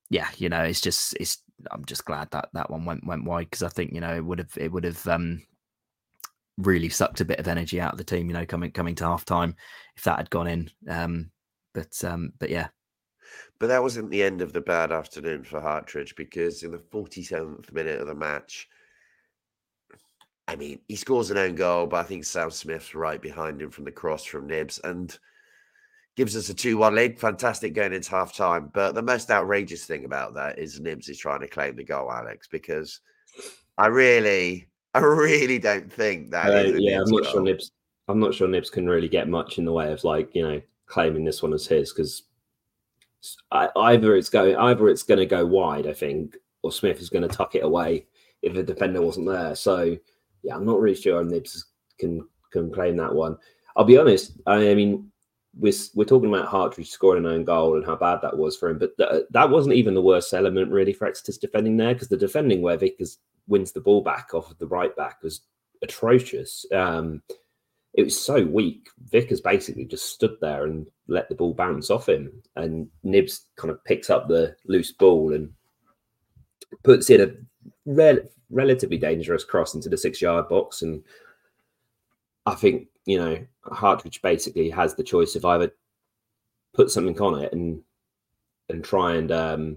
yeah, 0.08 0.28
you 0.38 0.48
know, 0.48 0.62
it's 0.62 0.80
just 0.80 1.14
it's. 1.20 1.42
I'm 1.70 1.84
just 1.84 2.06
glad 2.06 2.30
that 2.30 2.48
that 2.54 2.70
one 2.70 2.86
went 2.86 3.06
went 3.06 3.24
wide 3.26 3.50
because 3.50 3.62
I 3.62 3.68
think 3.68 3.92
you 3.92 4.00
know 4.00 4.16
it 4.16 4.24
would 4.24 4.38
have 4.38 4.56
it 4.56 4.72
would 4.72 4.84
have 4.84 5.06
um, 5.06 5.42
really 6.56 6.88
sucked 6.88 7.20
a 7.20 7.26
bit 7.26 7.38
of 7.38 7.46
energy 7.46 7.78
out 7.80 7.92
of 7.92 7.98
the 7.98 8.04
team. 8.04 8.28
You 8.28 8.32
know, 8.32 8.46
coming 8.46 8.70
coming 8.72 8.94
to 8.96 9.04
half 9.04 9.26
time 9.26 9.54
if 9.96 10.04
that 10.04 10.18
had 10.18 10.30
gone 10.30 10.46
in. 10.46 10.70
Um, 10.88 11.30
but 11.74 12.02
um, 12.02 12.32
but 12.38 12.48
yeah, 12.48 12.68
But 13.58 13.68
that 13.68 13.82
wasn't 13.82 14.10
the 14.10 14.22
end 14.22 14.40
of 14.40 14.52
the 14.52 14.60
bad 14.60 14.90
afternoon 14.90 15.44
for 15.44 15.60
Hartridge 15.60 16.16
because 16.16 16.62
in 16.62 16.70
the 16.70 16.78
47th 16.78 17.72
minute 17.72 18.00
of 18.00 18.06
the 18.06 18.14
match, 18.14 18.68
I 20.50 20.56
mean, 20.56 20.80
he 20.88 20.96
scores 20.96 21.30
an 21.30 21.38
own 21.38 21.54
goal, 21.54 21.86
but 21.86 21.98
I 21.98 22.02
think 22.02 22.24
Sam 22.24 22.50
Smith's 22.50 22.92
right 22.92 23.22
behind 23.22 23.62
him 23.62 23.70
from 23.70 23.84
the 23.84 23.92
cross 23.92 24.24
from 24.24 24.48
Knibbs 24.48 24.80
and 24.82 25.16
gives 26.16 26.36
us 26.36 26.48
a 26.48 26.54
2 26.54 26.76
1 26.76 26.92
lead. 26.92 27.20
Fantastic 27.20 27.72
going 27.72 27.92
into 27.92 28.10
half 28.10 28.34
time. 28.34 28.68
But 28.74 28.96
the 28.96 29.02
most 29.02 29.30
outrageous 29.30 29.84
thing 29.84 30.04
about 30.04 30.34
that 30.34 30.58
is 30.58 30.80
Knibbs 30.80 31.08
is 31.08 31.18
trying 31.18 31.42
to 31.42 31.46
claim 31.46 31.76
the 31.76 31.84
goal, 31.84 32.10
Alex, 32.10 32.48
because 32.48 32.98
I 33.78 33.86
really, 33.86 34.66
I 34.94 34.98
really 34.98 35.60
don't 35.60 35.90
think 35.90 36.32
that. 36.32 36.48
Uh, 36.48 36.72
yeah, 36.78 36.98
I'm 36.98 37.04
Knibbs 37.04 37.10
not 37.12 37.26
sure. 37.26 37.42
Knibbs. 37.42 37.70
I'm 38.08 38.18
not 38.18 38.34
sure 38.34 38.48
Knibbs 38.48 38.70
can 38.70 38.88
really 38.88 39.08
get 39.08 39.28
much 39.28 39.58
in 39.58 39.64
the 39.64 39.72
way 39.72 39.92
of 39.92 40.02
like 40.02 40.34
you 40.34 40.42
know 40.42 40.60
claiming 40.86 41.24
this 41.24 41.44
one 41.44 41.54
as 41.54 41.68
his 41.68 41.92
because 41.92 42.24
either 43.76 44.16
it's 44.16 44.28
going 44.28 44.56
either 44.56 44.88
it's 44.88 45.04
going 45.04 45.20
to 45.20 45.26
go 45.26 45.46
wide, 45.46 45.86
I 45.86 45.92
think, 45.92 46.36
or 46.62 46.72
Smith 46.72 47.00
is 47.00 47.08
going 47.08 47.22
to 47.22 47.28
tuck 47.28 47.54
it 47.54 47.62
away 47.62 48.06
if 48.42 48.52
the 48.52 48.64
defender 48.64 49.00
wasn't 49.00 49.28
there. 49.28 49.54
So 49.54 49.96
yeah, 50.42 50.56
I'm 50.56 50.66
not 50.66 50.80
really 50.80 51.00
sure 51.00 51.22
Knibbs 51.24 51.64
can 51.98 52.26
can 52.52 52.72
claim 52.72 52.96
that 52.96 53.14
one. 53.14 53.36
I'll 53.76 53.84
be 53.84 53.98
honest. 53.98 54.32
I 54.46 54.74
mean, 54.74 55.10
we're 55.58 55.72
we're 55.94 56.04
talking 56.04 56.28
about 56.28 56.48
Hartridge 56.48 56.88
scoring 56.88 57.24
an 57.24 57.32
own 57.32 57.44
goal 57.44 57.76
and 57.76 57.84
how 57.84 57.96
bad 57.96 58.20
that 58.22 58.36
was 58.36 58.56
for 58.56 58.70
him, 58.70 58.78
but 58.78 58.96
th- 58.96 59.24
that 59.30 59.50
wasn't 59.50 59.74
even 59.74 59.94
the 59.94 60.02
worst 60.02 60.32
element 60.32 60.70
really 60.70 60.92
for 60.92 61.06
Exeter's 61.06 61.38
defending 61.38 61.76
there 61.76 61.94
because 61.94 62.08
the 62.08 62.16
defending 62.16 62.62
where 62.62 62.76
Vickers 62.76 63.18
wins 63.48 63.72
the 63.72 63.80
ball 63.80 64.02
back 64.02 64.32
off 64.34 64.50
of 64.50 64.58
the 64.58 64.66
right 64.66 64.94
back 64.96 65.22
was 65.22 65.40
atrocious. 65.82 66.64
Um, 66.72 67.22
it 67.94 68.04
was 68.04 68.20
so 68.20 68.44
weak. 68.44 68.88
Vickers 69.10 69.40
basically 69.40 69.84
just 69.84 70.12
stood 70.12 70.36
there 70.40 70.64
and 70.64 70.88
let 71.08 71.28
the 71.28 71.34
ball 71.34 71.54
bounce 71.54 71.90
off 71.90 72.08
him, 72.08 72.30
and 72.56 72.88
Knibbs 73.02 73.46
kind 73.56 73.70
of 73.70 73.84
picks 73.84 74.10
up 74.10 74.28
the 74.28 74.54
loose 74.66 74.92
ball 74.92 75.32
and 75.34 75.52
puts 76.84 77.10
in 77.10 77.20
a 77.20 77.32
relatively 78.50 78.98
dangerous 78.98 79.44
cross 79.44 79.74
into 79.74 79.88
the 79.88 79.96
six-yard 79.96 80.48
box. 80.48 80.82
And 80.82 81.02
I 82.46 82.54
think 82.54 82.88
you 83.06 83.18
know 83.18 83.38
Hartridge 83.64 84.22
basically 84.22 84.70
has 84.70 84.94
the 84.94 85.04
choice 85.04 85.36
of 85.36 85.44
either 85.44 85.72
put 86.74 86.90
something 86.90 87.20
on 87.20 87.42
it 87.42 87.52
and 87.52 87.82
and 88.68 88.84
try 88.84 89.14
and 89.14 89.32
um, 89.32 89.76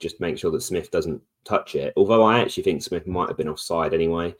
just 0.00 0.20
make 0.20 0.38
sure 0.38 0.50
that 0.50 0.62
Smith 0.62 0.90
doesn't 0.90 1.20
touch 1.44 1.74
it. 1.74 1.92
Although 1.96 2.22
I 2.22 2.40
actually 2.40 2.62
think 2.62 2.82
Smith 2.82 3.06
might 3.06 3.28
have 3.28 3.36
been 3.36 3.48
offside 3.48 3.94
anyway. 3.94 4.34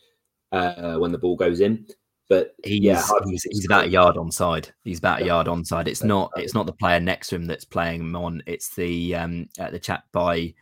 uh, 0.52 0.96
when 0.98 1.12
the 1.12 1.18
ball 1.18 1.36
goes 1.36 1.60
in. 1.60 1.86
But 2.28 2.54
He's, 2.64 2.80
yeah, 2.80 3.02
he's, 3.26 3.42
he's 3.42 3.64
about 3.66 3.86
a 3.86 3.90
yard 3.90 4.16
onside. 4.16 4.70
He's 4.84 4.98
about 4.98 5.22
a 5.22 5.26
yard 5.26 5.48
onside. 5.48 5.86
It's 5.86 6.04
not 6.04 6.30
it's 6.36 6.54
not 6.54 6.66
the 6.66 6.72
player 6.72 7.00
next 7.00 7.28
to 7.28 7.36
him 7.36 7.46
that's 7.46 7.64
playing 7.64 8.00
him 8.00 8.16
on. 8.16 8.42
It's 8.46 8.74
the 8.74 9.14
um 9.16 9.48
uh, 9.58 9.70
the 9.70 9.78
chap 9.78 10.04
by 10.12 10.54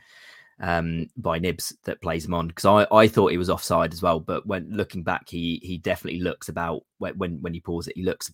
um 0.61 1.07
by 1.17 1.38
Knibbs 1.38 1.75
that 1.85 2.02
plays 2.02 2.26
him 2.26 2.35
on 2.35 2.49
because 2.49 2.67
I, 2.67 2.87
I 2.95 3.09
thought 3.09 3.31
he 3.31 3.38
was 3.38 3.50
offside 3.50 3.93
as 3.93 4.02
well. 4.02 4.21
But 4.21 4.47
when 4.47 4.69
looking 4.71 5.02
back, 5.02 5.29
he 5.29 5.61
he 5.62 5.79
definitely 5.79 6.21
looks 6.21 6.49
about 6.49 6.83
when 6.99 7.40
when, 7.40 7.55
you 7.55 7.62
pause 7.62 7.88
it, 7.88 7.97
he 7.97 8.05
looks 8.05 8.33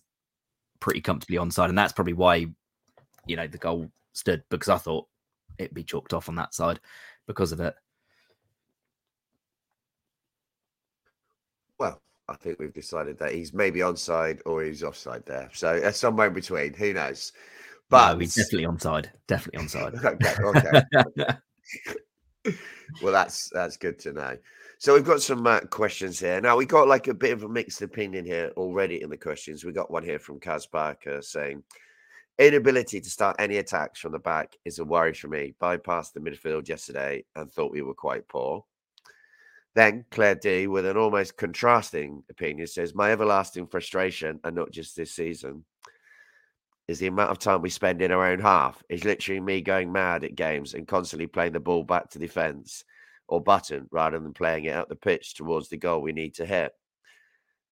pretty 0.79 1.01
comfortably 1.01 1.37
onside, 1.37 1.69
and 1.69 1.77
that's 1.77 1.93
probably 1.93 2.13
why 2.13 2.47
you 3.25 3.35
know 3.35 3.47
the 3.47 3.57
goal 3.57 3.89
stood 4.13 4.43
because 4.49 4.69
I 4.69 4.77
thought 4.77 5.07
it'd 5.57 5.73
be 5.73 5.83
chalked 5.83 6.13
off 6.13 6.29
on 6.29 6.35
that 6.35 6.53
side 6.53 6.79
because 7.27 7.51
of 7.51 7.59
it. 7.59 7.75
Well, 11.79 12.01
I 12.27 12.35
think 12.35 12.59
we've 12.59 12.73
decided 12.73 13.17
that 13.19 13.33
he's 13.33 13.53
maybe 13.53 13.79
onside 13.79 14.41
or 14.45 14.63
he's 14.63 14.83
offside 14.83 15.25
there. 15.25 15.49
So 15.53 15.69
uh, 15.69 15.91
somewhere 15.91 16.27
in 16.27 16.33
between. 16.33 16.73
Who 16.73 16.93
knows? 16.93 17.31
But 17.89 18.13
no, 18.13 18.19
he's 18.19 18.35
definitely 18.35 18.67
onside. 18.67 19.07
Definitely 19.27 19.67
onside. 19.67 20.03
okay, 20.45 20.81
okay. 20.97 21.37
well, 23.01 23.13
that's 23.13 23.49
that's 23.49 23.77
good 23.77 23.99
to 23.99 24.13
know. 24.13 24.37
So 24.79 24.93
we've 24.93 25.05
got 25.05 25.21
some 25.21 25.45
uh, 25.47 25.61
questions 25.61 26.19
here. 26.19 26.39
Now 26.39 26.55
we 26.55 26.65
got 26.65 26.87
like 26.87 27.07
a 27.07 27.13
bit 27.13 27.33
of 27.33 27.43
a 27.43 27.49
mixed 27.49 27.81
opinion 27.81 28.25
here 28.25 28.51
already 28.57 29.01
in 29.01 29.09
the 29.09 29.17
questions. 29.17 29.63
We 29.65 29.71
got 29.71 29.91
one 29.91 30.03
here 30.03 30.19
from 30.19 30.39
Kaz 30.39 30.69
Barker 30.69 31.21
saying, 31.21 31.63
"Inability 32.37 33.01
to 33.01 33.09
start 33.09 33.35
any 33.39 33.57
attacks 33.57 33.99
from 33.99 34.11
the 34.11 34.19
back 34.19 34.55
is 34.65 34.79
a 34.79 34.85
worry 34.85 35.13
for 35.13 35.27
me. 35.27 35.55
Bypassed 35.61 36.13
the 36.13 36.19
midfield 36.19 36.67
yesterday 36.67 37.23
and 37.35 37.51
thought 37.51 37.71
we 37.71 37.81
were 37.81 37.93
quite 37.93 38.27
poor." 38.27 38.63
Then 39.77 40.05
Claire 40.09 40.33
D, 40.33 40.65
with 40.65 40.87
an 40.87 40.97
almost 40.97 41.37
contrasting 41.37 42.23
opinion, 42.31 42.65
says, 42.65 42.95
My 42.95 43.11
everlasting 43.11 43.67
frustration, 43.67 44.39
and 44.43 44.55
not 44.55 44.71
just 44.71 44.95
this 44.95 45.11
season, 45.11 45.65
is 46.87 46.99
the 46.99 47.07
amount 47.07 47.31
of 47.31 47.39
time 47.39 47.61
we 47.61 47.69
spend 47.69 48.01
in 48.01 48.11
our 48.11 48.25
own 48.25 48.39
half. 48.39 48.81
Is 48.89 49.03
literally 49.03 49.41
me 49.41 49.61
going 49.61 49.91
mad 49.91 50.23
at 50.23 50.35
games 50.35 50.73
and 50.73 50.87
constantly 50.87 51.27
playing 51.27 51.53
the 51.53 51.59
ball 51.59 51.83
back 51.83 52.09
to 52.11 52.19
defence 52.19 52.83
or 53.27 53.41
button 53.41 53.87
rather 53.91 54.19
than 54.19 54.33
playing 54.33 54.65
it 54.65 54.75
up 54.75 54.87
the 54.87 54.95
pitch 54.95 55.35
towards 55.35 55.67
the 55.67 55.77
goal 55.77 56.01
we 56.01 56.13
need 56.13 56.35
to 56.35 56.45
hit. 56.45 56.71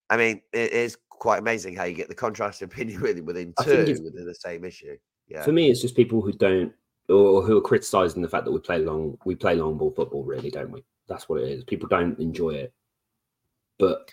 I 0.10 0.18
mean, 0.18 0.42
it 0.54 0.72
is 0.72 0.98
quite 1.10 1.40
amazing 1.40 1.76
how 1.76 1.86
you 1.86 1.96
get 1.96 2.10
the 2.10 2.16
contrast 2.16 2.62
opinion 2.62 3.02
within, 3.02 3.26
within 3.26 3.54
two 3.64 3.98
within 4.04 4.26
the 4.26 4.36
same 4.36 4.66
issue. 4.66 4.98
Yeah. 5.28 5.44
For 5.44 5.52
me, 5.52 5.70
it's 5.70 5.82
just 5.82 5.96
people 5.96 6.22
who 6.22 6.34
don't 6.34 6.74
or 7.08 7.44
who 7.44 7.58
are 7.58 7.62
criticising 7.62 8.22
the 8.22 8.30
fact 8.30 8.46
that 8.46 8.52
we 8.52 8.60
play 8.60 8.80
long 8.80 9.18
we 9.26 9.36
play 9.36 9.56
long 9.56 9.78
ball 9.78 9.92
football, 9.92 10.24
really, 10.24 10.50
don't 10.50 10.72
we? 10.72 10.84
That's 11.08 11.30
what 11.30 11.42
it 11.42 11.50
is. 11.50 11.64
People 11.64 11.88
don't 11.88 12.18
enjoy 12.20 12.52
it, 12.52 12.74
but 13.78 14.10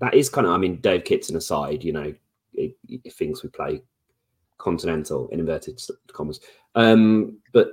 that 0.00 0.14
is 0.14 0.28
kind 0.28 0.46
of. 0.46 0.52
I 0.52 0.58
mean, 0.58 0.76
Dave 0.80 1.04
Kitson 1.04 1.36
aside, 1.36 1.84
you 1.84 1.92
know, 1.92 2.12
it, 2.54 3.12
thinks 3.12 3.42
we 3.42 3.48
play 3.48 3.82
continental 4.58 5.28
in 5.28 5.40
inverted 5.40 5.80
commas, 6.12 6.40
um, 6.74 7.38
but 7.52 7.72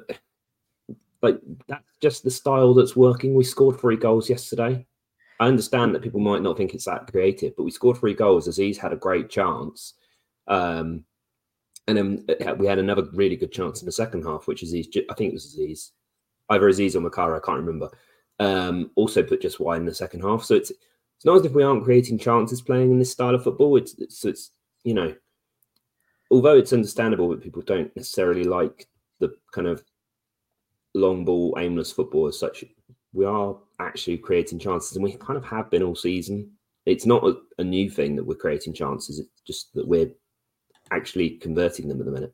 like 1.21 1.39
that's 1.67 1.83
just 2.01 2.23
the 2.23 2.31
style 2.31 2.73
that's 2.73 2.95
working. 2.95 3.33
We 3.33 3.43
scored 3.43 3.79
three 3.79 3.97
goals 3.97 4.29
yesterday. 4.29 4.85
I 5.39 5.47
understand 5.47 5.95
that 5.95 6.01
people 6.01 6.19
might 6.19 6.41
not 6.41 6.57
think 6.57 6.73
it's 6.73 6.85
that 6.85 7.07
creative, 7.07 7.55
but 7.55 7.63
we 7.63 7.71
scored 7.71 7.97
three 7.97 8.13
goals. 8.13 8.47
Azeez 8.47 8.77
had 8.77 8.91
a 8.91 8.97
great 8.97 9.29
chance. 9.29 9.93
Um, 10.47 11.05
and 11.87 11.97
then 11.97 12.25
uh, 12.45 12.53
we 12.55 12.67
had 12.67 12.79
another 12.79 13.07
really 13.13 13.35
good 13.35 13.51
chance 13.51 13.81
in 13.81 13.85
the 13.85 13.91
second 13.91 14.23
half, 14.23 14.47
which 14.47 14.63
is 14.63 14.73
Azeez, 14.73 15.05
I 15.09 15.13
think 15.13 15.31
it 15.31 15.33
was 15.33 15.55
Azeez, 15.57 15.91
either 16.49 16.69
Azeez 16.69 16.95
or 16.95 16.99
Mukairu, 16.99 17.37
I 17.37 17.45
can't 17.45 17.59
remember. 17.59 17.89
Um, 18.39 18.91
also 18.95 19.23
put 19.23 19.41
just 19.41 19.59
wide 19.59 19.79
in 19.79 19.85
the 19.85 19.93
second 19.93 20.21
half. 20.21 20.43
So 20.43 20.55
it's 20.55 20.71
it's 20.71 21.25
not 21.25 21.35
as 21.35 21.45
if 21.45 21.51
we 21.51 21.63
aren't 21.63 21.83
creating 21.83 22.17
chances 22.17 22.61
playing 22.61 22.91
in 22.91 22.99
this 22.99 23.11
style 23.11 23.35
of 23.35 23.43
football. 23.43 23.75
It's 23.75 23.93
it's, 23.97 24.23
it's 24.23 24.51
you 24.83 24.93
know, 24.93 25.13
although 26.31 26.57
it's 26.57 26.73
understandable 26.73 27.29
that 27.29 27.41
people 27.41 27.61
don't 27.61 27.95
necessarily 27.95 28.43
like 28.43 28.87
the 29.19 29.33
kind 29.51 29.67
of 29.67 29.83
long 30.93 31.25
ball, 31.25 31.55
aimless 31.59 31.91
football 31.91 32.27
as 32.27 32.39
such, 32.39 32.63
we 33.13 33.25
are 33.25 33.55
actually 33.79 34.17
creating 34.17 34.59
chances, 34.59 34.95
and 34.95 35.03
we 35.03 35.13
kind 35.13 35.37
of 35.37 35.45
have 35.45 35.69
been 35.69 35.83
all 35.83 35.95
season. 35.95 36.51
It's 36.85 37.05
not 37.05 37.23
a, 37.23 37.37
a 37.57 37.63
new 37.63 37.89
thing 37.89 38.15
that 38.15 38.23
we're 38.23 38.35
creating 38.35 38.73
chances. 38.73 39.19
It's 39.19 39.41
just 39.45 39.73
that 39.73 39.87
we're 39.87 40.11
actually 40.91 41.31
converting 41.31 41.87
them 41.87 41.99
at 41.99 42.05
the 42.05 42.11
minute. 42.11 42.33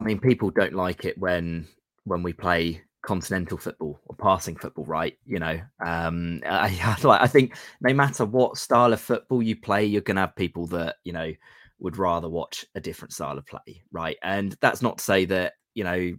I 0.00 0.04
mean, 0.04 0.18
people 0.18 0.50
don't 0.50 0.74
like 0.74 1.04
it 1.04 1.18
when 1.18 1.66
when 2.04 2.22
we 2.22 2.32
play 2.32 2.82
continental 3.04 3.58
football 3.58 4.00
or 4.06 4.16
passing 4.16 4.56
football, 4.56 4.84
right? 4.86 5.16
You 5.26 5.38
know, 5.38 5.60
um, 5.84 6.40
I, 6.46 6.96
I 7.04 7.26
think 7.26 7.56
no 7.80 7.94
matter 7.94 8.24
what 8.24 8.56
style 8.56 8.92
of 8.92 9.00
football 9.00 9.42
you 9.42 9.56
play, 9.56 9.84
you're 9.84 10.02
going 10.02 10.16
to 10.16 10.22
have 10.22 10.36
people 10.36 10.66
that 10.68 10.96
you 11.04 11.12
know 11.12 11.32
would 11.78 11.98
rather 11.98 12.28
watch 12.28 12.64
a 12.74 12.80
different 12.80 13.12
style 13.12 13.38
of 13.38 13.46
play, 13.46 13.82
right? 13.92 14.16
And 14.22 14.56
that's 14.60 14.82
not 14.82 14.98
to 14.98 15.04
say 15.04 15.24
that 15.26 15.54
you 15.74 15.84
know 15.84 16.14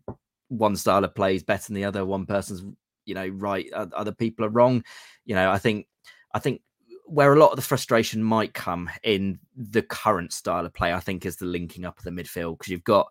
one 0.50 0.76
style 0.76 1.04
of 1.04 1.16
play 1.16 1.36
is 1.36 1.44
better 1.44 1.68
than 1.68 1.76
the 1.76 1.86
other. 1.86 2.06
One 2.06 2.26
person's 2.26 2.64
you 3.06 3.16
know 3.16 3.28
right, 3.28 3.72
other 3.74 4.14
people 4.14 4.46
are 4.46 4.50
wrong. 4.50 4.84
You 5.26 5.36
know, 5.36 5.52
I 5.52 5.58
think 5.58 5.88
I 6.34 6.40
think 6.40 6.62
where 7.08 7.34
a 7.34 7.40
lot 7.40 7.52
of 7.52 7.56
the 7.56 7.62
frustration 7.62 8.24
might 8.24 8.54
come 8.54 8.90
in 9.04 9.40
the 9.56 9.84
current 9.84 10.34
style 10.34 10.66
of 10.66 10.74
play, 10.74 10.92
I 10.92 11.00
think, 11.00 11.26
is 11.26 11.36
the 11.36 11.46
linking 11.46 11.86
up 11.86 12.00
of 12.00 12.04
the 12.04 12.10
midfield 12.10 12.58
because 12.58 12.72
you've 12.72 12.84
got 12.84 13.08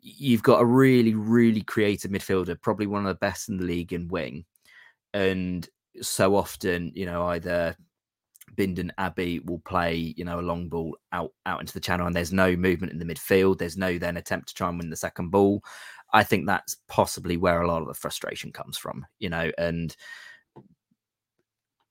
you've 0.00 0.42
got 0.42 0.60
a 0.60 0.64
really, 0.64 1.14
really 1.14 1.62
creative 1.62 2.10
midfielder, 2.10 2.60
probably 2.60 2.86
one 2.86 3.04
of 3.04 3.08
the 3.08 3.18
best 3.18 3.48
in 3.48 3.56
the 3.56 3.64
league 3.64 3.92
in 3.92 4.08
wing. 4.08 4.44
And 5.12 5.68
so 6.00 6.36
often, 6.36 6.92
you 6.94 7.06
know, 7.06 7.24
either 7.28 7.76
Bindon 8.54 8.90
Abbey 8.98 9.40
will 9.40 9.60
play, 9.60 9.94
you 10.16 10.24
know, 10.24 10.40
a 10.40 10.42
long 10.42 10.68
ball 10.68 10.96
out 11.12 11.32
out 11.46 11.60
into 11.60 11.72
the 11.72 11.80
channel, 11.80 12.06
and 12.06 12.14
there's 12.14 12.32
no 12.32 12.56
movement 12.56 12.92
in 12.92 12.98
the 12.98 13.04
midfield. 13.04 13.58
There's 13.58 13.76
no 13.76 13.98
then 13.98 14.16
attempt 14.16 14.48
to 14.48 14.54
try 14.54 14.68
and 14.68 14.78
win 14.78 14.90
the 14.90 14.96
second 14.96 15.30
ball. 15.30 15.62
I 16.12 16.24
think 16.24 16.46
that's 16.46 16.76
possibly 16.88 17.36
where 17.36 17.60
a 17.60 17.68
lot 17.68 17.82
of 17.82 17.88
the 17.88 17.94
frustration 17.94 18.52
comes 18.52 18.78
from, 18.78 19.04
you 19.18 19.28
know. 19.28 19.50
And 19.58 19.94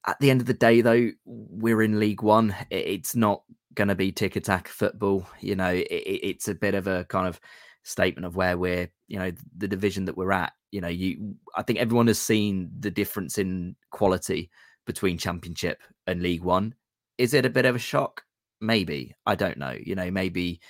at 0.06 0.18
the 0.20 0.30
end 0.30 0.40
of 0.40 0.46
the 0.46 0.54
day, 0.54 0.80
though, 0.80 1.10
we're 1.24 1.82
in 1.82 2.00
League 2.00 2.22
One. 2.22 2.54
It's 2.70 3.14
not 3.14 3.42
going 3.74 3.88
to 3.88 3.94
be 3.94 4.10
tiki-taka 4.10 4.70
football. 4.70 5.28
You 5.40 5.54
know, 5.54 5.72
it's 5.72 6.48
a 6.48 6.54
bit 6.54 6.74
of 6.74 6.88
a 6.88 7.04
kind 7.04 7.28
of 7.28 7.40
statement 7.88 8.26
of 8.26 8.36
where 8.36 8.58
we're, 8.58 8.88
you 9.08 9.18
know, 9.18 9.32
the 9.56 9.68
division 9.68 10.04
that 10.04 10.16
we're 10.16 10.32
at. 10.32 10.52
You 10.70 10.80
know, 10.80 10.88
you 10.88 11.36
I 11.56 11.62
think 11.62 11.78
everyone 11.78 12.06
has 12.08 12.20
seen 12.20 12.70
the 12.78 12.90
difference 12.90 13.38
in 13.38 13.76
quality 13.90 14.50
between 14.86 15.18
Championship 15.18 15.80
and 16.06 16.22
League 16.22 16.42
One. 16.42 16.74
Is 17.16 17.34
it 17.34 17.46
a 17.46 17.50
bit 17.50 17.64
of 17.64 17.74
a 17.74 17.80
shock? 17.80 18.22
Maybe. 18.60 19.14
I 19.26 19.34
don't 19.34 19.58
know. 19.58 19.76
You 19.80 19.94
know, 19.94 20.10
maybe 20.10 20.60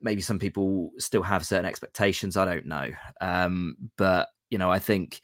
maybe 0.00 0.22
some 0.22 0.38
people 0.38 0.90
still 0.98 1.22
have 1.22 1.46
certain 1.46 1.66
expectations. 1.66 2.36
I 2.36 2.44
don't 2.44 2.66
know. 2.66 2.90
Um, 3.20 3.76
but 3.96 4.28
you 4.50 4.58
know, 4.58 4.70
I 4.70 4.78
think 4.78 5.20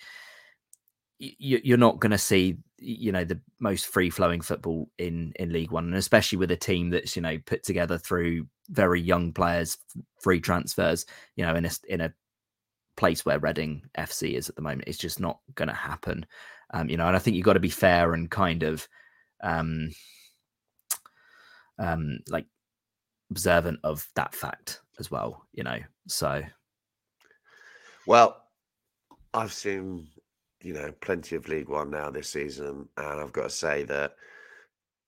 you're 1.18 1.76
not 1.76 1.98
going 1.98 2.12
to 2.12 2.18
see 2.18 2.56
you 2.78 3.10
know 3.10 3.24
the 3.24 3.40
most 3.58 3.86
free 3.86 4.08
flowing 4.08 4.40
football 4.40 4.88
in 4.98 5.32
in 5.36 5.52
league 5.52 5.72
one 5.72 5.86
and 5.86 5.96
especially 5.96 6.38
with 6.38 6.50
a 6.52 6.56
team 6.56 6.90
that's 6.90 7.16
you 7.16 7.22
know 7.22 7.36
put 7.44 7.64
together 7.64 7.98
through 7.98 8.46
very 8.68 9.00
young 9.00 9.32
players, 9.32 9.78
free 10.20 10.40
transfers, 10.40 11.06
you 11.36 11.44
know, 11.44 11.54
in 11.54 11.64
a, 11.64 11.70
in 11.88 12.00
a 12.00 12.12
place 12.96 13.24
where 13.24 13.38
Reading 13.38 13.82
FC 13.96 14.34
is 14.34 14.48
at 14.48 14.56
the 14.56 14.62
moment. 14.62 14.84
It's 14.86 14.98
just 14.98 15.20
not 15.20 15.40
going 15.54 15.68
to 15.68 15.74
happen. 15.74 16.26
Um, 16.72 16.88
you 16.88 16.96
know, 16.96 17.06
and 17.06 17.16
I 17.16 17.18
think 17.18 17.36
you've 17.36 17.46
got 17.46 17.54
to 17.54 17.60
be 17.60 17.70
fair 17.70 18.12
and 18.12 18.30
kind 18.30 18.62
of 18.62 18.86
um, 19.42 19.90
um, 21.78 22.18
like 22.28 22.46
observant 23.30 23.80
of 23.84 24.06
that 24.14 24.34
fact 24.34 24.80
as 24.98 25.10
well, 25.10 25.46
you 25.52 25.64
know. 25.64 25.78
So, 26.08 26.42
well, 28.06 28.42
I've 29.32 29.52
seen, 29.52 30.08
you 30.62 30.72
know, 30.72 30.92
plenty 31.00 31.36
of 31.36 31.48
League 31.48 31.68
One 31.68 31.90
now 31.90 32.10
this 32.10 32.30
season, 32.30 32.88
and 32.96 33.20
I've 33.20 33.32
got 33.32 33.44
to 33.44 33.50
say 33.50 33.84
that 33.84 34.12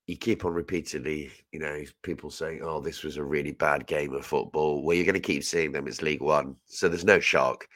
you 0.06 0.16
keep 0.16 0.44
on 0.44 0.52
repeatedly, 0.52 1.30
you 1.52 1.60
know, 1.60 1.82
people 2.02 2.30
saying, 2.30 2.60
"Oh, 2.62 2.80
this 2.80 3.02
was 3.02 3.16
a 3.16 3.24
really 3.24 3.52
bad 3.52 3.86
game 3.86 4.14
of 4.14 4.26
football." 4.26 4.82
Well, 4.82 4.96
you're 4.96 5.06
going 5.06 5.14
to 5.14 5.20
keep 5.20 5.44
seeing 5.44 5.72
them. 5.72 5.86
It's 5.86 6.02
League 6.02 6.22
One, 6.22 6.56
so 6.66 6.88
there's 6.88 7.04
no 7.04 7.20
shock. 7.20 7.66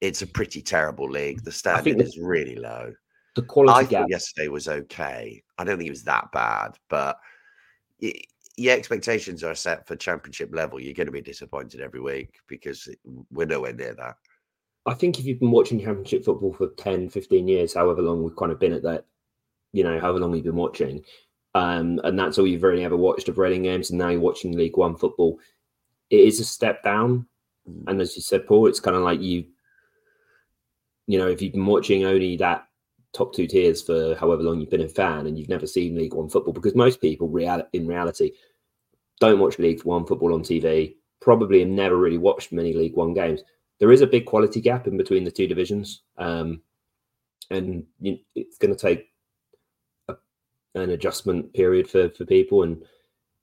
It's 0.00 0.22
a 0.22 0.26
pretty 0.26 0.62
terrible 0.62 1.08
league. 1.08 1.42
The 1.44 1.52
standard 1.52 1.98
the, 1.98 2.04
is 2.04 2.18
really 2.18 2.56
low. 2.56 2.92
The 3.36 3.42
quality 3.42 3.86
I 3.86 3.88
gap 3.88 4.08
yesterday 4.08 4.48
was 4.48 4.68
okay. 4.68 5.42
I 5.58 5.64
don't 5.64 5.78
think 5.78 5.88
it 5.88 5.92
was 5.92 6.04
that 6.04 6.30
bad, 6.32 6.72
but 6.88 7.18
it, 8.00 8.26
your 8.56 8.76
expectations 8.76 9.42
are 9.42 9.54
set 9.54 9.86
for 9.86 9.96
championship 9.96 10.54
level. 10.54 10.80
You're 10.80 10.94
going 10.94 11.06
to 11.06 11.12
be 11.12 11.20
disappointed 11.20 11.80
every 11.80 12.00
week 12.00 12.40
because 12.46 12.88
we're 13.32 13.46
nowhere 13.46 13.72
near 13.72 13.94
that. 13.94 14.16
I 14.86 14.94
think 14.94 15.18
if 15.18 15.24
you've 15.24 15.40
been 15.40 15.50
watching 15.50 15.80
championship 15.80 16.24
football 16.24 16.52
for 16.52 16.68
10, 16.68 17.08
15 17.08 17.48
years, 17.48 17.74
however 17.74 18.02
long 18.02 18.22
we've 18.22 18.36
kind 18.36 18.52
of 18.52 18.60
been 18.60 18.72
at 18.72 18.82
that, 18.82 19.06
you 19.72 19.82
know, 19.82 19.98
however 19.98 20.18
long 20.18 20.34
you've 20.34 20.44
been 20.44 20.56
watching, 20.56 21.02
um, 21.54 22.00
and 22.04 22.18
that's 22.18 22.38
all 22.38 22.46
you've 22.46 22.62
really 22.62 22.84
ever 22.84 22.96
watched 22.96 23.28
of 23.28 23.38
Reading 23.38 23.62
games, 23.62 23.90
and 23.90 23.98
now 23.98 24.08
you're 24.08 24.20
watching 24.20 24.56
League 24.56 24.76
One 24.76 24.96
football. 24.96 25.38
It 26.10 26.20
is 26.20 26.40
a 26.40 26.44
step 26.44 26.82
down, 26.82 27.26
mm. 27.68 27.84
and 27.86 28.00
as 28.00 28.14
you 28.16 28.22
said, 28.22 28.46
Paul, 28.46 28.66
it's 28.66 28.80
kind 28.80 28.96
of 28.96 29.02
like 29.02 29.20
you, 29.20 29.44
you 31.06 31.18
know, 31.18 31.28
if 31.28 31.40
you've 31.40 31.52
been 31.52 31.66
watching 31.66 32.04
only 32.04 32.36
that 32.36 32.66
top 33.14 33.32
two 33.32 33.46
tiers 33.46 33.80
for 33.80 34.16
however 34.16 34.42
long 34.42 34.60
you've 34.60 34.70
been 34.70 34.80
a 34.80 34.88
fan 34.88 35.26
and 35.26 35.38
you've 35.38 35.48
never 35.48 35.66
seen 35.66 35.96
League 35.96 36.14
One 36.14 36.28
football 36.28 36.52
because 36.52 36.74
most 36.74 37.00
people 37.00 37.28
real 37.28 37.62
in 37.72 37.86
reality 37.86 38.32
don't 39.20 39.38
watch 39.38 39.58
League 39.58 39.84
One 39.84 40.04
football 40.04 40.34
on 40.34 40.42
TV, 40.42 40.96
probably 41.20 41.60
have 41.60 41.68
never 41.68 41.96
really 41.96 42.18
watched 42.18 42.52
many 42.52 42.72
League 42.72 42.96
One 42.96 43.14
games. 43.14 43.40
There 43.78 43.92
is 43.92 44.00
a 44.00 44.06
big 44.06 44.26
quality 44.26 44.60
gap 44.60 44.86
in 44.86 44.96
between 44.96 45.24
the 45.24 45.30
two 45.30 45.46
divisions, 45.46 46.02
um, 46.18 46.62
and 47.50 47.84
you, 48.00 48.18
it's 48.34 48.58
going 48.58 48.74
to 48.74 48.80
take 48.80 49.10
a, 50.08 50.14
an 50.74 50.90
adjustment 50.90 51.52
period 51.52 51.88
for 51.88 52.08
for 52.10 52.24
people. 52.24 52.62
And 52.62 52.82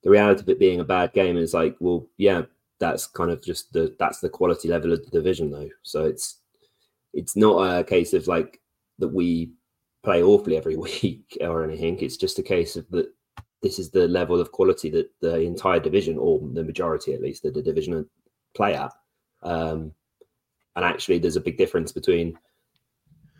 the 0.02 0.10
reality 0.10 0.42
of 0.42 0.48
it 0.48 0.58
being 0.58 0.80
a 0.80 0.84
bad 0.84 1.12
game 1.12 1.36
is 1.36 1.54
like, 1.54 1.76
well, 1.80 2.06
yeah, 2.16 2.42
that's 2.78 3.06
kind 3.06 3.30
of 3.30 3.42
just 3.42 3.72
the 3.72 3.94
that's 3.98 4.20
the 4.20 4.28
quality 4.28 4.68
level 4.68 4.92
of 4.92 5.04
the 5.04 5.10
division, 5.10 5.50
though. 5.50 5.70
So 5.82 6.04
it's 6.04 6.38
it's 7.12 7.36
not 7.36 7.78
a 7.78 7.84
case 7.84 8.14
of 8.14 8.26
like 8.26 8.60
that 8.98 9.08
we 9.08 9.50
play 10.02 10.22
awfully 10.22 10.56
every 10.56 10.76
week 11.02 11.36
or 11.40 11.64
anything. 11.64 11.98
It's 11.98 12.16
just 12.16 12.38
a 12.38 12.42
case 12.42 12.76
of 12.76 12.88
that 12.90 13.12
this 13.62 13.78
is 13.78 13.90
the 13.90 14.08
level 14.08 14.40
of 14.40 14.52
quality 14.52 14.90
that 14.90 15.10
the 15.20 15.40
entire 15.40 15.78
division, 15.78 16.18
or 16.18 16.40
the 16.52 16.64
majority 16.64 17.14
at 17.14 17.22
least, 17.22 17.44
that 17.44 17.54
the 17.54 17.62
division 17.62 18.08
play 18.54 18.74
at. 18.74 18.92
Um, 19.42 19.92
and 20.76 20.84
actually, 20.84 21.18
there's 21.18 21.36
a 21.36 21.40
big 21.40 21.58
difference 21.58 21.92
between 21.92 22.38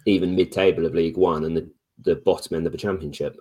even 0.06 0.34
mid-table 0.34 0.86
of 0.86 0.94
League 0.94 1.16
One 1.16 1.44
and 1.44 1.56
the, 1.56 1.70
the 2.02 2.16
bottom 2.16 2.56
end 2.56 2.66
of 2.66 2.72
the 2.72 2.78
Championship. 2.78 3.36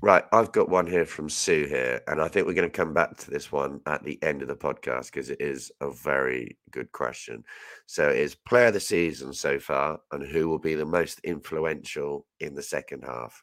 Right, 0.00 0.24
I've 0.32 0.50
got 0.50 0.68
one 0.68 0.86
here 0.88 1.06
from 1.06 1.28
Sue 1.28 1.66
here, 1.66 2.00
and 2.08 2.20
I 2.20 2.26
think 2.26 2.46
we're 2.46 2.54
going 2.54 2.68
to 2.68 2.76
come 2.76 2.92
back 2.92 3.16
to 3.18 3.30
this 3.30 3.52
one 3.52 3.80
at 3.86 4.02
the 4.02 4.20
end 4.22 4.42
of 4.42 4.48
the 4.48 4.56
podcast 4.56 5.06
because 5.06 5.30
it 5.30 5.40
is 5.40 5.70
a 5.80 5.90
very 5.90 6.58
good 6.72 6.90
question. 6.90 7.44
So, 7.86 8.08
is 8.08 8.34
player 8.34 8.66
of 8.66 8.74
the 8.74 8.80
season 8.80 9.32
so 9.32 9.60
far, 9.60 10.00
and 10.10 10.26
who 10.26 10.48
will 10.48 10.58
be 10.58 10.74
the 10.74 10.84
most 10.84 11.20
influential 11.20 12.26
in 12.40 12.54
the 12.54 12.62
second 12.62 13.04
half? 13.04 13.42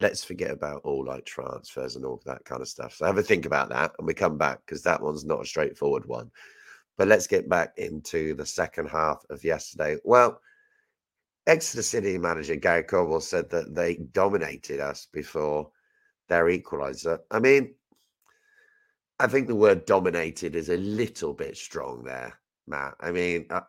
let's 0.00 0.24
forget 0.24 0.50
about 0.50 0.80
all 0.82 1.04
like 1.04 1.24
transfers 1.24 1.96
and 1.96 2.04
all 2.04 2.20
that 2.24 2.44
kind 2.44 2.62
of 2.62 2.68
stuff. 2.68 2.94
So 2.94 3.06
have 3.06 3.18
a 3.18 3.22
think 3.22 3.46
about 3.46 3.68
that 3.68 3.92
and 3.98 4.06
we 4.06 4.14
come 4.14 4.38
back 4.38 4.60
because 4.64 4.82
that 4.82 5.00
one's 5.00 5.24
not 5.24 5.42
a 5.42 5.46
straightforward 5.46 6.06
one. 6.06 6.30
But 7.00 7.08
let's 7.08 7.26
get 7.26 7.48
back 7.48 7.78
into 7.78 8.34
the 8.34 8.44
second 8.44 8.90
half 8.90 9.24
of 9.30 9.42
yesterday. 9.42 9.96
Well, 10.04 10.38
Exeter 11.46 11.80
City 11.82 12.18
manager 12.18 12.56
Gary 12.56 12.82
Caldwell 12.82 13.22
said 13.22 13.48
that 13.48 13.74
they 13.74 13.94
dominated 14.12 14.80
us 14.80 15.08
before 15.10 15.70
their 16.28 16.44
equaliser. 16.44 17.20
I 17.30 17.38
mean, 17.38 17.74
I 19.18 19.28
think 19.28 19.48
the 19.48 19.54
word 19.54 19.86
dominated 19.86 20.54
is 20.54 20.68
a 20.68 20.76
little 20.76 21.32
bit 21.32 21.56
strong 21.56 22.04
there, 22.04 22.38
Matt. 22.66 22.96
I 23.00 23.12
mean, 23.12 23.46
uh, 23.48 23.62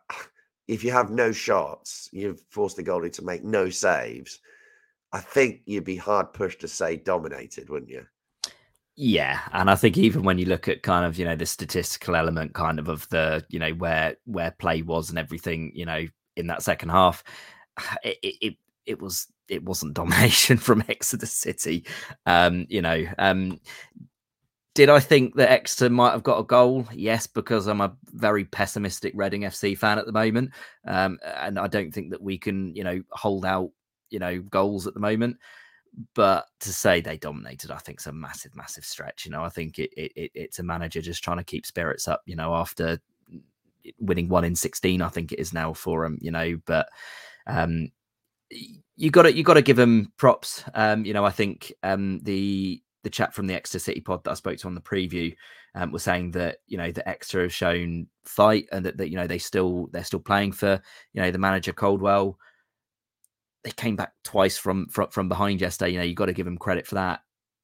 if 0.68 0.84
you 0.84 0.90
have 0.90 1.10
no 1.10 1.32
shots, 1.32 2.10
you've 2.12 2.42
forced 2.50 2.76
the 2.76 2.84
goalie 2.84 3.10
to 3.14 3.24
make 3.24 3.44
no 3.44 3.70
saves 3.70 4.40
I 5.14 5.20
think 5.20 5.60
you'd 5.66 5.84
be 5.84 5.96
hard 5.96 6.32
pushed 6.32 6.60
to 6.60 6.68
say 6.68 6.96
dominated, 6.96 7.68
wouldn't 7.68 7.90
you? 7.90 8.06
Yeah, 8.94 9.40
and 9.52 9.70
I 9.70 9.74
think 9.74 9.96
even 9.96 10.22
when 10.22 10.38
you 10.38 10.44
look 10.46 10.68
at 10.68 10.82
kind 10.82 11.06
of 11.06 11.18
you 11.18 11.24
know 11.24 11.34
the 11.36 11.46
statistical 11.46 12.14
element, 12.14 12.52
kind 12.54 12.78
of 12.78 12.88
of 12.88 13.08
the 13.08 13.44
you 13.48 13.58
know 13.58 13.70
where 13.72 14.16
where 14.26 14.50
play 14.52 14.82
was 14.82 15.08
and 15.08 15.18
everything, 15.18 15.72
you 15.74 15.86
know, 15.86 16.06
in 16.36 16.46
that 16.48 16.62
second 16.62 16.90
half, 16.90 17.24
it 18.04 18.18
it, 18.22 18.56
it 18.86 19.00
was 19.00 19.28
it 19.48 19.64
wasn't 19.64 19.94
domination 19.96 20.58
from 20.58 20.84
Exeter 20.88 21.26
City. 21.26 21.86
Um, 22.26 22.66
you 22.68 22.82
know, 22.82 23.06
um, 23.18 23.58
did 24.74 24.88
I 24.88 25.00
think 25.00 25.34
that 25.36 25.50
Exeter 25.50 25.90
might 25.90 26.12
have 26.12 26.22
got 26.22 26.38
a 26.38 26.44
goal? 26.44 26.86
Yes, 26.92 27.26
because 27.26 27.66
I'm 27.66 27.82
a 27.82 27.94
very 28.06 28.44
pessimistic 28.46 29.12
Reading 29.14 29.42
FC 29.42 29.76
fan 29.76 29.98
at 29.98 30.06
the 30.06 30.12
moment, 30.12 30.50
um, 30.86 31.18
and 31.24 31.58
I 31.58 31.66
don't 31.66 31.92
think 31.92 32.10
that 32.10 32.22
we 32.22 32.38
can, 32.38 32.74
you 32.74 32.84
know, 32.84 33.02
hold 33.10 33.44
out 33.44 33.70
you 34.10 34.18
know 34.18 34.40
goals 34.40 34.86
at 34.86 34.94
the 34.94 35.00
moment. 35.00 35.36
But 36.14 36.46
to 36.60 36.72
say 36.72 37.00
they 37.00 37.18
dominated, 37.18 37.70
I 37.70 37.78
think, 37.78 38.00
is 38.00 38.06
a 38.06 38.12
massive, 38.12 38.56
massive 38.56 38.84
stretch. 38.84 39.24
You 39.24 39.30
know, 39.30 39.44
I 39.44 39.50
think 39.50 39.78
it, 39.78 39.90
it 39.96 40.30
it's 40.34 40.58
a 40.58 40.62
manager 40.62 41.02
just 41.02 41.22
trying 41.22 41.36
to 41.36 41.44
keep 41.44 41.66
spirits 41.66 42.08
up. 42.08 42.22
You 42.24 42.36
know, 42.36 42.54
after 42.54 42.98
winning 43.98 44.28
one 44.28 44.44
in 44.44 44.54
sixteen, 44.54 45.02
I 45.02 45.08
think 45.08 45.32
it 45.32 45.38
is 45.38 45.52
now 45.52 45.74
for 45.74 46.04
him. 46.04 46.18
You 46.22 46.30
know, 46.30 46.58
but 46.64 46.88
um, 47.46 47.90
you 48.96 49.10
got 49.10 49.22
to 49.22 49.34
you 49.34 49.42
got 49.42 49.54
to 49.54 49.62
give 49.62 49.78
him 49.78 50.12
props. 50.16 50.64
Um, 50.74 51.04
you 51.04 51.12
know, 51.12 51.24
I 51.24 51.30
think 51.30 51.72
um, 51.82 52.20
the 52.20 52.82
the 53.02 53.10
chat 53.10 53.34
from 53.34 53.46
the 53.46 53.54
Exeter 53.54 53.78
City 53.78 54.00
pod 54.00 54.24
that 54.24 54.30
I 54.30 54.34
spoke 54.34 54.58
to 54.58 54.68
on 54.68 54.74
the 54.74 54.80
preview 54.80 55.34
um, 55.74 55.90
was 55.92 56.02
saying 56.02 56.32
that 56.32 56.58
you 56.66 56.78
know 56.78 56.92
the 56.92 57.06
Exeter 57.08 57.42
have 57.42 57.54
shown 57.54 58.06
fight 58.24 58.66
and 58.72 58.84
that, 58.86 58.96
that 58.96 59.10
you 59.10 59.16
know 59.16 59.26
they 59.26 59.38
still 59.38 59.88
they're 59.92 60.04
still 60.04 60.20
playing 60.20 60.52
for 60.52 60.80
you 61.12 61.22
know 61.22 61.30
the 61.30 61.38
manager 61.38 61.72
Caldwell 61.72 62.38
they 63.64 63.70
came 63.70 63.96
back 63.96 64.12
twice 64.24 64.58
from 64.58 64.86
from, 64.88 65.08
from 65.08 65.28
behind 65.28 65.60
yesterday. 65.60 65.92
You 65.92 65.98
know, 65.98 66.04
you 66.04 66.14
got 66.14 66.26
to 66.26 66.32
give 66.32 66.46
them 66.46 66.58
credit 66.58 66.86
for 66.86 66.96
that. 66.96 67.20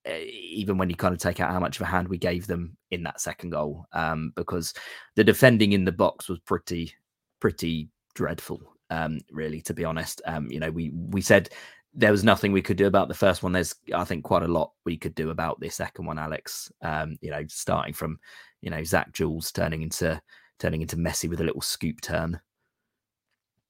Even 0.06 0.78
when 0.78 0.88
you 0.88 0.96
kind 0.96 1.12
of 1.12 1.20
take 1.20 1.40
out 1.40 1.50
how 1.50 1.60
much 1.60 1.76
of 1.76 1.82
a 1.82 1.90
hand 1.90 2.08
we 2.08 2.18
gave 2.18 2.46
them 2.46 2.76
in 2.90 3.02
that 3.02 3.20
second 3.20 3.50
goal, 3.50 3.84
um, 3.92 4.32
because 4.36 4.72
the 5.16 5.24
defending 5.24 5.72
in 5.72 5.84
the 5.84 5.92
box 5.92 6.28
was 6.28 6.38
pretty 6.40 6.94
pretty 7.40 7.88
dreadful. 8.14 8.60
Um, 8.90 9.20
really, 9.30 9.60
to 9.62 9.74
be 9.74 9.84
honest, 9.84 10.22
um, 10.26 10.50
you 10.50 10.60
know, 10.60 10.70
we 10.70 10.90
we 10.90 11.20
said 11.20 11.50
there 11.94 12.12
was 12.12 12.24
nothing 12.24 12.52
we 12.52 12.62
could 12.62 12.76
do 12.76 12.86
about 12.86 13.08
the 13.08 13.14
first 13.14 13.42
one. 13.42 13.52
There's, 13.52 13.74
I 13.94 14.04
think, 14.04 14.24
quite 14.24 14.42
a 14.42 14.48
lot 14.48 14.72
we 14.84 14.96
could 14.96 15.14
do 15.14 15.30
about 15.30 15.58
this 15.60 15.74
second 15.74 16.06
one, 16.06 16.18
Alex. 16.18 16.70
Um, 16.80 17.18
you 17.20 17.30
know, 17.30 17.42
starting 17.48 17.92
from, 17.92 18.18
you 18.60 18.70
know, 18.70 18.84
Zak 18.84 19.12
Jules 19.12 19.52
turning 19.52 19.82
into 19.82 20.20
turning 20.58 20.82
into 20.82 20.96
Messi 20.96 21.28
with 21.28 21.40
a 21.40 21.44
little 21.44 21.60
scoop 21.60 22.00
turn. 22.00 22.40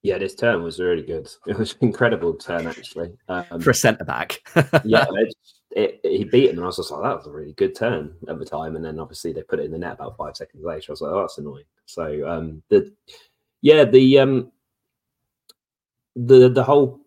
Yeah, 0.02 0.18
this 0.18 0.34
turn 0.34 0.62
was 0.62 0.78
really 0.78 1.02
good. 1.02 1.28
It 1.46 1.58
was 1.58 1.72
an 1.72 1.88
incredible 1.88 2.34
turn, 2.34 2.66
actually. 2.66 3.12
Um, 3.28 3.61
For 3.61 3.70
a 3.70 3.74
centre 3.74 4.04
back. 4.04 4.40
yeah, 4.84 5.06
it, 5.11 5.34
it, 5.72 6.00
he 6.04 6.24
beat 6.24 6.50
him, 6.50 6.56
and 6.56 6.64
I 6.64 6.66
was 6.66 6.76
just 6.76 6.90
like, 6.90 7.02
that 7.02 7.16
was 7.16 7.26
a 7.26 7.32
really 7.32 7.52
good 7.54 7.74
turn 7.74 8.14
at 8.28 8.38
the 8.38 8.44
time. 8.44 8.76
And 8.76 8.84
then 8.84 9.00
obviously 9.00 9.32
they 9.32 9.42
put 9.42 9.58
it 9.58 9.66
in 9.66 9.72
the 9.72 9.78
net 9.78 9.94
about 9.94 10.16
five 10.16 10.37
seconds 10.37 10.64
later. 10.64 10.90
I 10.90 10.92
was 10.92 11.00
like, 11.00 11.12
oh, 11.12 11.20
that's 11.20 11.38
annoying. 11.38 11.64
So 11.87 12.28
um, 12.28 12.62
the 12.68 12.92
yeah, 13.61 13.84
the 13.84 14.18
um, 14.18 14.52
the 16.14 16.48
the 16.48 16.62
whole 16.62 17.00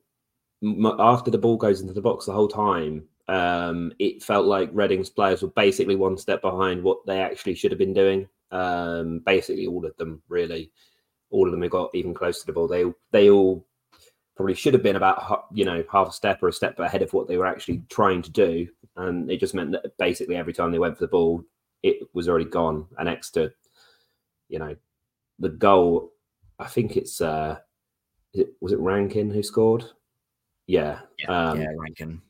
after 1.00 1.32
the 1.32 1.38
ball 1.38 1.58
goes 1.58 1.82
into 1.82 1.94
the 1.94 2.02
box 2.02 2.26
the 2.26 2.34
whole 2.34 2.48
time, 2.48 3.04
um, 3.28 3.94
it 4.00 4.22
felt 4.22 4.46
like 4.46 4.70
Reading's 4.74 5.10
players 5.10 5.42
were 5.42 5.50
basically 5.50 5.96
one 5.96 6.18
step 6.18 6.42
behind 6.42 6.84
what 6.84 7.06
they 7.06 7.22
actually 7.22 7.56
should 7.56 7.72
have 7.72 7.80
been 7.80 7.94
doing. 7.94 8.28
Um, 8.52 9.20
basically, 9.26 9.68
all 9.68 9.86
of 9.86 9.96
them 9.98 10.22
really 10.28 10.72
all 11.32 11.46
of 11.46 11.52
them 11.52 11.62
have 11.62 11.72
got 11.72 11.94
even 11.96 12.14
close 12.14 12.40
to 12.40 12.46
the 12.46 12.54
ball. 12.54 12.68
They 12.68 12.86
they 13.12 13.30
all 13.30 13.66
probably 14.36 14.54
should 14.54 14.74
have 14.74 14.84
been 14.84 14.96
about 14.96 15.48
you 15.52 15.66
know 15.66 15.84
half 15.92 16.10
a 16.10 16.14
step 16.14 16.44
or 16.44 16.48
a 16.48 16.54
step 16.54 16.80
ahead 16.80 17.02
of 17.02 17.14
what 17.14 17.28
they 17.28 17.38
were 17.38 17.48
actually 17.48 17.82
trying 17.90 18.22
to 18.22 18.32
do, 18.32 18.68
and 18.98 19.30
it 19.32 19.40
just 19.40 19.56
meant 19.56 19.72
that 19.72 19.98
basically 19.98 20.36
every 20.36 20.54
time 20.54 20.72
they 20.72 20.80
went 20.80 20.98
for 20.98 21.04
the 21.04 21.12
ball, 21.12 21.44
it 21.84 21.98
was 22.14 22.30
already 22.30 22.46
gone. 22.46 22.86
And 22.98 23.08
next 23.08 23.32
to 23.32 23.52
you 24.52 24.60
know, 24.60 24.76
the 25.40 25.50
goal. 25.50 26.12
I 26.60 26.68
think 26.68 26.96
it's 26.96 27.22
uh, 27.22 27.58
it, 28.34 28.54
was 28.60 28.74
it 28.74 28.80
Rankin 28.80 29.32
who 29.32 29.42
scored? 29.42 29.86
Yeah, 30.68 31.00
yeah, 31.18 31.50
um, 31.50 31.60
yeah, 31.60 31.68
Rankin. 31.80 32.22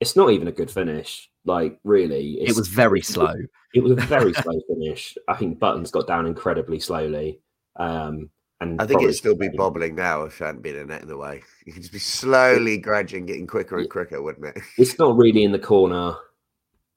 It's 0.00 0.16
not 0.16 0.30
even 0.30 0.48
a 0.48 0.52
good 0.52 0.70
finish. 0.70 1.30
Like 1.46 1.78
really, 1.84 2.42
it 2.42 2.54
was 2.54 2.68
very 2.68 3.00
slow. 3.14 3.32
It 3.72 3.82
was 3.82 3.92
a 3.92 3.96
very 3.96 4.32
slow 4.42 4.60
finish. 4.68 5.16
I 5.28 5.36
think 5.36 5.58
Buttons 5.58 5.90
got 5.90 6.06
down 6.06 6.26
incredibly 6.26 6.80
slowly. 6.80 7.40
Um, 7.76 8.28
and 8.60 8.80
I 8.80 8.86
think 8.86 9.02
it'd 9.02 9.14
still 9.14 9.36
be 9.36 9.48
bobbling 9.48 9.94
now 9.94 10.22
if 10.24 10.40
it 10.40 10.44
hadn't 10.44 10.62
been 10.62 10.76
a 10.76 10.84
net 10.84 11.02
in 11.02 11.08
the 11.08 11.16
way. 11.16 11.42
You 11.64 11.72
could 11.72 11.82
just 11.82 11.94
be 11.94 11.98
slowly 11.98 12.76
grudging, 12.76 13.24
getting 13.24 13.46
quicker 13.46 13.78
and 13.78 13.88
quicker, 13.88 14.20
wouldn't 14.20 14.46
it? 14.46 14.62
It's 14.78 14.98
not 14.98 15.16
really 15.16 15.44
in 15.44 15.52
the 15.52 15.58
corner. 15.58 16.14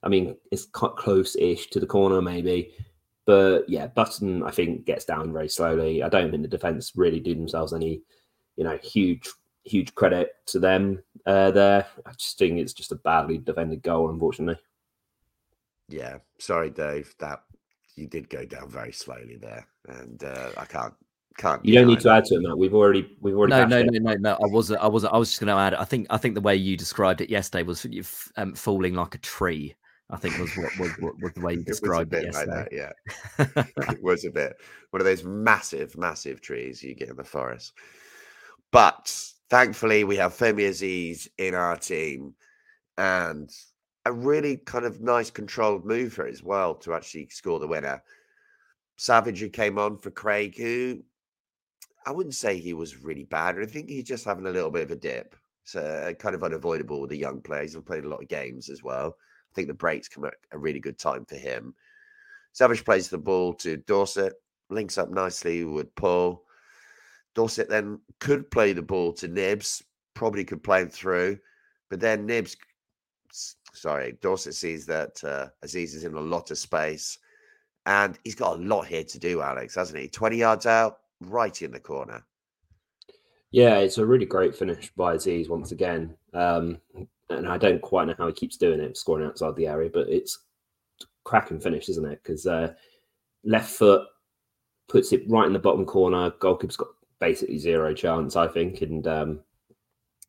I 0.02 0.08
mean, 0.08 0.36
it's 0.50 0.66
quite 0.66 0.96
close-ish 0.96 1.68
to 1.68 1.80
the 1.80 1.86
corner, 1.86 2.20
maybe. 2.20 2.74
But 3.24 3.66
yeah, 3.66 3.86
Button, 3.86 4.42
I 4.42 4.50
think, 4.50 4.84
gets 4.84 5.06
down 5.06 5.32
very 5.32 5.48
slowly. 5.48 6.02
I 6.02 6.10
don't 6.10 6.30
think 6.30 6.42
the 6.42 6.48
defense 6.48 6.92
really 6.94 7.20
do 7.20 7.34
themselves 7.34 7.72
any, 7.72 8.02
you 8.56 8.64
know, 8.64 8.76
huge, 8.82 9.30
huge 9.64 9.94
credit 9.94 10.32
to 10.46 10.58
them 10.58 11.02
uh, 11.24 11.50
there. 11.50 11.86
I 12.04 12.12
just 12.12 12.38
think 12.38 12.58
it's 12.58 12.74
just 12.74 12.92
a 12.92 12.96
badly 12.96 13.38
defended 13.38 13.82
goal, 13.82 14.10
unfortunately. 14.10 14.60
Yeah, 15.88 16.18
sorry, 16.38 16.68
Dave. 16.68 17.14
That 17.20 17.42
you 17.96 18.06
did 18.06 18.28
go 18.28 18.44
down 18.44 18.68
very 18.68 18.92
slowly 18.92 19.36
there, 19.36 19.66
and 19.88 20.22
uh, 20.22 20.50
I 20.58 20.66
can't 20.66 20.94
can't. 21.36 21.64
You 21.64 21.74
don't 21.74 21.88
need 21.88 22.00
to 22.00 22.10
add 22.10 22.24
to 22.26 22.34
it, 22.36 22.42
Matt. 22.42 22.56
We've 22.56 22.74
already 22.74 23.16
we've 23.20 23.36
already. 23.36 23.52
No, 23.52 23.66
no, 23.66 23.82
no, 23.82 23.98
no, 23.98 24.14
no. 24.14 24.32
I 24.34 24.46
wasn't. 24.46 24.80
I 24.80 24.86
wasn't. 24.86 25.12
I 25.12 25.16
was 25.16 25.30
just 25.30 25.40
going 25.40 25.54
to 25.54 25.60
add. 25.60 25.74
I 25.74 25.84
think. 25.84 26.06
I 26.10 26.16
think 26.16 26.34
the 26.34 26.40
way 26.40 26.54
you 26.54 26.76
described 26.76 27.20
it 27.20 27.30
yesterday 27.30 27.64
was 27.64 27.86
um, 28.36 28.54
falling 28.54 28.94
like 28.94 29.14
a 29.14 29.18
tree. 29.18 29.74
I 30.10 30.16
think 30.16 30.38
was 30.38 30.54
what 30.56 30.78
was, 30.78 30.90
what, 31.00 31.20
was 31.20 31.32
the 31.32 31.40
way 31.40 31.54
you 31.54 31.64
described 31.64 32.12
it, 32.12 32.24
it 32.24 32.24
yesterday. 32.26 32.56
Like 32.56 32.70
that, 32.70 33.64
yeah, 33.76 33.92
it 33.92 34.02
was 34.02 34.24
a 34.24 34.30
bit 34.30 34.56
one 34.90 35.00
of 35.00 35.06
those 35.06 35.24
massive, 35.24 35.96
massive 35.96 36.40
trees 36.40 36.82
you 36.82 36.94
get 36.94 37.08
in 37.08 37.16
the 37.16 37.24
forest. 37.24 37.72
But 38.70 39.12
thankfully, 39.50 40.04
we 40.04 40.16
have 40.16 40.34
Femi 40.34 40.68
Azeez 40.68 41.26
in 41.38 41.54
our 41.54 41.76
team, 41.76 42.34
and 42.96 43.50
a 44.04 44.12
really 44.12 44.58
kind 44.58 44.84
of 44.84 45.00
nice 45.00 45.30
controlled 45.30 45.84
move 45.84 46.12
for 46.12 46.26
it 46.26 46.32
as 46.32 46.42
well 46.42 46.74
to 46.76 46.94
actually 46.94 47.28
score 47.30 47.58
the 47.58 47.66
winner. 47.66 48.02
Savage 48.96 49.40
who 49.40 49.48
came 49.48 49.78
on 49.78 49.98
for 49.98 50.10
Craig, 50.10 50.56
who 50.56 51.02
I 52.06 52.12
wouldn't 52.12 52.34
say 52.34 52.58
he 52.58 52.74
was 52.74 53.02
really 53.02 53.24
bad. 53.24 53.58
I 53.58 53.66
think 53.66 53.88
he's 53.88 54.04
just 54.04 54.24
having 54.24 54.46
a 54.46 54.50
little 54.50 54.70
bit 54.70 54.82
of 54.82 54.90
a 54.90 54.96
dip. 54.96 55.34
It's 55.62 55.74
uh, 55.74 56.12
kind 56.18 56.34
of 56.34 56.44
unavoidable 56.44 57.00
with 57.00 57.10
the 57.10 57.16
young 57.16 57.40
players. 57.40 57.72
He's 57.72 57.82
played 57.82 58.04
a 58.04 58.08
lot 58.08 58.22
of 58.22 58.28
games 58.28 58.68
as 58.68 58.82
well. 58.82 59.16
I 59.16 59.54
think 59.54 59.68
the 59.68 59.74
breaks 59.74 60.08
come 60.08 60.24
at 60.26 60.34
a 60.52 60.58
really 60.58 60.80
good 60.80 60.98
time 60.98 61.24
for 61.24 61.36
him. 61.36 61.74
Savage 62.52 62.84
plays 62.84 63.08
the 63.08 63.18
ball 63.18 63.54
to 63.54 63.78
Dorsett, 63.78 64.34
links 64.68 64.98
up 64.98 65.10
nicely 65.10 65.64
with 65.64 65.94
Paul. 65.94 66.44
Dorsett 67.34 67.68
then 67.68 68.00
could 68.20 68.50
play 68.50 68.72
the 68.72 68.82
ball 68.82 69.12
to 69.14 69.28
Knibbs, 69.28 69.82
probably 70.14 70.44
could 70.44 70.62
play 70.62 70.82
him 70.82 70.88
through, 70.88 71.38
but 71.90 71.98
then 71.98 72.26
Knibbs, 72.26 72.56
sorry, 73.72 74.16
Dorsett 74.20 74.54
sees 74.54 74.86
that 74.86 75.22
uh, 75.24 75.48
Azeez 75.64 75.94
is 75.94 76.04
in 76.04 76.14
a 76.14 76.20
lot 76.20 76.50
of 76.50 76.58
space, 76.58 77.18
and 77.86 78.18
he's 78.22 78.36
got 78.36 78.58
a 78.58 78.62
lot 78.62 78.86
here 78.86 79.04
to 79.04 79.18
do, 79.18 79.42
Alex, 79.42 79.74
hasn't 79.74 79.98
he? 79.98 80.08
20 80.08 80.36
yards 80.36 80.66
out, 80.66 80.98
right 81.20 81.60
in 81.62 81.70
the 81.70 81.80
corner. 81.80 82.24
Yeah, 83.50 83.78
it's 83.78 83.98
a 83.98 84.06
really 84.06 84.26
great 84.26 84.54
finish 84.56 84.90
by 84.96 85.14
Azeez 85.14 85.48
once 85.48 85.72
again. 85.72 86.16
Um, 86.32 86.78
and 87.30 87.48
I 87.48 87.56
don't 87.56 87.80
quite 87.80 88.08
know 88.08 88.14
how 88.18 88.26
he 88.26 88.32
keeps 88.32 88.56
doing 88.56 88.80
it, 88.80 88.96
scoring 88.96 89.26
outside 89.26 89.54
the 89.56 89.68
area, 89.68 89.90
but 89.92 90.08
it's 90.08 90.40
cracking 91.24 91.60
finish, 91.60 91.88
isn't 91.88 92.04
it? 92.04 92.20
Because 92.22 92.46
uh, 92.46 92.72
left 93.44 93.70
foot 93.70 94.06
puts 94.88 95.12
it 95.12 95.22
right 95.28 95.46
in 95.46 95.52
the 95.52 95.58
bottom 95.58 95.86
corner. 95.86 96.30
Goalkeeper's 96.32 96.76
got 96.76 96.88
basically 97.20 97.58
zero 97.58 97.94
chance, 97.94 98.36
I 98.36 98.48
think, 98.48 98.82
and 98.82 99.06
um, 99.06 99.40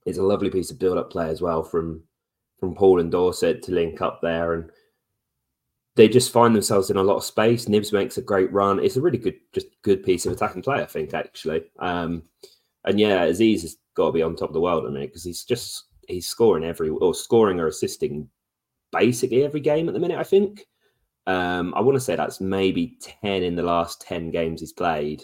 it's 0.05 0.19
a 0.19 0.23
lovely 0.23 0.49
piece 0.49 0.71
of 0.71 0.79
build-up 0.79 1.11
play 1.11 1.29
as 1.29 1.41
well 1.41 1.63
from 1.63 2.03
from 2.59 2.73
Paul 2.73 3.01
and 3.01 3.11
Dorsett 3.11 3.61
to 3.63 3.73
link 3.73 4.01
up 4.01 4.19
there, 4.21 4.53
and 4.53 4.69
they 5.95 6.09
just 6.09 6.31
find 6.31 6.53
themselves 6.53 6.89
in 6.89 6.97
a 6.97 7.03
lot 7.03 7.17
of 7.17 7.23
space. 7.23 7.67
Knibbs 7.67 7.93
makes 7.93 8.17
a 8.17 8.21
great 8.21 8.51
run. 8.51 8.83
It's 8.83 8.97
a 8.97 9.01
really 9.01 9.17
good, 9.17 9.39
just 9.53 9.67
good 9.81 10.03
piece 10.03 10.25
of 10.25 10.33
attacking 10.33 10.61
play, 10.61 10.81
I 10.81 10.85
think, 10.85 11.13
actually. 11.13 11.63
Um, 11.79 12.23
and 12.83 12.99
yeah, 12.99 13.25
Azeez 13.27 13.61
has 13.61 13.77
got 13.95 14.07
to 14.07 14.11
be 14.11 14.21
on 14.21 14.35
top 14.35 14.49
of 14.49 14.53
the 14.53 14.61
world 14.61 14.83
at 14.83 14.87
the 14.87 14.93
minute 14.93 15.09
because 15.09 15.23
he's 15.23 15.43
just 15.43 15.85
he's 16.07 16.27
scoring 16.27 16.63
every 16.63 16.89
or 16.89 17.15
scoring 17.15 17.59
or 17.59 17.67
assisting 17.67 18.29
basically 18.91 19.43
every 19.43 19.61
game 19.61 19.87
at 19.87 19.93
the 19.93 19.99
minute. 19.99 20.19
I 20.19 20.23
think. 20.23 20.65
Um, 21.27 21.73
I 21.75 21.81
want 21.81 21.95
to 21.95 22.01
say 22.01 22.15
that's 22.15 22.39
maybe 22.39 22.99
10 23.01 23.41
in 23.41 23.55
the 23.55 23.63
last 23.63 24.01
10 24.01 24.29
games 24.29 24.59
he's 24.59 24.73
played, 24.73 25.23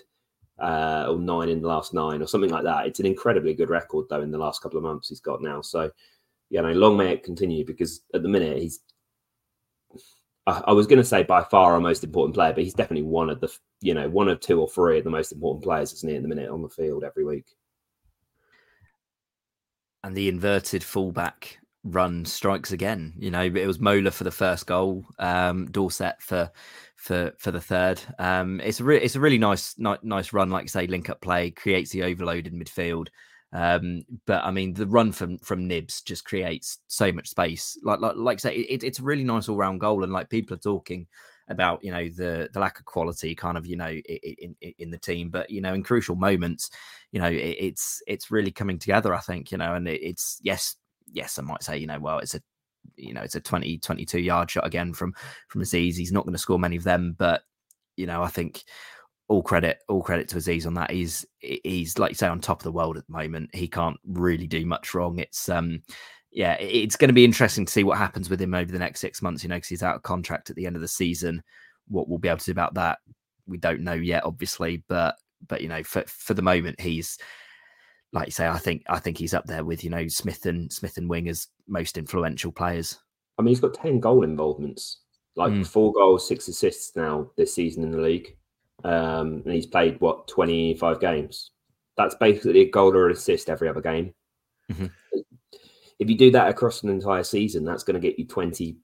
uh, 0.60 1.05
or 1.07 1.19
nine 1.19 1.49
in 1.49 1.62
the 1.62 1.67
last 1.67 1.93
nine, 1.93 2.21
or 2.21 2.27
something 2.27 2.49
like 2.49 2.63
that. 2.63 2.88
It's 2.88 2.99
an 2.99 3.05
incredibly 3.05 3.53
good 3.53 3.69
record, 3.69 4.07
though, 4.10 4.21
in 4.21 4.31
the 4.31 4.38
last 4.38 4.63
couple 4.63 4.77
of 4.77 4.84
months 4.84 5.10
he's 5.10 5.19
got 5.19 5.41
now. 5.41 5.62
So, 5.62 5.91
yeah, 6.49 6.62
no, 6.62 6.71
long 6.71 6.97
may 6.97 7.12
it 7.13 7.23
continue 7.23 7.65
because 7.65 8.01
at 8.15 8.23
the 8.23 8.29
minute 8.29 8.57
he's, 8.57 8.79
I, 10.66 10.72
was 10.72 10.88
going 10.88 10.98
to 10.98 11.06
say 11.06 11.24
by 11.24 11.44
far 11.44 11.74
our 11.74 11.80
most 11.80 12.04
important 12.04 12.36
player, 12.36 12.54
but 12.54 12.64
he's 12.64 12.74
definitely 12.74 13.04
one 13.04 13.30
of 13.30 13.40
the, 13.40 13.52
you 13.82 13.94
know, 13.94 14.10
one 14.10 14.28
of 14.28 14.40
two 14.40 14.60
or 14.60 14.70
three 14.70 14.98
of 14.98 15.04
the 15.04 15.10
most 15.10 15.32
important 15.32 15.64
players, 15.64 15.94
isn't 15.94 16.10
he, 16.10 16.16
at 16.16 16.22
the 16.22 16.28
minute 16.28 16.50
on 16.50 16.62
the 16.62 16.70
field 16.70 17.04
every 17.04 17.26
week. 17.26 17.46
And 20.04 20.16
the 20.16 20.30
inverted 20.30 20.84
fullback 20.84 21.60
run 21.84 22.26
strikes 22.26 22.72
again. 22.72 23.14
You 23.18 23.32
know, 23.32 23.42
it 23.42 23.68
was 23.68 23.80
Mola 23.80 24.12
for 24.12 24.24
the 24.24 24.32
first 24.32 24.66
goal, 24.68 25.06
um, 25.20 25.70
Dorsett 25.72 26.22
for 26.22 26.52
for 26.96 27.34
for 27.38 27.52
the 27.52 27.62
third. 27.62 28.02
Um, 28.20 28.60
it's 28.62 28.80
a 28.80 28.84
re- 28.84 29.02
it's 29.02 29.16
a 29.16 29.20
really 29.20 29.38
nice 29.38 29.76
ni- 29.78 29.96
nice 30.04 30.34
run, 30.34 30.50
like 30.50 30.70
say, 30.70 30.88
link 30.88 31.10
up 31.10 31.22
play 31.22 31.52
creates 31.52 31.92
the 31.92 32.04
overload 32.04 32.48
in 32.48 32.60
midfield. 32.60 33.08
Um, 33.54 34.04
but 34.26 34.44
I 34.44 34.52
mean, 34.52 34.74
the 34.74 34.88
run 34.88 35.12
from 35.12 35.38
from 35.40 35.68
Knibbs 35.68 36.02
just 36.02 36.26
creates 36.26 36.80
so 36.88 37.12
much 37.12 37.30
space. 37.30 37.78
Like 37.84 38.00
like 38.00 38.16
like 38.16 38.40
say, 38.40 38.56
it, 38.56 38.84
it's 38.84 39.00
a 39.00 39.04
really 39.04 39.24
nice 39.24 39.50
all 39.50 39.58
round 39.58 39.80
goal, 39.80 40.04
and 40.04 40.14
like 40.14 40.30
people 40.30 40.56
are 40.56 40.60
talking 40.60 41.08
about 41.50 41.84
you 41.84 41.92
know 41.92 42.08
the 42.08 42.50
the 42.54 42.60
lack 42.60 42.80
of 42.80 42.86
quality 42.86 43.36
kind 43.36 43.58
of 43.58 43.66
you 43.66 43.76
know 43.76 43.90
in, 43.90 44.56
in, 44.62 44.74
in 44.78 44.92
the 44.92 44.98
team 44.98 45.30
but 45.30 45.50
you 45.50 45.60
know 45.60 45.74
in 45.74 45.84
crucial 45.84 46.16
moments 46.16 46.70
you 47.12 47.20
know 47.20 47.28
it, 47.28 47.36
it's 47.36 48.02
it's 48.08 48.32
really 48.32 48.52
coming 48.52 48.80
together 48.80 49.14
i 49.14 49.20
think 49.20 49.52
you 49.52 49.58
know 49.58 49.74
and 49.74 49.86
it, 49.86 50.00
it's 50.02 50.40
yes 50.44 50.78
yes, 51.14 51.38
I 51.38 51.42
might 51.42 51.64
say, 51.64 51.78
you 51.78 51.88
know, 51.88 52.00
well, 52.00 52.20
it's 52.20 52.36
a 52.36 52.42
you 52.98 53.14
know, 53.14 53.22
it's 53.22 53.36
a 53.36 53.42
20, 53.42 53.78
22 53.78 54.20
yard 54.20 54.50
shot 54.50 54.66
again 54.66 54.94
from 54.94 55.14
from 55.48 55.62
Azeez. 55.62 55.96
He's 55.96 56.12
not 56.12 56.26
going 56.26 56.34
to 56.34 56.40
score 56.40 56.60
many 56.60 56.76
of 56.76 56.84
them, 56.84 57.16
but 57.18 57.44
you 57.96 58.08
know, 58.08 58.24
I 58.24 58.28
think 58.28 58.64
all 59.32 59.41
credit, 59.41 59.80
all 59.88 60.04
credit 60.04 60.28
to 60.28 60.36
Azeez 60.36 60.67
on 60.67 60.74
that. 60.74 60.91
He's 60.91 61.26
he's 61.39 61.98
like 61.98 62.12
you 62.12 62.15
say 62.15 62.28
on 62.28 62.41
top 62.41 62.60
of 62.60 62.65
the 62.65 62.72
world 62.72 62.98
at 62.98 63.08
the 63.08 63.13
moment. 63.13 63.50
He 63.56 63.65
can't 63.65 63.98
really 64.06 64.46
do 64.46 64.65
much 64.65 64.94
wrong. 64.94 65.20
It's 65.20 65.48
um 65.48 65.82
yeah, 66.34 66.56
it's 66.56 66.98
going 66.98 67.08
to 67.08 67.13
be 67.13 67.24
interesting 67.24 67.65
to 67.65 67.72
see 67.72 67.86
what 67.86 67.98
happens 67.98 68.30
with 68.30 68.41
him 68.41 68.54
over 68.54 68.70
the 68.70 68.80
next 68.80 69.00
six 69.00 69.22
months, 69.22 69.41
you 69.41 69.48
know, 69.48 69.56
because 69.56 69.70
he's 69.70 69.84
out 69.84 69.96
of 69.96 70.04
contract 70.04 70.50
at 70.50 70.58
the 70.58 70.65
end 70.65 70.76
of 70.76 70.82
the 70.82 70.88
season. 70.88 71.41
What 71.88 72.10
we'll 72.10 72.20
be 72.20 72.28
able 72.28 72.39
to 72.39 72.46
do 72.46 72.52
about 72.52 72.74
that, 72.74 73.00
we 73.48 73.58
don't 73.58 73.82
know 73.82 73.94
yet, 73.94 74.26
obviously, 74.26 74.84
but 74.89 75.15
but 75.48 75.62
you 75.62 75.70
know, 75.70 75.82
for 75.82 76.04
for 76.08 76.34
the 76.34 76.41
moment, 76.41 76.82
he's 76.82 77.17
like 78.12 78.28
you 78.28 78.34
say, 78.34 78.50
I 78.50 78.58
think 78.58 78.84
I 78.89 79.00
think 79.00 79.17
he's 79.17 79.34
up 79.34 79.46
there 79.46 79.63
with 79.63 79.82
you 79.82 79.91
know 79.91 80.10
Smith 80.10 80.46
and 80.46 80.70
Smith 80.74 80.98
and 80.98 81.10
Wing 81.10 81.30
as 81.30 81.48
most 81.70 81.98
influential 81.98 82.52
players. 82.52 83.00
I 83.39 83.44
mean, 83.44 83.50
he's 83.50 83.62
got 83.62 83.76
ten 83.76 84.02
goal 84.02 84.26
involvements, 84.26 85.04
like 85.38 85.54
mm. 85.54 85.65
four 85.65 85.94
goals, 85.94 86.28
six 86.28 86.50
assists 86.50 86.98
now 86.98 87.32
this 87.38 87.56
season 87.56 87.84
in 87.84 87.91
the 87.91 88.02
league, 88.02 88.36
um, 88.84 89.41
and 89.46 89.54
he's 89.54 89.65
played 89.65 90.00
what 90.00 90.28
twenty 90.28 90.76
five 90.76 91.00
games. 91.00 91.52
That's 91.98 92.15
basically 92.15 92.62
a 92.62 92.70
goal 92.70 92.96
or 92.96 93.08
an 93.08 93.13
assist 93.13 93.50
every 93.50 93.67
other 93.67 93.82
game. 93.82 94.13
Mm-hmm. 94.72 94.88
If 96.00 96.10
you 96.10 96.17
do 96.17 96.32
that 96.32 96.50
across 96.50 96.84
an 96.84 96.89
entire 96.89 97.24
season, 97.24 97.63
that's 97.63 97.84
going 97.84 98.00
to 98.00 98.08
get 98.08 98.17
you 98.17 98.26
20, 98.26 98.76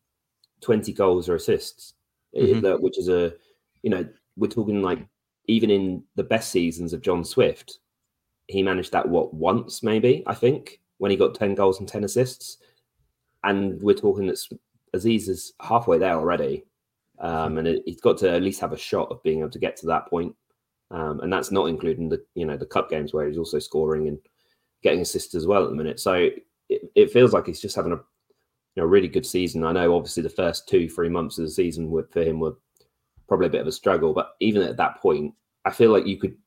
20 0.61 0.93
goals 0.93 1.29
or 1.29 1.35
assists, 1.35 1.93
mm-hmm. 2.35 2.83
which 2.83 2.99
is 2.99 3.09
a 3.09 3.33
you 3.81 3.89
know 3.89 4.07
we're 4.35 4.47
talking 4.47 4.81
like 4.81 4.99
even 5.47 5.69
in 5.71 6.03
the 6.15 6.23
best 6.23 6.51
seasons 6.51 6.93
of 6.93 7.01
John 7.01 7.23
Swift, 7.23 7.79
he 8.47 8.61
managed 8.61 8.91
that 8.91 9.07
what 9.07 9.33
once 9.33 9.81
maybe 9.81 10.23
I 10.27 10.35
think 10.35 10.81
when 10.97 11.11
he 11.11 11.17
got 11.17 11.35
ten 11.35 11.55
goals 11.55 11.79
and 11.79 11.87
ten 11.87 12.03
assists, 12.03 12.57
and 13.43 13.81
we're 13.81 13.95
talking 13.95 14.27
that 14.27 14.39
Azeez 14.95 15.29
is 15.29 15.53
halfway 15.61 15.97
there 15.97 16.15
already, 16.15 16.65
um, 17.19 17.57
and 17.57 17.67
it, 17.67 17.83
he's 17.85 18.01
got 18.01 18.17
to 18.19 18.31
at 18.31 18.43
least 18.43 18.61
have 18.61 18.73
a 18.73 18.77
shot 18.77 19.09
of 19.09 19.21
being 19.23 19.39
able 19.39 19.49
to 19.49 19.59
get 19.59 19.75
to 19.77 19.87
that 19.87 20.07
point. 20.07 20.35
Um, 20.89 21.19
and 21.19 21.31
that's 21.31 21.51
not 21.51 21.65
including 21.65 22.09
the 22.09 22.23
you 22.35 22.45
know 22.45 22.57
the 22.57 22.65
cup 22.65 22.89
games 22.89 23.13
where 23.13 23.27
he's 23.27 23.37
also 23.37 23.59
scoring 23.59 24.07
and 24.07 24.17
getting 24.83 25.01
assists 25.01 25.35
as 25.35 25.45
well 25.45 25.63
at 25.63 25.69
the 25.69 25.75
minute. 25.75 25.99
So 25.99 26.29
it, 26.69 26.83
it 26.95 27.11
feels 27.11 27.33
like 27.33 27.45
he's 27.45 27.59
just 27.59 27.75
having 27.75 27.91
a 27.91 27.95
you 27.95 28.03
know 28.77 28.85
really 28.85 29.07
good 29.09 29.25
season. 29.25 29.63
I 29.63 29.73
know 29.73 29.95
obviously 29.95 30.23
the 30.23 30.29
first 30.29 30.69
two 30.69 30.87
three 30.87 31.09
months 31.09 31.37
of 31.37 31.45
the 31.45 31.51
season 31.51 31.89
were, 31.89 32.07
for 32.11 32.21
him 32.21 32.39
were 32.39 32.55
probably 33.27 33.47
a 33.47 33.51
bit 33.51 33.61
of 33.61 33.67
a 33.67 33.71
struggle, 33.71 34.13
but 34.13 34.35
even 34.39 34.61
at 34.61 34.77
that 34.77 35.01
point, 35.01 35.33
I 35.65 35.71
feel 35.71 35.91
like 35.91 36.07
you 36.07 36.17
could 36.17 36.37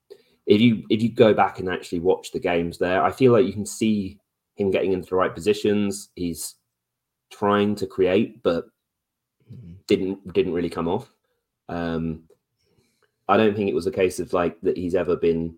if 0.47 0.61
you 0.61 0.85
if 0.89 1.03
you 1.03 1.13
go 1.13 1.35
back 1.35 1.59
and 1.59 1.69
actually 1.69 2.01
watch 2.01 2.33
the 2.33 2.41
games 2.41 2.79
there, 2.79 3.03
I 3.03 3.11
feel 3.13 3.33
like 3.33 3.47
you 3.47 3.53
can 3.53 3.67
see 3.67 4.19
him 4.57 4.71
getting 4.71 4.93
into 4.93 5.11
the 5.11 5.17
right 5.17 5.35
positions. 5.35 6.11
He's 6.15 6.55
trying 7.31 7.75
to 7.77 7.87
create, 7.87 8.43
but. 8.43 8.65
Didn't 9.87 10.33
didn't 10.33 10.53
really 10.53 10.71
come 10.71 10.89
off. 10.89 11.11
Um, 11.69 12.25
I 13.29 13.37
don't 13.37 13.55
think 13.55 13.69
it 13.69 13.75
was 13.75 13.87
a 13.87 13.93
case 13.93 14.19
of 14.19 14.33
like 14.33 14.61
that 14.63 14.77
he's 14.77 14.95
ever 14.95 15.17
been 15.17 15.57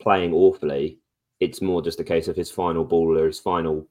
playing 0.00 0.32
awfully. 0.32 0.98
It's 1.40 1.62
more 1.62 1.82
just 1.82 2.00
a 2.00 2.04
case 2.04 2.28
of 2.28 2.36
his 2.36 2.50
final 2.50 2.84
ball 2.84 3.18
or 3.18 3.26
his 3.26 3.38
final 3.38 3.86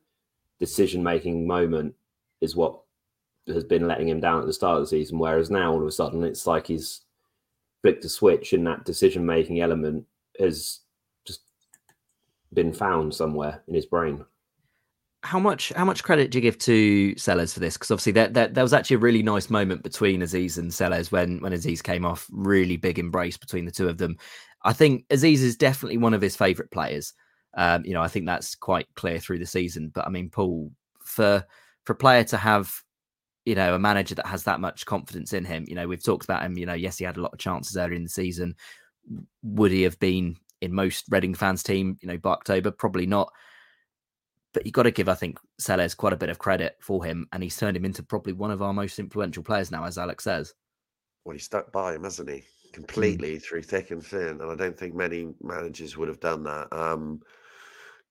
decision 0.60 1.02
making 1.02 1.48
moment 1.48 1.96
is 2.42 2.56
what 2.56 2.80
has 3.48 3.64
been 3.64 3.88
letting 3.88 4.08
him 4.08 4.20
down 4.20 4.42
at 4.42 4.46
the 4.46 4.54
start 4.54 4.78
of 4.78 4.84
the 4.84 4.88
season. 4.88 5.20
Whereas 5.20 5.50
now 5.50 5.72
all 5.72 5.82
of 5.82 5.88
a 5.88 5.92
sudden 5.92 6.24
it's 6.24 6.46
like 6.46 6.68
he's 6.68 7.02
flicked 7.82 8.06
a 8.06 8.10
switch 8.10 8.54
and 8.54 8.66
that 8.68 8.86
decision 8.86 9.26
making 9.26 9.62
element 9.62 10.06
has 10.40 10.82
just 11.26 11.42
been 12.54 12.74
found 12.74 13.14
somewhere 13.14 13.64
in 13.68 13.74
his 13.74 13.86
brain. 13.86 14.24
How 15.24 15.40
much 15.40 15.72
how 15.76 15.86
much 15.86 16.04
credit 16.04 16.32
do 16.32 16.40
you 16.40 16.42
give 16.42 16.58
to 16.60 17.14
Sellés 17.16 17.54
for 17.54 17.60
this? 17.60 17.76
Because 17.76 17.92
obviously 17.92 18.14
there, 18.14 18.28
there, 18.28 18.48
there 18.48 18.64
was 18.64 18.74
actually 18.74 18.96
a 18.96 19.00
really 19.00 19.22
nice 19.22 19.52
moment 19.52 19.84
between 19.84 20.22
Azeez 20.22 20.58
and 20.58 20.72
Sellés 20.72 21.12
when 21.12 21.40
when 21.42 21.54
Azeez 21.54 21.84
came 21.84 22.06
off. 22.06 22.28
Really 22.32 22.78
big 22.78 22.98
embrace 22.98 23.38
between 23.38 23.66
the 23.66 23.72
two 23.72 23.88
of 23.88 23.98
them. 24.00 24.18
I 24.64 24.74
think 24.74 25.08
Azeez 25.10 25.42
is 25.44 25.56
definitely 25.56 25.98
one 25.98 26.16
of 26.16 26.22
his 26.22 26.36
favourite 26.36 26.72
players. 26.72 27.14
Um, 27.56 27.86
you 27.86 27.94
know, 27.94 28.02
I 28.02 28.08
think 28.08 28.26
that's 28.26 28.56
quite 28.56 28.88
clear 28.96 29.20
through 29.20 29.40
the 29.40 29.46
season. 29.46 29.92
But 29.94 30.08
I 30.08 30.10
mean, 30.10 30.30
Paul, 30.30 30.72
for 31.04 31.46
for 31.86 31.94
a 31.94 31.98
player 31.98 32.24
to 32.26 32.38
have 32.38 32.74
you 33.46 33.56
know, 33.56 33.74
a 33.74 33.80
manager 33.80 34.16
that 34.16 34.28
has 34.28 34.44
that 34.44 34.60
much 34.60 34.86
confidence 34.86 35.34
in 35.34 35.46
him. 35.46 35.66
You 35.68 35.76
know, 35.76 35.88
we've 35.88 36.04
talked 36.04 36.24
about 36.24 36.44
him. 36.44 36.58
You 36.58 36.66
know, 36.66 36.74
yes, 36.74 36.98
he 36.98 37.06
had 37.06 37.18
a 37.18 37.22
lot 37.22 37.34
of 37.34 37.40
chances 37.40 37.76
earlier 37.76 37.96
in 37.96 38.04
the 38.04 38.10
season. 38.10 38.56
Would 39.44 39.72
he 39.72 39.82
have 39.84 40.00
been 40.00 40.38
in 40.62 40.74
most 40.74 41.06
Reading 41.10 41.34
fans' 41.34 41.64
team, 41.64 41.98
you 42.02 42.08
know, 42.08 42.18
by 42.18 42.32
October? 42.32 42.72
Probably 42.72 43.08
not. 43.08 43.32
But 44.54 44.66
you've 44.66 44.74
got 44.74 44.84
to 44.84 44.92
give, 44.92 45.08
I 45.08 45.16
think, 45.16 45.40
Sellés 45.62 45.96
quite 45.96 46.14
a 46.14 46.18
bit 46.18 46.30
of 46.30 46.40
credit 46.40 46.78
for 46.82 47.04
him. 47.04 47.28
And 47.32 47.42
he's 47.42 47.58
turned 47.58 47.78
him 47.78 47.86
into 47.86 48.04
probably 48.04 48.34
one 48.34 48.52
of 48.52 48.62
our 48.62 48.74
most 48.74 49.00
influential 49.00 49.44
players 49.44 49.72
now, 49.72 49.86
as 49.86 49.98
Alex 49.98 50.26
says. 50.26 50.54
Well, 51.24 51.34
he 51.34 51.40
stuck 51.40 51.72
by 51.72 51.96
him, 51.96 52.04
hasn't 52.04 52.30
he? 52.30 52.38
Hmm. 52.38 52.72
Completely 52.74 53.38
mm. 53.38 53.44
through 53.44 53.64
thick 53.64 53.92
and 53.92 54.04
thin. 54.06 54.42
And 54.42 54.52
I 54.52 54.56
don't 54.56 54.78
think 54.78 54.94
many 54.94 55.30
managers 55.42 55.96
would 55.98 56.10
have 56.10 56.20
done 56.20 56.44
that. 56.44 56.68
Um, 56.72 57.22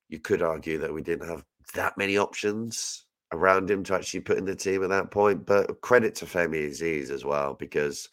you 0.09 0.19
could 0.19 0.41
argue 0.41 0.77
that 0.79 0.93
we 0.93 1.01
didn't 1.01 1.27
have 1.27 1.43
that 1.75 1.97
many 1.97 2.17
options 2.17 3.05
around 3.31 3.69
him 3.71 3.83
to 3.83 3.95
actually 3.95 4.19
put 4.19 4.37
in 4.37 4.45
the 4.45 4.55
team 4.55 4.83
at 4.83 4.89
that 4.89 5.11
point. 5.11 5.45
But 5.45 5.81
credit 5.81 6.15
to 6.15 6.25
Femi 6.25 6.69
Azeez 6.69 7.11
as 7.11 7.23
well, 7.23 7.53
because 7.53 8.09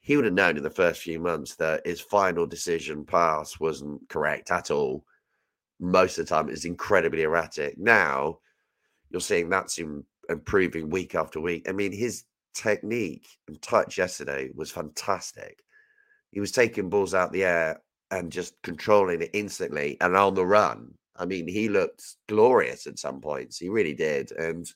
he 0.00 0.16
would 0.16 0.26
have 0.26 0.34
known 0.34 0.56
in 0.56 0.62
the 0.62 0.70
first 0.70 1.00
few 1.00 1.18
months 1.18 1.54
that 1.56 1.86
his 1.86 2.00
final 2.00 2.46
decision 2.46 3.04
pass 3.04 3.58
wasn't 3.58 4.06
correct 4.10 4.50
at 4.50 4.70
all. 4.70 5.04
Most 5.80 6.18
of 6.18 6.26
the 6.26 6.34
time 6.34 6.48
is 6.48 6.64
incredibly 6.64 7.22
erratic. 7.22 7.78
Now 7.78 8.38
you're 9.10 9.20
seeing 9.20 9.48
that's 9.48 9.78
improving 10.28 10.90
week 10.90 11.14
after 11.14 11.40
week. 11.40 11.68
I 11.68 11.72
mean, 11.72 11.92
his 11.92 12.24
technique 12.54 13.26
and 13.48 13.60
touch 13.60 13.98
yesterday 13.98 14.50
was 14.54 14.70
fantastic. 14.70 15.58
He 16.30 16.40
was 16.40 16.52
taking 16.52 16.88
balls 16.88 17.14
out 17.14 17.32
the 17.32 17.44
air 17.44 17.80
and 18.10 18.30
just 18.30 18.54
controlling 18.62 19.22
it 19.22 19.30
instantly 19.32 19.96
and 20.00 20.16
on 20.16 20.34
the 20.34 20.46
run. 20.46 20.94
I 21.16 21.26
mean, 21.26 21.46
he 21.46 21.68
looked 21.68 22.04
glorious 22.28 22.86
at 22.86 22.98
some 22.98 23.20
points. 23.20 23.58
He 23.58 23.68
really 23.68 23.94
did. 23.94 24.32
And 24.32 24.66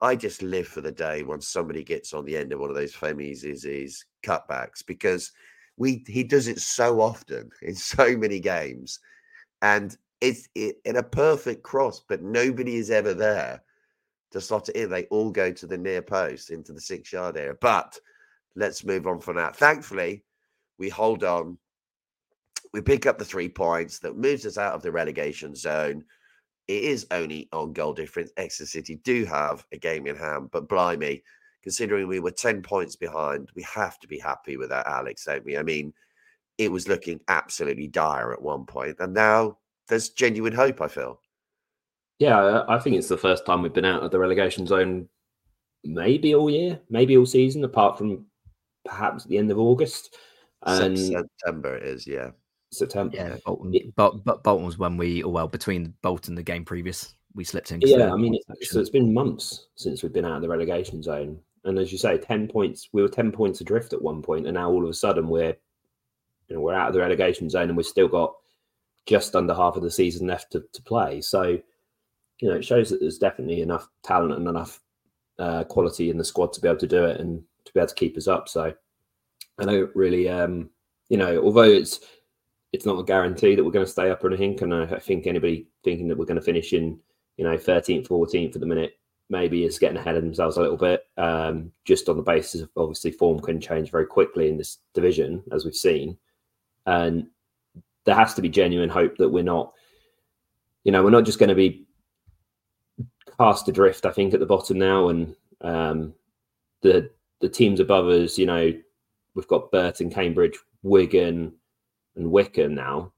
I 0.00 0.14
just 0.14 0.42
live 0.42 0.68
for 0.68 0.80
the 0.80 0.92
day 0.92 1.22
when 1.22 1.40
somebody 1.40 1.82
gets 1.82 2.12
on 2.12 2.24
the 2.24 2.36
end 2.36 2.52
of 2.52 2.60
one 2.60 2.70
of 2.70 2.76
those 2.76 2.94
Femi's 2.94 3.44
is 3.44 4.04
cutbacks 4.24 4.84
because 4.86 5.32
we 5.76 6.04
he 6.06 6.22
does 6.22 6.48
it 6.48 6.60
so 6.60 7.00
often 7.00 7.50
in 7.62 7.74
so 7.74 8.16
many 8.16 8.40
games. 8.40 9.00
And 9.62 9.96
it's 10.20 10.48
it, 10.54 10.76
in 10.84 10.96
a 10.96 11.02
perfect 11.02 11.62
cross, 11.62 12.00
but 12.08 12.22
nobody 12.22 12.76
is 12.76 12.90
ever 12.90 13.14
there 13.14 13.62
to 14.32 14.40
slot 14.40 14.68
it 14.68 14.76
in. 14.76 14.90
They 14.90 15.04
all 15.04 15.30
go 15.30 15.52
to 15.52 15.66
the 15.66 15.78
near 15.78 16.02
post 16.02 16.50
into 16.50 16.72
the 16.72 16.80
six 16.80 17.12
yard 17.12 17.36
area. 17.36 17.54
But 17.60 17.98
let's 18.56 18.84
move 18.84 19.06
on 19.06 19.20
from 19.20 19.36
that. 19.36 19.56
Thankfully, 19.56 20.24
we 20.78 20.88
hold 20.88 21.24
on. 21.24 21.58
We 22.72 22.80
pick 22.80 23.06
up 23.06 23.18
the 23.18 23.24
three 23.24 23.48
points 23.48 23.98
that 24.00 24.16
moves 24.16 24.44
us 24.44 24.58
out 24.58 24.74
of 24.74 24.82
the 24.82 24.92
relegation 24.92 25.54
zone. 25.54 26.04
It 26.66 26.84
is 26.84 27.06
only 27.10 27.48
on 27.52 27.72
goal 27.72 27.94
difference. 27.94 28.30
Exeter 28.36 28.66
City 28.66 28.96
do 28.96 29.24
have 29.24 29.64
a 29.72 29.78
game 29.78 30.06
in 30.06 30.16
hand, 30.16 30.50
but 30.52 30.68
blimey, 30.68 31.22
considering 31.62 32.08
we 32.08 32.20
were 32.20 32.30
10 32.30 32.60
points 32.62 32.94
behind, 32.94 33.48
we 33.54 33.62
have 33.62 33.98
to 34.00 34.08
be 34.08 34.18
happy 34.18 34.58
with 34.58 34.68
that, 34.68 34.86
Alex, 34.86 35.24
don't 35.24 35.44
we? 35.46 35.56
I 35.56 35.62
mean, 35.62 35.94
it 36.58 36.70
was 36.70 36.88
looking 36.88 37.20
absolutely 37.28 37.86
dire 37.86 38.32
at 38.32 38.42
one 38.42 38.66
point, 38.66 38.96
and 39.00 39.14
now 39.14 39.58
there's 39.88 40.10
genuine 40.10 40.52
hope, 40.52 40.82
I 40.82 40.88
feel. 40.88 41.20
Yeah, 42.18 42.64
I 42.68 42.78
think 42.78 42.96
it's 42.96 43.08
the 43.08 43.16
first 43.16 43.46
time 43.46 43.62
we've 43.62 43.72
been 43.72 43.84
out 43.84 44.02
of 44.02 44.10
the 44.10 44.18
relegation 44.18 44.66
zone 44.66 45.08
maybe 45.84 46.34
all 46.34 46.50
year, 46.50 46.80
maybe 46.90 47.16
all 47.16 47.26
season, 47.26 47.64
apart 47.64 47.96
from 47.96 48.26
perhaps 48.84 49.24
at 49.24 49.30
the 49.30 49.38
end 49.38 49.50
of 49.50 49.58
August. 49.58 50.16
And 50.64 50.98
September 50.98 51.76
it 51.76 51.84
is, 51.84 52.06
yeah. 52.06 52.30
September. 52.72 53.16
Yeah, 53.16 53.36
Bolton. 53.46 53.92
But, 53.96 54.24
but 54.24 54.42
Bolton 54.42 54.66
was 54.66 54.78
when 54.78 54.96
we, 54.96 55.22
or 55.22 55.32
well, 55.32 55.48
between 55.48 55.94
Bolton 56.02 56.34
the 56.34 56.42
game 56.42 56.64
previous, 56.64 57.14
we 57.34 57.44
slipped 57.44 57.70
in. 57.70 57.80
Yeah, 57.82 58.12
I 58.12 58.16
mean, 58.16 58.34
it, 58.34 58.42
so 58.66 58.80
it's 58.80 58.90
been 58.90 59.14
months 59.14 59.68
since 59.76 60.02
we've 60.02 60.12
been 60.12 60.24
out 60.24 60.36
of 60.36 60.42
the 60.42 60.48
relegation 60.48 61.02
zone, 61.02 61.38
and 61.64 61.78
as 61.78 61.92
you 61.92 61.98
say, 61.98 62.18
ten 62.18 62.48
points. 62.48 62.88
We 62.92 63.00
were 63.00 63.08
ten 63.08 63.30
points 63.30 63.60
adrift 63.60 63.92
at 63.92 64.02
one 64.02 64.22
point, 64.22 64.46
and 64.46 64.54
now 64.54 64.70
all 64.70 64.82
of 64.82 64.90
a 64.90 64.94
sudden 64.94 65.28
we're, 65.28 65.56
you 66.48 66.56
know, 66.56 66.62
we're 66.62 66.74
out 66.74 66.88
of 66.88 66.94
the 66.94 67.00
relegation 67.00 67.48
zone, 67.50 67.68
and 67.68 67.76
we've 67.76 67.86
still 67.86 68.08
got 68.08 68.34
just 69.06 69.36
under 69.36 69.54
half 69.54 69.76
of 69.76 69.82
the 69.82 69.90
season 69.90 70.26
left 70.26 70.52
to, 70.52 70.64
to 70.72 70.82
play. 70.82 71.20
So 71.20 71.58
you 72.40 72.48
know, 72.48 72.56
it 72.56 72.64
shows 72.64 72.90
that 72.90 73.00
there's 73.00 73.18
definitely 73.18 73.62
enough 73.62 73.88
talent 74.02 74.32
and 74.32 74.48
enough 74.48 74.80
uh, 75.38 75.64
quality 75.64 76.10
in 76.10 76.18
the 76.18 76.24
squad 76.24 76.52
to 76.52 76.60
be 76.60 76.68
able 76.68 76.78
to 76.78 76.86
do 76.86 77.04
it 77.04 77.20
and 77.20 77.42
to 77.64 77.72
be 77.72 77.80
able 77.80 77.88
to 77.88 77.94
keep 77.94 78.16
us 78.16 78.28
up. 78.28 78.48
So 78.48 78.72
I 79.58 79.64
don't 79.64 79.94
really, 79.94 80.28
um, 80.28 80.70
you 81.08 81.16
know, 81.16 81.42
although 81.42 81.62
it's 81.62 82.00
it's 82.72 82.86
not 82.86 82.98
a 82.98 83.04
guarantee 83.04 83.54
that 83.54 83.64
we're 83.64 83.70
going 83.70 83.86
to 83.86 83.90
stay 83.90 84.10
up 84.10 84.22
or 84.22 84.28
anything, 84.28 84.62
and 84.62 84.74
I 84.74 84.98
think 84.98 85.26
anybody 85.26 85.68
thinking 85.84 86.06
that 86.08 86.18
we're 86.18 86.26
going 86.26 86.38
to 86.38 86.44
finish 86.44 86.74
in, 86.74 87.00
you 87.38 87.44
know, 87.44 87.56
13th, 87.56 88.08
14th 88.08 88.52
for 88.52 88.58
the 88.58 88.66
minute 88.66 88.98
maybe 89.30 89.64
is 89.64 89.78
getting 89.78 89.96
ahead 89.96 90.16
of 90.16 90.22
themselves 90.22 90.56
a 90.56 90.60
little 90.60 90.76
bit, 90.76 91.06
um, 91.18 91.70
just 91.84 92.08
on 92.08 92.16
the 92.16 92.22
basis 92.22 92.62
of 92.62 92.70
obviously 92.76 93.10
form 93.10 93.40
can 93.40 93.60
change 93.60 93.90
very 93.90 94.06
quickly 94.06 94.48
in 94.48 94.56
this 94.56 94.78
division, 94.94 95.42
as 95.52 95.64
we've 95.64 95.74
seen. 95.74 96.16
And 96.88 97.26
there 98.06 98.14
has 98.14 98.32
to 98.32 98.40
be 98.40 98.48
genuine 98.48 98.88
hope 98.88 99.18
that 99.18 99.28
we're 99.28 99.42
not, 99.44 99.74
you 100.84 100.90
know, 100.90 101.04
we're 101.04 101.10
not 101.10 101.26
just 101.26 101.38
going 101.38 101.50
to 101.50 101.54
be 101.54 101.86
cast 103.38 103.68
adrift, 103.68 104.06
I 104.06 104.10
think, 104.10 104.32
at 104.32 104.40
the 104.40 104.46
bottom 104.46 104.78
now, 104.78 105.10
and 105.10 105.36
um, 105.60 106.14
the 106.80 107.10
the 107.40 107.48
teams 107.48 107.78
above 107.78 108.06
us, 108.08 108.38
you 108.38 108.46
know, 108.46 108.72
we've 109.34 109.46
got 109.48 109.70
Burton, 109.70 110.08
Cambridge, 110.08 110.58
Wigan, 110.82 111.52
and 112.16 112.30
Wycombe 112.30 112.74
now, 112.74 113.12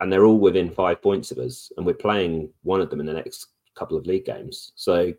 and 0.00 0.12
they're 0.12 0.24
all 0.24 0.40
within 0.40 0.68
five 0.68 1.00
points 1.00 1.30
of 1.30 1.38
us, 1.38 1.70
and 1.76 1.86
we're 1.86 1.94
playing 1.94 2.50
one 2.64 2.80
of 2.80 2.90
them 2.90 2.98
in 2.98 3.06
the 3.06 3.12
next 3.12 3.46
couple 3.76 3.96
of 3.96 4.06
league 4.06 4.24
games. 4.24 4.72
So, 4.74 5.14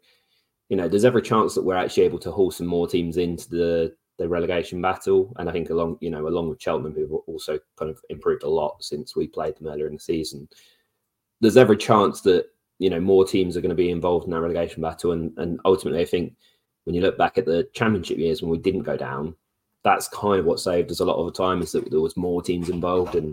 you 0.67 0.75
know, 0.75 0.89
there's 0.89 1.05
every 1.05 1.21
chance 1.21 1.55
that 1.55 1.63
we're 1.63 1.77
actually 1.77 2.03
able 2.03 2.19
to 2.19 2.31
haul 2.31 2.51
some 2.51 2.67
more 2.67 2.89
teams 2.89 3.15
into 3.15 3.49
the 3.49 3.95
the 4.19 4.27
relegation 4.27 4.81
battle, 4.81 5.33
and 5.37 5.49
I 5.49 5.51
think 5.51 5.69
along, 5.69 5.97
you 6.01 6.11
know, 6.11 6.27
along 6.27 6.49
with 6.49 6.61
Cheltenham, 6.61 6.93
who've 6.93 7.11
also 7.25 7.57
kind 7.77 7.89
of 7.89 7.99
improved 8.09 8.43
a 8.43 8.49
lot 8.49 8.83
since 8.83 9.15
we 9.15 9.27
played 9.27 9.55
them 9.55 9.67
earlier 9.67 9.87
in 9.87 9.93
the 9.93 9.99
season. 9.99 10.47
There's 11.39 11.57
every 11.57 11.77
chance 11.77 12.21
that 12.21 12.47
you 12.77 12.89
know 12.89 12.99
more 12.99 13.25
teams 13.25 13.55
are 13.55 13.61
going 13.61 13.69
to 13.69 13.75
be 13.75 13.89
involved 13.89 14.25
in 14.25 14.31
that 14.31 14.41
relegation 14.41 14.81
battle, 14.81 15.13
and 15.13 15.35
and 15.37 15.59
ultimately, 15.63 16.01
I 16.01 16.05
think 16.05 16.35
when 16.83 16.93
you 16.93 17.01
look 17.01 17.17
back 17.17 17.37
at 17.37 17.45
the 17.45 17.67
championship 17.73 18.17
years 18.17 18.41
when 18.41 18.51
we 18.51 18.57
didn't 18.57 18.83
go 18.83 18.97
down, 18.97 19.35
that's 19.83 20.09
kind 20.09 20.39
of 20.39 20.45
what 20.45 20.59
saved 20.59 20.91
us 20.91 20.99
a 20.99 21.05
lot 21.05 21.15
of 21.15 21.25
the 21.25 21.43
time 21.43 21.61
is 21.61 21.71
that 21.71 21.89
there 21.89 22.01
was 22.01 22.17
more 22.17 22.41
teams 22.41 22.69
involved, 22.69 23.15
and 23.15 23.29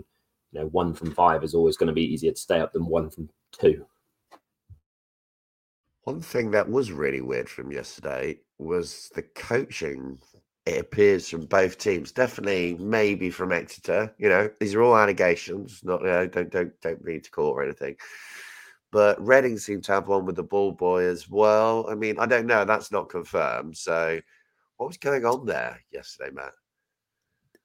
you 0.53 0.59
know 0.59 0.67
one 0.67 0.93
from 0.93 1.13
five 1.13 1.43
is 1.43 1.53
always 1.53 1.75
going 1.75 1.87
to 1.87 1.93
be 1.93 2.13
easier 2.13 2.31
to 2.31 2.39
stay 2.39 2.61
up 2.61 2.71
than 2.71 2.85
one 2.85 3.09
from 3.09 3.29
two. 3.51 3.85
One 6.03 6.21
thing 6.21 6.51
that 6.51 6.69
was 6.69 6.93
really 6.93 7.19
weird 7.19 7.49
from 7.49 7.73
yesterday 7.73 8.39
was 8.57 9.11
the 9.13 9.23
coaching. 9.23 10.19
It 10.67 10.81
appears 10.81 11.29
from 11.29 11.45
both 11.45 11.77
teams, 11.77 12.11
definitely, 12.11 12.75
maybe 12.77 13.29
from 13.29 13.53
Exeter. 13.53 14.13
You 14.17 14.27
know, 14.27 14.49
these 14.59 14.75
are 14.75 14.81
all 14.81 14.97
allegations. 14.97 15.79
Not, 15.81 16.01
you 16.01 16.07
know, 16.07 16.27
don't 16.27 16.51
don't 16.51 16.81
don't 16.81 17.05
need 17.05 17.23
to 17.23 17.31
court 17.31 17.57
or 17.57 17.63
anything. 17.63 17.95
But 18.91 19.25
Reading 19.25 19.57
seemed 19.57 19.85
to 19.85 19.93
have 19.93 20.09
one 20.09 20.25
with 20.25 20.35
the 20.35 20.43
ball 20.43 20.73
boy 20.73 21.05
as 21.05 21.29
well. 21.29 21.87
I 21.89 21.95
mean, 21.95 22.19
I 22.19 22.25
don't 22.25 22.47
know. 22.47 22.65
That's 22.65 22.91
not 22.91 23.07
confirmed. 23.07 23.77
So, 23.77 24.19
what 24.75 24.87
was 24.87 24.97
going 24.97 25.23
on 25.23 25.45
there 25.45 25.79
yesterday, 25.89 26.31
Matt? 26.33 26.51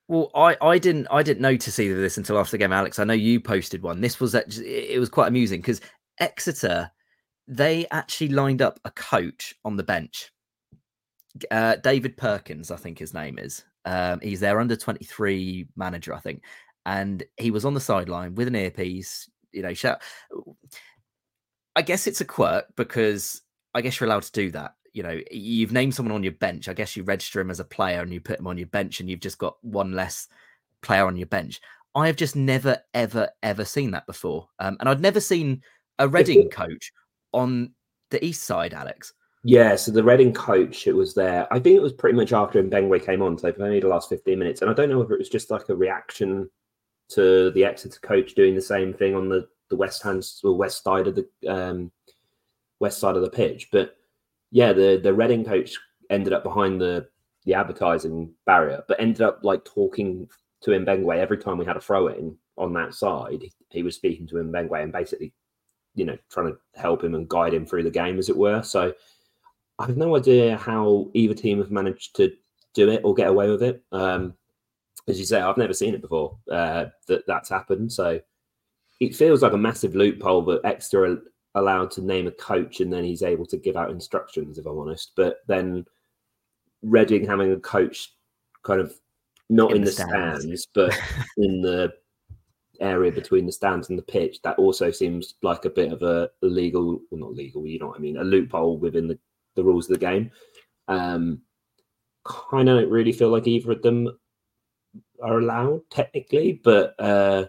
Well, 0.06 0.30
I, 0.36 0.56
I 0.62 0.78
didn't 0.78 1.08
I 1.10 1.24
didn't 1.24 1.42
notice 1.42 1.80
either 1.80 1.96
of 1.96 2.02
this 2.02 2.18
until 2.18 2.38
after 2.38 2.52
the 2.52 2.58
game, 2.58 2.72
Alex. 2.72 3.00
I 3.00 3.04
know 3.04 3.14
you 3.14 3.40
posted 3.40 3.82
one. 3.82 4.00
This 4.00 4.20
was 4.20 4.36
it 4.36 5.00
was 5.00 5.08
quite 5.08 5.26
amusing 5.26 5.60
because 5.60 5.80
Exeter 6.20 6.88
they 7.48 7.84
actually 7.90 8.28
lined 8.28 8.62
up 8.62 8.78
a 8.84 8.92
coach 8.92 9.56
on 9.64 9.76
the 9.76 9.82
bench. 9.82 10.30
Uh, 11.50 11.76
David 11.76 12.16
Perkins, 12.16 12.70
I 12.70 12.76
think 12.76 12.98
his 12.98 13.14
name 13.14 13.38
is. 13.38 13.64
Um, 13.84 14.20
he's 14.20 14.40
their 14.40 14.60
under 14.60 14.76
23 14.76 15.68
manager, 15.76 16.14
I 16.14 16.20
think. 16.20 16.42
And 16.86 17.22
he 17.36 17.50
was 17.50 17.64
on 17.64 17.74
the 17.74 17.80
sideline 17.80 18.34
with 18.34 18.48
an 18.48 18.56
earpiece, 18.56 19.30
you 19.52 19.62
know, 19.62 19.74
shout. 19.74 20.02
I 21.74 21.82
guess 21.82 22.06
it's 22.06 22.20
a 22.20 22.26
quirk 22.26 22.66
because 22.76 23.42
I 23.74 23.80
guess 23.80 23.98
you're 23.98 24.08
allowed 24.08 24.24
to 24.24 24.32
do 24.32 24.50
that. 24.50 24.74
You 24.92 25.02
know, 25.02 25.20
you've 25.30 25.72
named 25.72 25.94
someone 25.94 26.14
on 26.14 26.22
your 26.22 26.32
bench. 26.32 26.68
I 26.68 26.74
guess 26.74 26.96
you 26.96 27.02
register 27.02 27.40
him 27.40 27.50
as 27.50 27.60
a 27.60 27.64
player 27.64 28.02
and 28.02 28.12
you 28.12 28.20
put 28.20 28.38
him 28.38 28.46
on 28.46 28.58
your 28.58 28.66
bench, 28.66 29.00
and 29.00 29.08
you've 29.08 29.20
just 29.20 29.38
got 29.38 29.56
one 29.62 29.92
less 29.92 30.28
player 30.82 31.06
on 31.06 31.16
your 31.16 31.26
bench. 31.28 31.60
I 31.94 32.06
have 32.06 32.16
just 32.16 32.36
never, 32.36 32.78
ever, 32.94 33.28
ever 33.42 33.64
seen 33.64 33.90
that 33.92 34.06
before. 34.06 34.48
Um, 34.58 34.76
and 34.80 34.88
I'd 34.88 35.00
never 35.00 35.20
seen 35.20 35.62
a 35.98 36.08
Reading 36.08 36.48
coach 36.50 36.92
on 37.32 37.72
the 38.10 38.22
east 38.24 38.42
side, 38.42 38.74
Alex. 38.74 39.14
Yeah, 39.44 39.74
so 39.74 39.90
the 39.90 40.05
Reading 40.05 40.33
coach, 40.33 40.87
it 40.87 40.92
was 40.92 41.14
there. 41.14 41.52
I 41.52 41.59
think 41.59 41.76
it 41.76 41.83
was 41.83 41.92
pretty 41.92 42.16
much 42.16 42.33
after 42.33 42.62
Mbengue 42.62 43.05
came 43.05 43.22
on, 43.22 43.37
so 43.37 43.52
only 43.59 43.81
the 43.81 43.88
last 43.88 44.09
15 44.09 44.38
minutes. 44.38 44.62
And 44.62 44.70
I 44.70 44.74
don't 44.74 44.88
know 44.88 44.98
whether 44.98 45.14
it 45.14 45.18
was 45.18 45.28
just 45.28 45.50
like 45.50 45.68
a 45.68 45.74
reaction 45.74 46.48
to 47.11 47.50
the 47.50 47.64
Exeter 47.64 47.98
coach 48.00 48.35
doing 48.35 48.55
the 48.55 48.62
same 48.62 48.94
thing 48.94 49.14
on 49.14 49.28
the 49.28 49.48
the 49.68 49.76
west 49.76 50.02
hand 50.02 50.22
or 50.44 50.55
west 50.55 50.85
side 50.85 51.07
of 51.07 51.16
the 51.16 51.26
um, 51.48 51.90
west 52.78 52.98
side 52.98 53.16
of 53.16 53.22
the 53.22 53.31
pitch. 53.31 53.68
But 53.72 53.96
yeah, 54.50 54.72
the 54.72 55.00
the 55.02 55.12
Reading 55.12 55.44
coach 55.44 55.76
ended 56.11 56.33
up 56.33 56.44
behind 56.44 56.81
the 56.81 57.09
the 57.44 57.55
advertising 57.55 58.33
barrier, 58.46 58.85
but 58.87 59.00
ended 59.00 59.22
up 59.22 59.40
like 59.42 59.64
talking 59.64 60.28
to 60.61 60.70
Mbengue 60.70 61.16
every 61.16 61.38
time 61.38 61.59
we 61.59 61.64
had 61.64 61.76
a 61.76 61.81
throw 61.81 62.07
in 62.07 62.37
on 62.57 62.72
that 62.74 62.94
side. 62.94 63.42
He 63.70 63.83
was 63.83 63.96
speaking 63.96 64.29
to 64.29 64.37
Mbengue 64.37 64.83
and 64.83 64.92
basically, 64.92 65.33
you 65.96 66.04
know, 66.04 66.16
trying 66.31 66.52
to 66.52 66.81
help 66.81 67.02
him 67.02 67.16
and 67.16 67.29
guide 67.29 67.54
him 67.54 67.66
through 67.66 67.83
the 67.83 67.90
game, 67.90 68.19
as 68.19 68.29
it 68.29 68.37
were. 68.37 68.62
So 68.62 68.94
I 69.83 69.87
have 69.87 69.96
no 69.96 70.16
idea 70.16 70.56
how 70.56 71.10
either 71.12 71.35
team 71.35 71.58
have 71.58 71.72
managed 71.72 72.14
to 72.16 72.33
do 72.72 72.88
it 72.88 73.00
or 73.02 73.14
get 73.14 73.26
away 73.26 73.50
with 73.50 73.64
it. 73.64 73.83
Um, 73.90 74.35
as 75.08 75.18
you 75.18 75.24
say, 75.24 75.40
I've 75.40 75.56
never 75.56 75.74
seen 75.74 75.92
it 75.92 76.00
before 76.00 76.38
uh, 76.50 76.87
that 77.08 77.26
that's 77.26 77.48
happened. 77.48 77.92
So 77.92 78.20
it 79.00 79.16
feels 79.16 79.42
like 79.42 79.54
a 79.54 79.58
massive 79.58 79.96
loophole 79.96 80.42
that 80.42 80.60
Exeter 80.64 81.04
are 81.06 81.22
allowed 81.56 81.90
to 81.92 82.00
name 82.00 82.28
a 82.28 82.30
coach 82.30 82.80
and 82.80 82.92
then 82.92 83.02
he's 83.02 83.24
able 83.24 83.44
to 83.46 83.56
give 83.56 83.76
out 83.76 83.90
instructions, 83.90 84.56
if 84.56 84.66
I'm 84.66 84.78
honest. 84.78 85.12
But 85.16 85.38
then 85.48 85.85
Reading 86.83 87.26
having 87.26 87.50
a 87.52 87.58
coach 87.58 88.12
kind 88.64 88.80
of 88.80 88.94
not 89.50 89.70
in, 89.72 89.78
in 89.78 89.83
the, 89.83 89.87
the 89.87 89.92
stands. 89.92 90.42
stands, 90.42 90.66
but 90.74 91.00
in 91.38 91.60
the 91.60 91.92
area 92.80 93.10
between 93.10 93.46
the 93.46 93.52
stands 93.52 93.88
and 93.88 93.98
the 93.98 94.02
pitch, 94.02 94.40
that 94.42 94.58
also 94.58 94.92
seems 94.92 95.35
like 95.42 95.64
a 95.64 95.70
bit 95.70 95.92
of 95.92 96.02
a 96.02 96.30
legal, 96.40 97.00
well, 97.10 97.20
not 97.20 97.35
legal, 97.35 97.66
you 97.66 97.80
know 97.80 97.88
what 97.88 97.98
I 97.98 98.00
mean, 98.00 98.16
a 98.16 98.24
loophole 98.24 98.78
within 98.78 99.08
the, 99.08 99.18
the 99.55 99.65
rules 99.65 99.88
of 99.88 99.98
the 99.98 100.07
game. 100.07 100.31
Um, 100.88 101.42
kind 102.25 102.69
of 102.69 102.79
don't 102.79 102.90
really 102.90 103.13
feel 103.13 103.29
like 103.29 103.46
either 103.46 103.73
of 103.73 103.83
them 103.83 104.09
are 105.23 105.38
allowed 105.38 105.83
technically, 105.90 106.61
but 106.63 106.94
uh, 106.98 107.46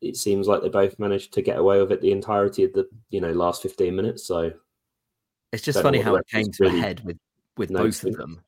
it 0.00 0.16
seems 0.16 0.46
like 0.46 0.62
they 0.62 0.68
both 0.68 0.98
managed 0.98 1.32
to 1.34 1.42
get 1.42 1.58
away 1.58 1.80
with 1.80 1.92
it 1.92 2.00
the 2.00 2.12
entirety 2.12 2.64
of 2.64 2.72
the 2.72 2.88
you 3.10 3.20
know 3.20 3.32
last 3.32 3.62
15 3.62 3.94
minutes. 3.94 4.26
So 4.26 4.52
it's 5.52 5.62
just 5.62 5.80
funny 5.82 6.00
how 6.00 6.16
it 6.16 6.26
came 6.28 6.50
to 6.50 6.64
really 6.64 6.78
a 6.78 6.82
head 6.82 7.04
with 7.04 7.18
with 7.56 7.72
both 7.72 8.04
of 8.04 8.16
them. 8.16 8.42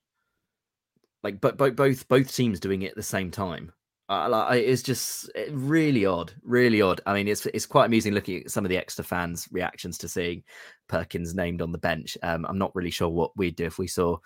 Like, 1.22 1.40
but 1.40 1.56
both 1.56 1.76
both 1.76 2.08
both 2.08 2.34
teams 2.34 2.60
doing 2.60 2.82
it 2.82 2.90
at 2.90 2.96
the 2.96 3.02
same 3.02 3.30
time. 3.30 3.72
Uh, 4.08 4.28
like, 4.28 4.62
it's 4.62 4.82
just 4.82 5.28
really 5.50 6.06
odd, 6.06 6.32
really 6.44 6.80
odd. 6.80 7.00
I 7.06 7.14
mean, 7.14 7.26
it's 7.26 7.44
it's 7.46 7.66
quite 7.66 7.86
amusing 7.86 8.14
looking 8.14 8.42
at 8.42 8.50
some 8.50 8.64
of 8.64 8.68
the 8.68 8.78
Exeter 8.78 9.02
fans' 9.02 9.48
reactions 9.50 9.98
to 9.98 10.08
seeing 10.08 10.44
Perkins 10.86 11.34
named 11.34 11.60
on 11.60 11.72
the 11.72 11.78
bench. 11.78 12.16
Um, 12.22 12.46
I'm 12.48 12.58
not 12.58 12.74
really 12.74 12.92
sure 12.92 13.08
what 13.08 13.36
we'd 13.36 13.56
do 13.56 13.64
if 13.64 13.78
we 13.78 13.88
saw, 13.88 14.18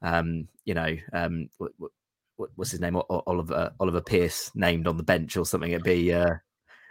um, 0.00 0.48
you 0.64 0.72
know, 0.72 0.96
um, 1.12 1.50
what, 1.58 1.72
what, 2.36 2.50
what's 2.54 2.70
his 2.70 2.80
name, 2.80 2.96
Oliver 2.96 3.72
Oliver 3.78 4.00
Pierce 4.00 4.50
named 4.54 4.86
on 4.86 4.96
the 4.96 5.02
bench 5.02 5.36
or 5.36 5.44
something. 5.44 5.70
It'd 5.70 5.84
be, 5.84 6.14
uh, 6.14 6.34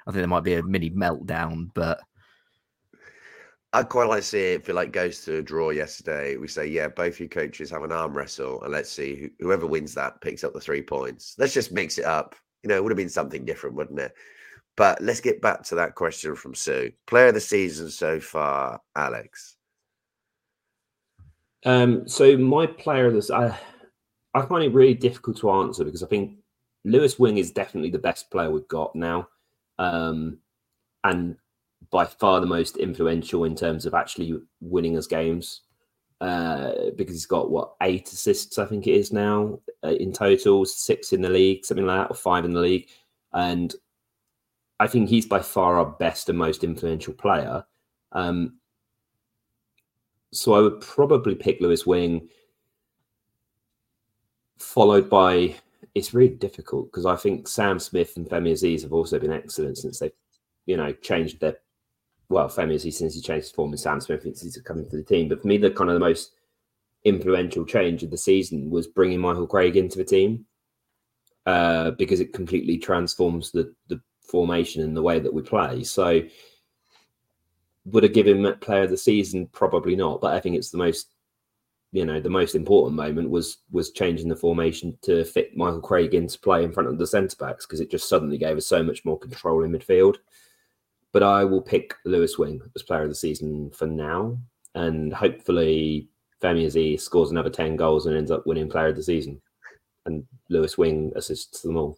I 0.08 0.12
think 0.12 0.18
there 0.18 0.28
might 0.28 0.44
be 0.44 0.54
a 0.54 0.64
mini 0.64 0.92
meltdown, 0.92 1.72
but 1.74 2.00
I'd 3.76 3.90
quite 3.90 4.08
like 4.08 4.22
to 4.22 4.26
see 4.26 4.54
it 4.54 4.62
if 4.62 4.70
it 4.70 4.74
like 4.74 4.94
goes 4.94 5.26
to 5.26 5.40
a 5.40 5.42
draw 5.42 5.72
yesterday. 5.72 6.38
We 6.38 6.48
say, 6.48 6.66
yeah, 6.66 6.88
both 6.88 7.20
your 7.20 7.28
coaches 7.28 7.70
have 7.72 7.84
an 7.84 7.92
arm 7.92 8.16
wrestle, 8.16 8.64
and 8.64 8.72
let's 8.72 8.90
see 8.90 9.16
who, 9.16 9.30
whoever 9.42 9.68
wins 9.68 9.94
that 9.96 10.22
picks 10.22 10.46
up 10.46 10.54
the 10.54 10.62
three 10.62 10.82
points. 10.82 11.36
Let's 11.38 11.54
just 11.54 11.74
mix 11.74 11.98
it 11.98 12.06
up. 12.06 12.36
You 12.64 12.70
know, 12.70 12.78
it 12.78 12.84
would 12.84 12.92
have 12.94 12.98
been 12.98 13.10
something 13.10 13.44
different, 13.44 13.76
wouldn't 13.76 14.00
it? 14.00 14.14
But 14.78 15.02
let's 15.02 15.20
get 15.20 15.42
back 15.42 15.62
to 15.64 15.76
that 15.76 15.94
question 15.94 16.38
from 16.38 16.56
Sue. 16.56 16.94
Player 17.06 17.28
of 17.28 17.34
the 17.34 17.42
season 17.42 17.90
so 17.90 18.18
far, 18.18 18.80
Alex. 18.96 19.58
Um, 21.66 22.08
so 22.08 22.38
my 22.38 22.68
player 22.68 23.08
of 23.08 23.14
this, 23.14 23.30
I, 23.30 23.60
I 24.34 24.46
find 24.46 24.64
it 24.64 24.74
really 24.74 24.94
difficult 24.94 25.36
to 25.40 25.52
answer 25.52 25.84
because 25.84 26.02
I 26.02 26.08
think 26.08 26.38
Lewis 26.86 27.20
Wing 27.20 27.40
is 27.40 27.52
definitely 27.52 27.90
the 27.90 28.00
best 28.00 28.32
player 28.32 28.50
we've 28.50 28.68
got 28.70 28.96
now. 28.96 29.28
Um, 29.80 30.38
and 31.04 31.36
by 31.96 32.04
far 32.04 32.42
the 32.42 32.46
most 32.46 32.76
influential 32.76 33.46
in 33.46 33.56
terms 33.56 33.86
of 33.86 33.94
actually 33.94 34.38
winning 34.60 34.98
us 34.98 35.08
games 35.08 35.62
uh, 36.20 36.74
because 36.98 37.16
he's 37.16 37.26
got 37.26 37.50
what 37.50 37.76
eight 37.82 38.12
assists, 38.12 38.58
I 38.58 38.66
think 38.66 38.86
it 38.86 38.96
is 38.96 39.14
now 39.14 39.60
uh, 39.82 39.92
in 39.92 40.12
total, 40.12 40.66
six 40.66 41.14
in 41.14 41.22
the 41.22 41.30
league, 41.30 41.64
something 41.64 41.86
like 41.86 42.02
that, 42.02 42.12
or 42.12 42.16
five 42.16 42.44
in 42.44 42.52
the 42.52 42.60
league. 42.60 42.90
And 43.32 43.74
I 44.78 44.88
think 44.88 45.08
he's 45.08 45.26
by 45.26 45.40
far 45.40 45.78
our 45.78 45.86
best 45.86 46.28
and 46.28 46.38
most 46.38 46.66
influential 46.66 47.14
player. 47.14 47.64
Um, 48.12 48.58
so 50.34 50.54
I 50.54 50.60
would 50.60 50.82
probably 50.82 51.34
pick 51.34 51.62
Lewis 51.62 51.86
Wing, 51.86 52.28
followed 54.60 55.10
by. 55.10 55.56
It's 55.94 56.14
really 56.14 56.36
difficult 56.36 56.92
because 56.92 57.06
I 57.06 57.16
think 57.16 57.48
Sam 57.48 57.80
Smith 57.80 58.18
and 58.18 58.28
Femi 58.28 58.52
Azeez 58.52 58.82
have 58.82 58.92
also 58.92 59.18
been 59.18 59.32
excellent 59.32 59.78
since 59.78 60.00
they've, 60.00 60.12
you 60.66 60.76
know, 60.76 60.92
changed 60.92 61.40
their 61.40 61.56
well, 62.30 62.50
famously 62.50 62.92
since 62.92 63.16
he 63.16 63.22
changed 63.22 63.48
his 63.48 63.52
form 63.52 63.72
and 63.72 63.80
Sam 63.80 64.02
Smith 64.02 64.24
he's 64.24 64.60
coming 64.66 64.90
to 64.90 64.98
the 64.98 65.04
team. 65.04 65.30
But 65.30 65.42
for 65.42 65.48
me, 65.48 65.58
the 65.58 65.72
kind 65.72 65.90
of 65.90 65.96
the 65.96 66.00
most 66.00 66.32
influential 67.04 67.66
change 67.66 68.04
of 68.04 68.10
the 68.10 68.18
season 68.18 68.70
was 68.70 68.88
bringing 68.88 69.20
Michael 69.20 69.48
Craig 69.48 69.78
into 69.78 69.98
the 69.98 70.04
team 70.04 70.46
uh, 71.46 71.92
because 71.92 72.20
it 72.20 72.34
completely 72.34 72.78
transforms 72.78 73.52
the 73.52 73.74
the 73.88 74.02
formation 74.22 74.82
and 74.82 74.98
the 74.98 75.04
way 75.04 75.20
that 75.20 75.34
we 75.34 75.42
play. 75.42 75.84
So 75.84 76.22
would 77.86 78.04
have 78.04 78.14
given 78.14 78.44
him 78.44 78.60
player 78.60 78.84
of 78.84 78.90
the 78.90 78.98
season? 78.98 79.48
Probably 79.52 79.96
not. 79.96 80.20
But 80.20 80.34
I 80.34 80.40
think 80.40 80.56
it's 80.56 80.72
the 80.72 80.78
most 80.78 81.12
you 81.92 82.04
know 82.04 82.20
the 82.20 82.30
most 82.30 82.56
important 82.56 82.96
moment 82.96 83.30
was 83.30 83.60
was 83.72 83.92
changing 83.92 84.28
the 84.28 84.36
formation 84.36 84.98
to 85.04 85.24
fit 85.24 85.56
Michael 85.56 85.80
Craig 85.82 86.14
into 86.14 86.40
play 86.40 86.64
in 86.64 86.74
front 86.74 86.90
of 86.90 86.98
the 86.98 87.08
centre 87.08 87.38
backs 87.40 87.66
because 87.66 87.80
it 87.80 87.92
just 87.92 88.10
suddenly 88.10 88.38
gave 88.38 88.58
us 88.58 88.66
so 88.66 88.84
much 88.84 89.06
more 89.06 89.20
control 89.20 89.64
in 89.64 89.72
midfield 89.72 90.18
but 91.16 91.24
I 91.24 91.46
will 91.46 91.62
pick 91.62 91.96
Lewis 92.04 92.38
Wing 92.38 92.60
as 92.76 92.84
player 92.84 93.04
of 93.04 93.08
the 93.08 93.16
season 93.16 93.72
for 93.72 93.88
now. 93.88 94.38
And 94.74 95.14
hopefully 95.14 96.10
Femi 96.44 96.66
Azeez 96.66 97.00
scores 97.00 97.32
another 97.32 97.50
10 97.50 97.78
goals 97.78 98.06
and 98.06 98.18
ends 98.18 98.32
up 98.32 98.46
winning 98.46 98.68
player 98.68 98.88
of 98.88 98.98
the 98.98 99.04
season. 99.04 99.42
And 100.06 100.26
Lewis 100.50 100.78
Wing 100.78 101.14
assists 101.16 101.62
them 101.62 101.78
all. 101.78 101.98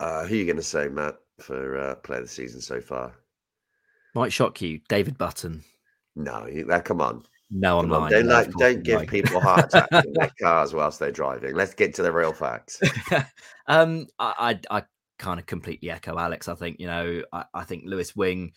Uh, 0.00 0.26
who 0.26 0.34
are 0.34 0.38
you 0.38 0.46
going 0.46 0.56
to 0.56 0.64
say, 0.64 0.88
Matt, 0.88 1.14
for 1.38 1.78
uh, 1.78 1.94
player 1.94 2.18
of 2.18 2.26
the 2.26 2.32
season 2.32 2.60
so 2.60 2.80
far? 2.80 3.14
Might 4.16 4.32
shock 4.32 4.60
you, 4.60 4.80
David 4.88 5.16
Button. 5.16 5.62
No, 6.16 6.44
you, 6.48 6.68
uh, 6.68 6.80
come 6.80 7.00
on. 7.00 7.22
No, 7.52 7.78
I'm 7.78 7.88
lying. 7.88 8.10
Don't, 8.10 8.26
like, 8.26 8.50
don't 8.54 8.82
give 8.82 9.06
people 9.06 9.38
heart 9.38 9.66
attacks 9.66 10.04
in 10.04 10.12
their 10.14 10.32
cars 10.42 10.74
whilst 10.74 10.98
they're 10.98 11.12
driving. 11.12 11.54
Let's 11.54 11.72
get 11.72 11.94
to 11.94 12.02
the 12.02 12.10
real 12.10 12.32
facts. 12.32 12.80
um, 13.68 14.08
I, 14.18 14.58
I, 14.70 14.78
I 14.78 14.82
kind 15.18 15.40
of 15.40 15.46
completely 15.46 15.90
echo 15.90 16.18
Alex. 16.18 16.48
I 16.48 16.54
think 16.54 16.80
you 16.80 16.86
know, 16.86 17.22
I, 17.32 17.44
I, 17.54 17.64
think 17.64 17.84
Lewis 17.86 18.14
Wing 18.14 18.52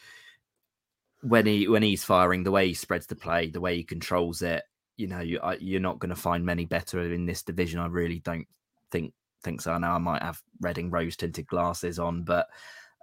when 1.21 1.45
he 1.45 1.67
when 1.67 1.83
he's 1.83 2.03
firing, 2.03 2.43
the 2.43 2.51
way 2.51 2.67
he 2.67 2.73
spreads 2.73 3.07
the 3.07 3.15
play, 3.15 3.49
the 3.49 3.61
way 3.61 3.75
he 3.75 3.83
controls 3.83 4.41
it, 4.41 4.63
you 4.97 5.07
know, 5.07 5.19
you, 5.19 5.39
you're 5.59 5.79
not 5.79 5.99
going 5.99 6.09
to 6.09 6.15
find 6.15 6.45
many 6.45 6.65
better 6.65 7.01
in 7.01 7.25
this 7.25 7.43
division. 7.43 7.79
I 7.79 7.87
really 7.87 8.19
don't 8.19 8.47
think 8.91 9.13
think 9.43 9.61
so. 9.61 9.77
Now 9.77 9.95
I 9.95 9.99
might 9.99 10.21
have 10.21 10.41
Reading 10.61 10.89
rose 10.89 11.15
tinted 11.15 11.47
glasses 11.47 11.99
on, 11.99 12.23
but 12.23 12.47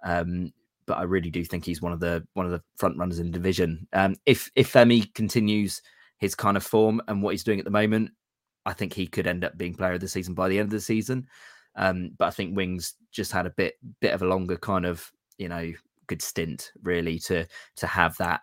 um, 0.05 0.53
but 0.87 0.99
I 0.99 1.03
really 1.03 1.31
do 1.31 1.45
think 1.45 1.65
he's 1.65 1.83
one 1.83 1.93
of 1.93 2.01
the 2.01 2.27
one 2.35 2.47
of 2.47 2.53
the 2.53 2.63
front 2.77 2.99
runners 2.99 3.19
in 3.19 3.27
the 3.27 3.33
division. 3.33 3.87
Um, 3.93 4.17
if 4.27 4.51
if 4.55 4.73
Femi 4.73 5.13
continues 5.15 5.83
his 6.19 6.35
kind 6.35 6.57
of 6.57 6.65
form 6.65 7.03
and 7.09 7.23
what 7.23 7.33
he's 7.33 7.45
doing 7.45 7.59
at 7.59 7.65
the 7.65 7.71
moment, 7.71 8.11
I 8.65 8.73
think 8.73 8.93
he 8.93 9.07
could 9.07 9.27
end 9.27 9.45
up 9.45 9.59
being 9.59 9.75
player 9.75 9.95
of 9.95 10.01
the 10.01 10.09
season 10.09 10.35
by 10.35 10.49
the 10.49 10.59
end 10.59 10.67
of 10.67 10.71
the 10.73 10.81
season. 10.81 11.27
Um, 11.77 12.13
but 12.19 12.27
I 12.27 12.31
think 12.31 12.57
Wings 12.57 12.95
just 13.13 13.33
had 13.33 13.47
a 13.47 13.51
bit 13.51 13.75
bit 14.01 14.13
of 14.13 14.23
a 14.23 14.27
longer 14.27 14.57
kind 14.57 14.87
of 14.87 15.11
you 15.39 15.49
know 15.49 15.73
good 16.07 16.23
stint 16.23 16.73
really 16.83 17.19
to 17.19 17.47
to 17.77 17.87
have 17.87 18.17
that 18.19 18.41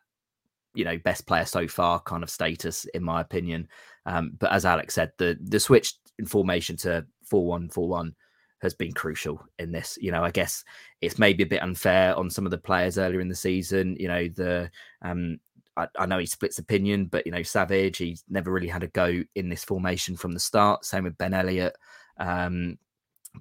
you 0.73 0.83
know 0.83 0.97
best 0.97 1.25
player 1.27 1.45
so 1.45 1.67
far 1.67 1.99
kind 1.99 2.23
of 2.23 2.29
status 2.29 2.85
in 2.93 3.03
my 3.03 3.21
opinion. 3.21 3.67
Um, 4.05 4.33
but 4.39 4.51
as 4.51 4.65
Alex 4.65 4.93
said, 4.95 5.11
the 5.17 5.37
the 5.41 5.59
switch 5.59 5.93
in 6.19 6.25
formation 6.25 6.77
to 6.77 7.05
four 7.23 7.45
one 7.45 7.69
four 7.69 7.87
one 7.87 8.15
has 8.61 8.73
been 8.73 8.93
crucial 8.93 9.43
in 9.59 9.71
this. 9.71 9.97
You 10.01 10.11
know, 10.11 10.23
I 10.23 10.31
guess 10.31 10.63
it's 11.01 11.19
maybe 11.19 11.43
a 11.43 11.47
bit 11.47 11.61
unfair 11.61 12.15
on 12.15 12.29
some 12.29 12.45
of 12.45 12.51
the 12.51 12.57
players 12.57 12.97
earlier 12.97 13.19
in 13.19 13.27
the 13.27 13.35
season. 13.35 13.95
You 13.99 14.07
know, 14.07 14.27
the 14.29 14.71
um, 15.01 15.39
I, 15.75 15.87
I, 15.99 16.05
know 16.05 16.17
he 16.17 16.25
splits 16.25 16.59
opinion, 16.59 17.05
but 17.05 17.25
you 17.25 17.31
know, 17.31 17.43
Savage, 17.43 17.97
he's 17.97 18.23
never 18.29 18.51
really 18.51 18.67
had 18.67 18.83
a 18.83 18.87
go 18.87 19.21
in 19.35 19.49
this 19.49 19.63
formation 19.63 20.15
from 20.15 20.31
the 20.31 20.39
start. 20.39 20.85
Same 20.85 21.03
with 21.03 21.17
Ben 21.17 21.33
Elliott. 21.33 21.75
Um, 22.17 22.77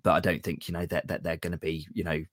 but 0.02 0.12
I 0.12 0.20
don't 0.20 0.42
think 0.42 0.68
you 0.68 0.74
know 0.74 0.86
that 0.86 1.08
that 1.08 1.22
they're 1.22 1.36
going 1.36 1.52
to 1.52 1.58
be 1.58 1.86
you 1.92 2.04
know 2.04 2.24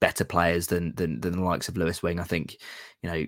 better 0.00 0.24
players 0.24 0.66
than 0.66 0.94
than 0.94 1.20
than 1.20 1.32
the 1.32 1.42
likes 1.42 1.68
of 1.68 1.76
Lewis 1.76 2.02
Wing. 2.02 2.20
I 2.20 2.24
think 2.24 2.56
you 3.02 3.10
know 3.10 3.24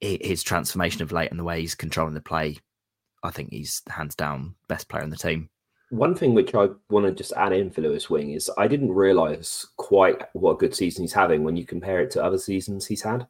his 0.00 0.42
transformation 0.42 1.02
of 1.02 1.12
late 1.12 1.30
and 1.30 1.40
the 1.40 1.44
way 1.44 1.60
he's 1.60 1.74
controlling 1.74 2.14
the 2.14 2.20
play. 2.20 2.58
I 3.22 3.30
think 3.30 3.50
he's 3.50 3.82
hands 3.88 4.14
down 4.14 4.54
best 4.68 4.88
player 4.88 5.02
in 5.02 5.10
the 5.10 5.16
team. 5.16 5.48
One 5.90 6.14
thing 6.14 6.34
which 6.34 6.54
I 6.54 6.68
want 6.90 7.06
to 7.06 7.12
just 7.12 7.32
add 7.32 7.52
in 7.52 7.70
for 7.70 7.80
Lewis 7.80 8.10
Wing 8.10 8.32
is 8.32 8.50
I 8.58 8.66
didn't 8.66 8.92
realize 8.92 9.66
quite 9.76 10.22
what 10.32 10.52
a 10.52 10.56
good 10.56 10.74
season 10.74 11.04
he's 11.04 11.12
having 11.12 11.44
when 11.44 11.56
you 11.56 11.64
compare 11.64 12.00
it 12.00 12.10
to 12.12 12.24
other 12.24 12.38
seasons 12.38 12.86
he's 12.86 13.02
had. 13.02 13.26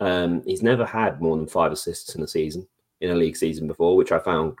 Um, 0.00 0.42
he's 0.44 0.62
never 0.62 0.84
had 0.84 1.20
more 1.20 1.36
than 1.36 1.46
five 1.46 1.72
assists 1.72 2.14
in 2.14 2.22
a 2.22 2.28
season 2.28 2.66
in 3.00 3.10
a 3.10 3.14
league 3.14 3.36
season 3.36 3.66
before, 3.66 3.96
which 3.96 4.12
I 4.12 4.18
found 4.18 4.56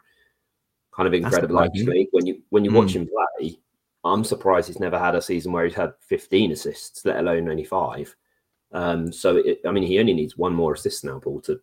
kind 0.94 1.06
of 1.06 1.14
incredible 1.14 1.60
actually. 1.60 2.08
When 2.12 2.26
you 2.26 2.42
when 2.50 2.64
you 2.64 2.70
mm. 2.70 2.76
watch 2.76 2.96
him 2.96 3.08
play, 3.08 3.58
I'm 4.04 4.24
surprised 4.24 4.68
he's 4.68 4.80
never 4.80 4.98
had 4.98 5.14
a 5.14 5.22
season 5.22 5.52
where 5.52 5.64
he's 5.64 5.74
had 5.74 5.94
15 6.00 6.52
assists, 6.52 7.04
let 7.04 7.18
alone 7.18 7.48
only 7.48 7.64
five. 7.64 8.14
Um, 8.72 9.12
so, 9.12 9.36
it, 9.36 9.60
I 9.66 9.70
mean, 9.70 9.84
he 9.84 9.98
only 9.98 10.12
needs 10.12 10.36
one 10.36 10.54
more 10.54 10.74
assist 10.74 11.04
now, 11.04 11.18
Paul, 11.18 11.40
to 11.42 11.60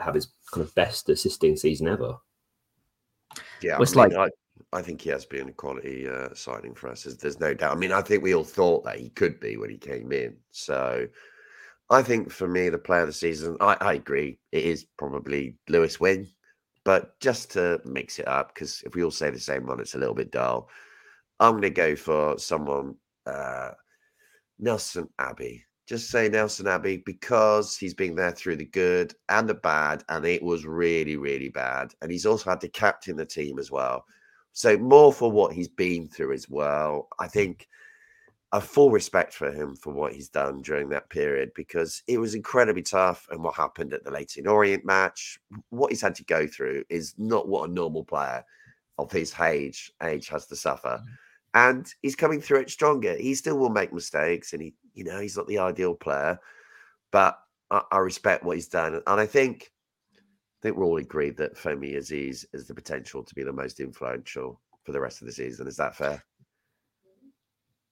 have 0.00 0.14
his 0.14 0.28
kind 0.52 0.66
of 0.66 0.74
best 0.74 1.08
assisting 1.08 1.56
season 1.56 1.88
ever. 1.88 2.16
Yeah, 3.62 3.74
well, 3.74 3.82
it's 3.82 3.96
I 3.96 4.08
mean, 4.08 4.16
like 4.16 4.32
I, 4.72 4.78
I, 4.78 4.82
think 4.82 5.00
he 5.00 5.10
has 5.10 5.24
been 5.24 5.48
a 5.48 5.52
quality 5.52 6.08
uh, 6.08 6.34
signing 6.34 6.74
for 6.74 6.88
us. 6.88 7.04
There's, 7.04 7.16
there's 7.16 7.40
no 7.40 7.54
doubt. 7.54 7.76
I 7.76 7.78
mean, 7.78 7.92
I 7.92 8.02
think 8.02 8.22
we 8.22 8.34
all 8.34 8.44
thought 8.44 8.84
that 8.84 8.98
he 8.98 9.10
could 9.10 9.38
be 9.40 9.56
when 9.56 9.70
he 9.70 9.78
came 9.78 10.12
in. 10.12 10.36
So, 10.50 11.06
I 11.88 12.02
think 12.02 12.30
for 12.30 12.48
me, 12.48 12.68
the 12.68 12.78
player 12.78 13.02
of 13.02 13.08
the 13.08 13.12
season, 13.12 13.56
I, 13.60 13.76
I 13.80 13.94
agree, 13.94 14.38
it 14.52 14.64
is 14.64 14.86
probably 14.96 15.56
Lewis 15.68 15.98
Wing. 15.98 16.28
But 16.84 17.18
just 17.20 17.52
to 17.52 17.80
mix 17.84 18.18
it 18.18 18.26
up, 18.26 18.54
because 18.54 18.82
if 18.86 18.94
we 18.94 19.04
all 19.04 19.10
say 19.10 19.30
the 19.30 19.38
same 19.38 19.66
one, 19.66 19.80
it's 19.80 19.94
a 19.94 19.98
little 19.98 20.14
bit 20.14 20.32
dull. 20.32 20.68
I'm 21.40 21.52
going 21.52 21.62
to 21.62 21.70
go 21.70 21.96
for 21.96 22.38
someone, 22.38 22.94
uh, 23.26 23.70
Nelson 24.58 25.08
Abbey. 25.18 25.64
Just 25.88 26.10
say 26.10 26.28
Nelson 26.28 26.68
Abbey 26.68 27.02
because 27.04 27.76
he's 27.76 27.94
been 27.94 28.14
there 28.14 28.30
through 28.30 28.56
the 28.56 28.66
good 28.66 29.14
and 29.30 29.48
the 29.48 29.54
bad, 29.54 30.04
and 30.10 30.24
it 30.26 30.42
was 30.42 30.66
really, 30.66 31.16
really 31.16 31.48
bad. 31.48 31.92
And 32.02 32.12
he's 32.12 32.26
also 32.26 32.50
had 32.50 32.60
to 32.60 32.68
captain 32.68 33.16
the 33.16 33.24
team 33.24 33.58
as 33.58 33.70
well. 33.70 34.04
So 34.52 34.76
more 34.76 35.12
for 35.12 35.32
what 35.32 35.54
he's 35.54 35.68
been 35.68 36.08
through 36.08 36.34
as 36.34 36.48
well. 36.48 37.08
I 37.18 37.26
think 37.26 37.66
a 38.52 38.60
full 38.60 38.90
respect 38.90 39.32
for 39.32 39.50
him 39.50 39.74
for 39.74 39.92
what 39.92 40.12
he's 40.12 40.28
done 40.28 40.60
during 40.60 40.88
that 40.90 41.08
period 41.08 41.52
because 41.54 42.02
it 42.06 42.18
was 42.18 42.34
incredibly 42.34 42.82
tough. 42.82 43.26
And 43.30 43.42
what 43.42 43.54
happened 43.54 43.94
at 43.94 44.04
the 44.04 44.10
Leyton 44.10 44.46
Orient 44.46 44.84
match, 44.84 45.40
what 45.70 45.90
he's 45.90 46.02
had 46.02 46.16
to 46.16 46.24
go 46.24 46.46
through 46.46 46.84
is 46.90 47.14
not 47.16 47.48
what 47.48 47.70
a 47.70 47.72
normal 47.72 48.04
player 48.04 48.44
of 48.98 49.10
his 49.10 49.32
age 49.40 49.90
age 50.02 50.28
has 50.28 50.46
to 50.46 50.56
suffer. 50.56 51.00
Mm-hmm 51.02 51.14
and 51.54 51.92
he's 52.02 52.16
coming 52.16 52.40
through 52.40 52.60
it 52.60 52.70
stronger. 52.70 53.16
He 53.16 53.34
still 53.34 53.58
will 53.58 53.70
make 53.70 53.92
mistakes, 53.92 54.52
and 54.52 54.62
he, 54.62 54.74
you 54.94 55.04
know, 55.04 55.20
he's 55.20 55.36
not 55.36 55.46
the 55.46 55.58
ideal 55.58 55.94
player, 55.94 56.38
but 57.10 57.38
I, 57.70 57.82
I 57.92 57.98
respect 57.98 58.44
what 58.44 58.56
he's 58.56 58.68
done, 58.68 58.94
and 58.94 59.20
I 59.20 59.26
think, 59.26 59.72
I 60.14 60.62
think 60.62 60.76
we're 60.76 60.84
all 60.84 60.98
agreed 60.98 61.36
that 61.38 61.56
Femi 61.56 61.96
Azeez 61.96 62.44
has 62.52 62.66
the 62.66 62.74
potential 62.74 63.22
to 63.22 63.34
be 63.34 63.42
the 63.42 63.52
most 63.52 63.80
influential 63.80 64.60
for 64.84 64.92
the 64.92 65.00
rest 65.00 65.20
of 65.20 65.26
the 65.26 65.32
season. 65.32 65.66
Is 65.66 65.76
that 65.76 65.96
fair? 65.96 66.22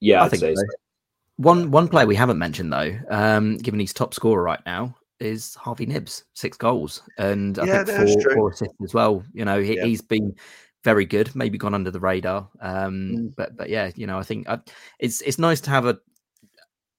Yeah, 0.01 0.21
I 0.21 0.25
I'd 0.25 0.31
think 0.31 0.43
say 0.43 0.55
so. 0.55 0.61
so. 0.61 0.67
One 1.37 1.71
one 1.71 1.89
player 1.89 2.07
we 2.07 2.17
haven't 2.17 2.39
mentioned 2.39 2.73
though, 2.73 2.99
um, 3.11 3.57
given 3.59 3.79
he's 3.81 3.93
top 3.93 4.13
scorer 4.13 4.43
right 4.43 4.61
now, 4.67 4.95
is 5.21 5.55
Harvey 5.55 5.87
Knibbs, 5.87 6.25
six 6.35 6.57
goals, 6.57 7.03
and 7.17 7.59
I 7.59 7.67
Yeah, 7.67 7.85
think 7.85 7.97
four, 7.97 8.35
four 8.35 8.51
assists 8.51 8.75
as 8.83 8.95
well. 8.95 9.25
You 9.33 9.45
know, 9.45 9.61
he, 9.61 9.77
Yeah. 9.77 9.87
he's 9.87 10.03
been 10.03 10.35
very 10.85 11.05
good, 11.05 11.35
maybe 11.35 11.59
gone 11.59 11.75
under 11.75 11.91
the 11.91 12.01
radar. 12.01 12.49
Um, 12.61 13.13
Mm. 13.13 13.35
but 13.37 13.57
but 13.57 13.69
yeah, 13.69 13.91
you 13.95 14.07
know, 14.07 14.19
I 14.19 14.23
think 14.23 14.49
I, 14.49 14.59
it's 14.99 15.21
it's 15.23 15.39
nice 15.39 15.61
to 15.63 15.71
have 15.71 15.87
a 15.87 15.99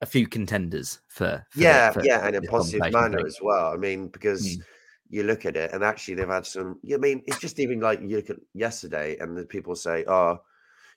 a 0.01 0.05
few 0.05 0.27
contenders 0.27 1.01
for, 1.09 1.45
for 1.49 1.63
yeah, 1.63 1.91
for 1.91 2.03
yeah, 2.03 2.27
in 2.27 2.35
a 2.35 2.41
positive 2.41 2.91
manner 2.93 3.25
as 3.25 3.37
well. 3.41 3.73
I 3.73 3.77
mean, 3.77 4.07
because 4.07 4.57
Mm. 4.57 4.63
you 5.09 5.23
look 5.23 5.45
at 5.45 5.57
it, 5.57 5.73
and 5.73 5.83
actually 5.83 6.15
they've 6.15 6.27
had 6.27 6.45
some. 6.45 6.79
I 6.93 6.97
mean, 6.97 7.23
it's 7.25 7.39
just 7.39 7.59
even 7.59 7.79
like 7.79 8.01
you 8.01 8.15
look 8.17 8.29
at 8.29 8.37
yesterday, 8.53 9.17
and 9.19 9.37
the 9.37 9.45
people 9.45 9.75
say, 9.75 10.05
"Oh, 10.07 10.39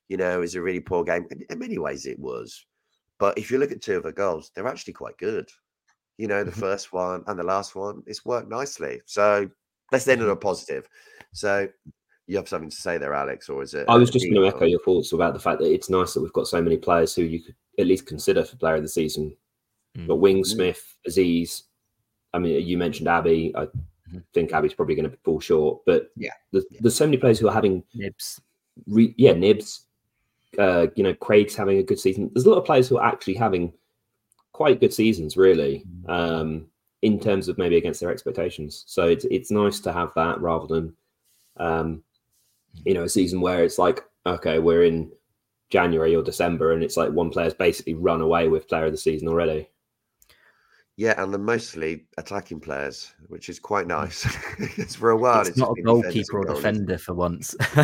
you 0.09 0.17
know, 0.17 0.37
it 0.37 0.41
was 0.41 0.55
a 0.55 0.63
really 0.63 0.81
poor 0.81 1.05
game." 1.05 1.27
In, 1.31 1.45
in 1.51 1.59
many 1.59 1.79
ways, 1.79 2.07
it 2.07 2.19
was. 2.19 2.67
But 3.19 3.39
if 3.39 3.51
you 3.51 3.59
look 3.59 3.73
at 3.73 3.81
two 3.83 3.97
of 3.97 4.03
the 4.03 4.13
goals, 4.13 4.51
they're 4.55 4.67
actually 4.67 4.95
quite 4.95 5.17
good. 5.19 5.49
You 6.19 6.29
know, 6.29 6.45
the 6.45 6.51
Mhm. 6.51 6.61
first 6.61 6.93
one 6.93 7.25
and 7.27 7.39
the 7.39 7.45
last 7.45 7.75
one, 7.75 8.03
it's 8.07 8.25
worked 8.25 8.49
nicely. 8.51 9.01
So 9.07 9.49
let's 9.91 10.07
end 10.09 10.21
on 10.21 10.29
Mm-hmm. 10.29 10.33
a 10.33 10.37
positive. 10.37 10.89
So 11.33 11.69
you 12.27 12.37
have 12.37 12.49
something 12.49 12.71
to 12.71 12.77
say 12.77 12.99
there, 12.99 13.15
Alex, 13.15 13.49
or 13.49 13.63
is 13.63 13.75
it? 13.75 13.87
I 13.89 13.97
was 13.97 14.11
just 14.11 14.25
going 14.25 14.37
to 14.37 14.47
echo 14.47 14.65
your 14.65 14.81
thoughts 14.81 15.13
about 15.13 15.35
the 15.35 15.41
fact 15.41 15.59
that 15.61 15.73
it's 15.73 15.91
nice 15.91 16.15
that 16.15 16.23
we've 16.23 16.33
got 16.33 16.47
so 16.49 16.63
many 16.63 16.77
players 16.77 17.15
who 17.15 17.23
you 17.23 17.41
could 17.41 17.55
at 17.79 17.87
least 17.87 18.07
consider 18.07 18.45
for 18.45 18.57
player 18.57 18.77
of 18.77 18.83
the 18.83 18.89
season. 18.89 19.37
Mm. 19.97 20.07
But 20.07 20.17
Wing, 20.17 20.43
Mm. 20.43 20.47
Smith, 20.47 20.97
Azeez. 21.09 21.63
I 22.33 22.39
mean, 22.39 22.67
you 22.67 22.79
mentioned 22.79 23.09
Abbey. 23.09 23.53
I 23.57 23.67
Mhm. 23.67 24.23
think 24.33 24.53
Abbey's 24.53 24.75
probably 24.75 24.95
going 24.95 25.11
to 25.11 25.17
fall 25.19 25.41
short. 25.41 25.83
But 25.85 26.11
Yeah. 26.17 26.33
there's, 26.53 26.65
there's 26.81 26.95
so 26.95 27.07
many 27.07 27.17
players 27.19 27.39
who 27.39 27.49
are 27.49 27.55
having, 27.55 27.83
Knibbs. 27.95 28.41
re, 28.87 29.15
yeah, 29.19 29.33
Knibbs. 29.33 29.87
Uh, 30.59 30.87
you 30.97 31.03
know, 31.03 31.15
Craig's 31.15 31.57
having 31.57 31.79
a 31.79 31.83
good 31.83 31.99
season. 31.99 32.31
There's 32.33 32.47
a 32.47 32.51
lot 32.51 32.59
of 32.59 32.65
players 32.65 32.89
who 32.89 32.99
are 32.99 33.07
actually 33.07 33.35
having 33.35 33.73
quite 34.53 34.81
good 34.81 34.93
seasons, 34.93 35.37
really, 35.37 35.85
um, 36.09 36.71
in 37.01 37.19
terms 37.19 37.49
of 37.49 37.57
maybe 37.59 37.77
against 37.77 38.01
their 38.01 38.11
expectations. 38.11 38.85
So 38.87 39.09
it's 39.09 39.25
it's 39.31 39.51
nice 39.51 39.81
to 39.81 39.93
have 39.93 40.13
that 40.15 40.41
rather 40.43 40.67
than, 40.67 40.97
um, 41.57 42.05
you 42.85 42.95
know, 42.95 43.05
a 43.05 43.09
season 43.09 43.41
where 43.41 43.65
it's 43.65 43.79
like, 43.79 44.01
okay, 44.27 44.59
we're 44.59 44.85
in 44.85 45.11
January 45.71 46.15
or 46.15 46.23
December, 46.23 46.73
and 46.73 46.83
it's 46.83 46.97
like 46.97 47.11
one 47.11 47.31
player's 47.31 47.55
basically 47.55 47.95
run 47.95 48.21
away 48.21 48.49
with 48.49 48.69
player 48.69 48.87
of 48.87 48.93
the 48.93 48.99
season 48.99 49.29
already. 49.29 49.69
Yeah, 50.97 51.21
and 51.21 51.33
they're 51.33 51.41
mostly 51.41 52.05
attacking 52.19 52.61
players, 52.61 53.15
which 53.29 53.49
is 53.49 53.59
quite 53.59 53.85
hmm. 53.85 53.93
nice. 53.93 54.27
Because 54.59 54.95
for 54.95 55.11
a 55.11 55.17
while, 55.17 55.41
It's, 55.41 55.51
it's, 55.51 55.59
not 55.59 55.79
a 55.79 55.83
goalkeeper 55.83 56.39
or 56.39 56.55
defender 56.55 56.99
for 56.99 57.15
once. 57.15 57.55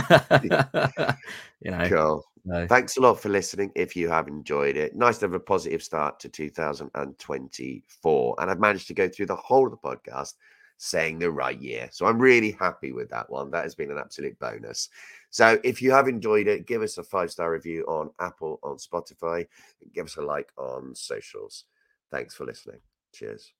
you 1.62 1.70
know, 1.70 1.88
Cool. 1.88 2.24
no. 2.44 2.66
Thanks 2.66 2.98
a 2.98 3.00
lot 3.00 3.20
for 3.20 3.30
listening. 3.30 3.72
If 3.74 3.96
you 3.96 4.10
have 4.10 4.28
enjoyed 4.28 4.76
it, 4.76 4.94
nice 4.94 5.16
to 5.18 5.24
have 5.24 5.32
a 5.32 5.40
positive 5.40 5.82
start 5.82 6.20
to 6.20 6.28
2024. 6.28 8.36
And 8.38 8.50
I've 8.50 8.60
managed 8.60 8.88
to 8.88 8.94
go 8.94 9.08
through 9.08 9.26
the 9.26 9.36
whole 9.36 9.66
of 9.66 9.72
the 9.72 9.78
podcast 9.78 10.34
saying 10.78 11.18
the 11.18 11.30
right 11.30 11.60
year. 11.60 11.88
So 11.92 12.06
I'm 12.06 12.18
really 12.18 12.52
happy 12.52 12.92
with 12.92 13.10
that 13.10 13.28
one. 13.28 13.50
That 13.50 13.64
has 13.64 13.74
been 13.74 13.90
an 13.90 13.98
absolute 13.98 14.38
bonus. 14.38 14.88
So 15.30 15.60
if 15.62 15.82
you 15.82 15.90
have 15.90 16.08
enjoyed 16.08 16.46
it, 16.46 16.66
give 16.66 16.82
us 16.82 16.96
a 16.96 17.02
five 17.02 17.30
star 17.30 17.52
review 17.52 17.84
on 17.86 18.10
Apple, 18.20 18.58
on 18.62 18.76
Spotify, 18.76 19.46
give 19.92 20.06
us 20.06 20.16
a 20.16 20.22
like 20.22 20.50
on 20.56 20.94
socials. 20.94 21.64
Thanks 22.10 22.34
for 22.34 22.46
listening. 22.46 22.80
Cheers. 23.12 23.52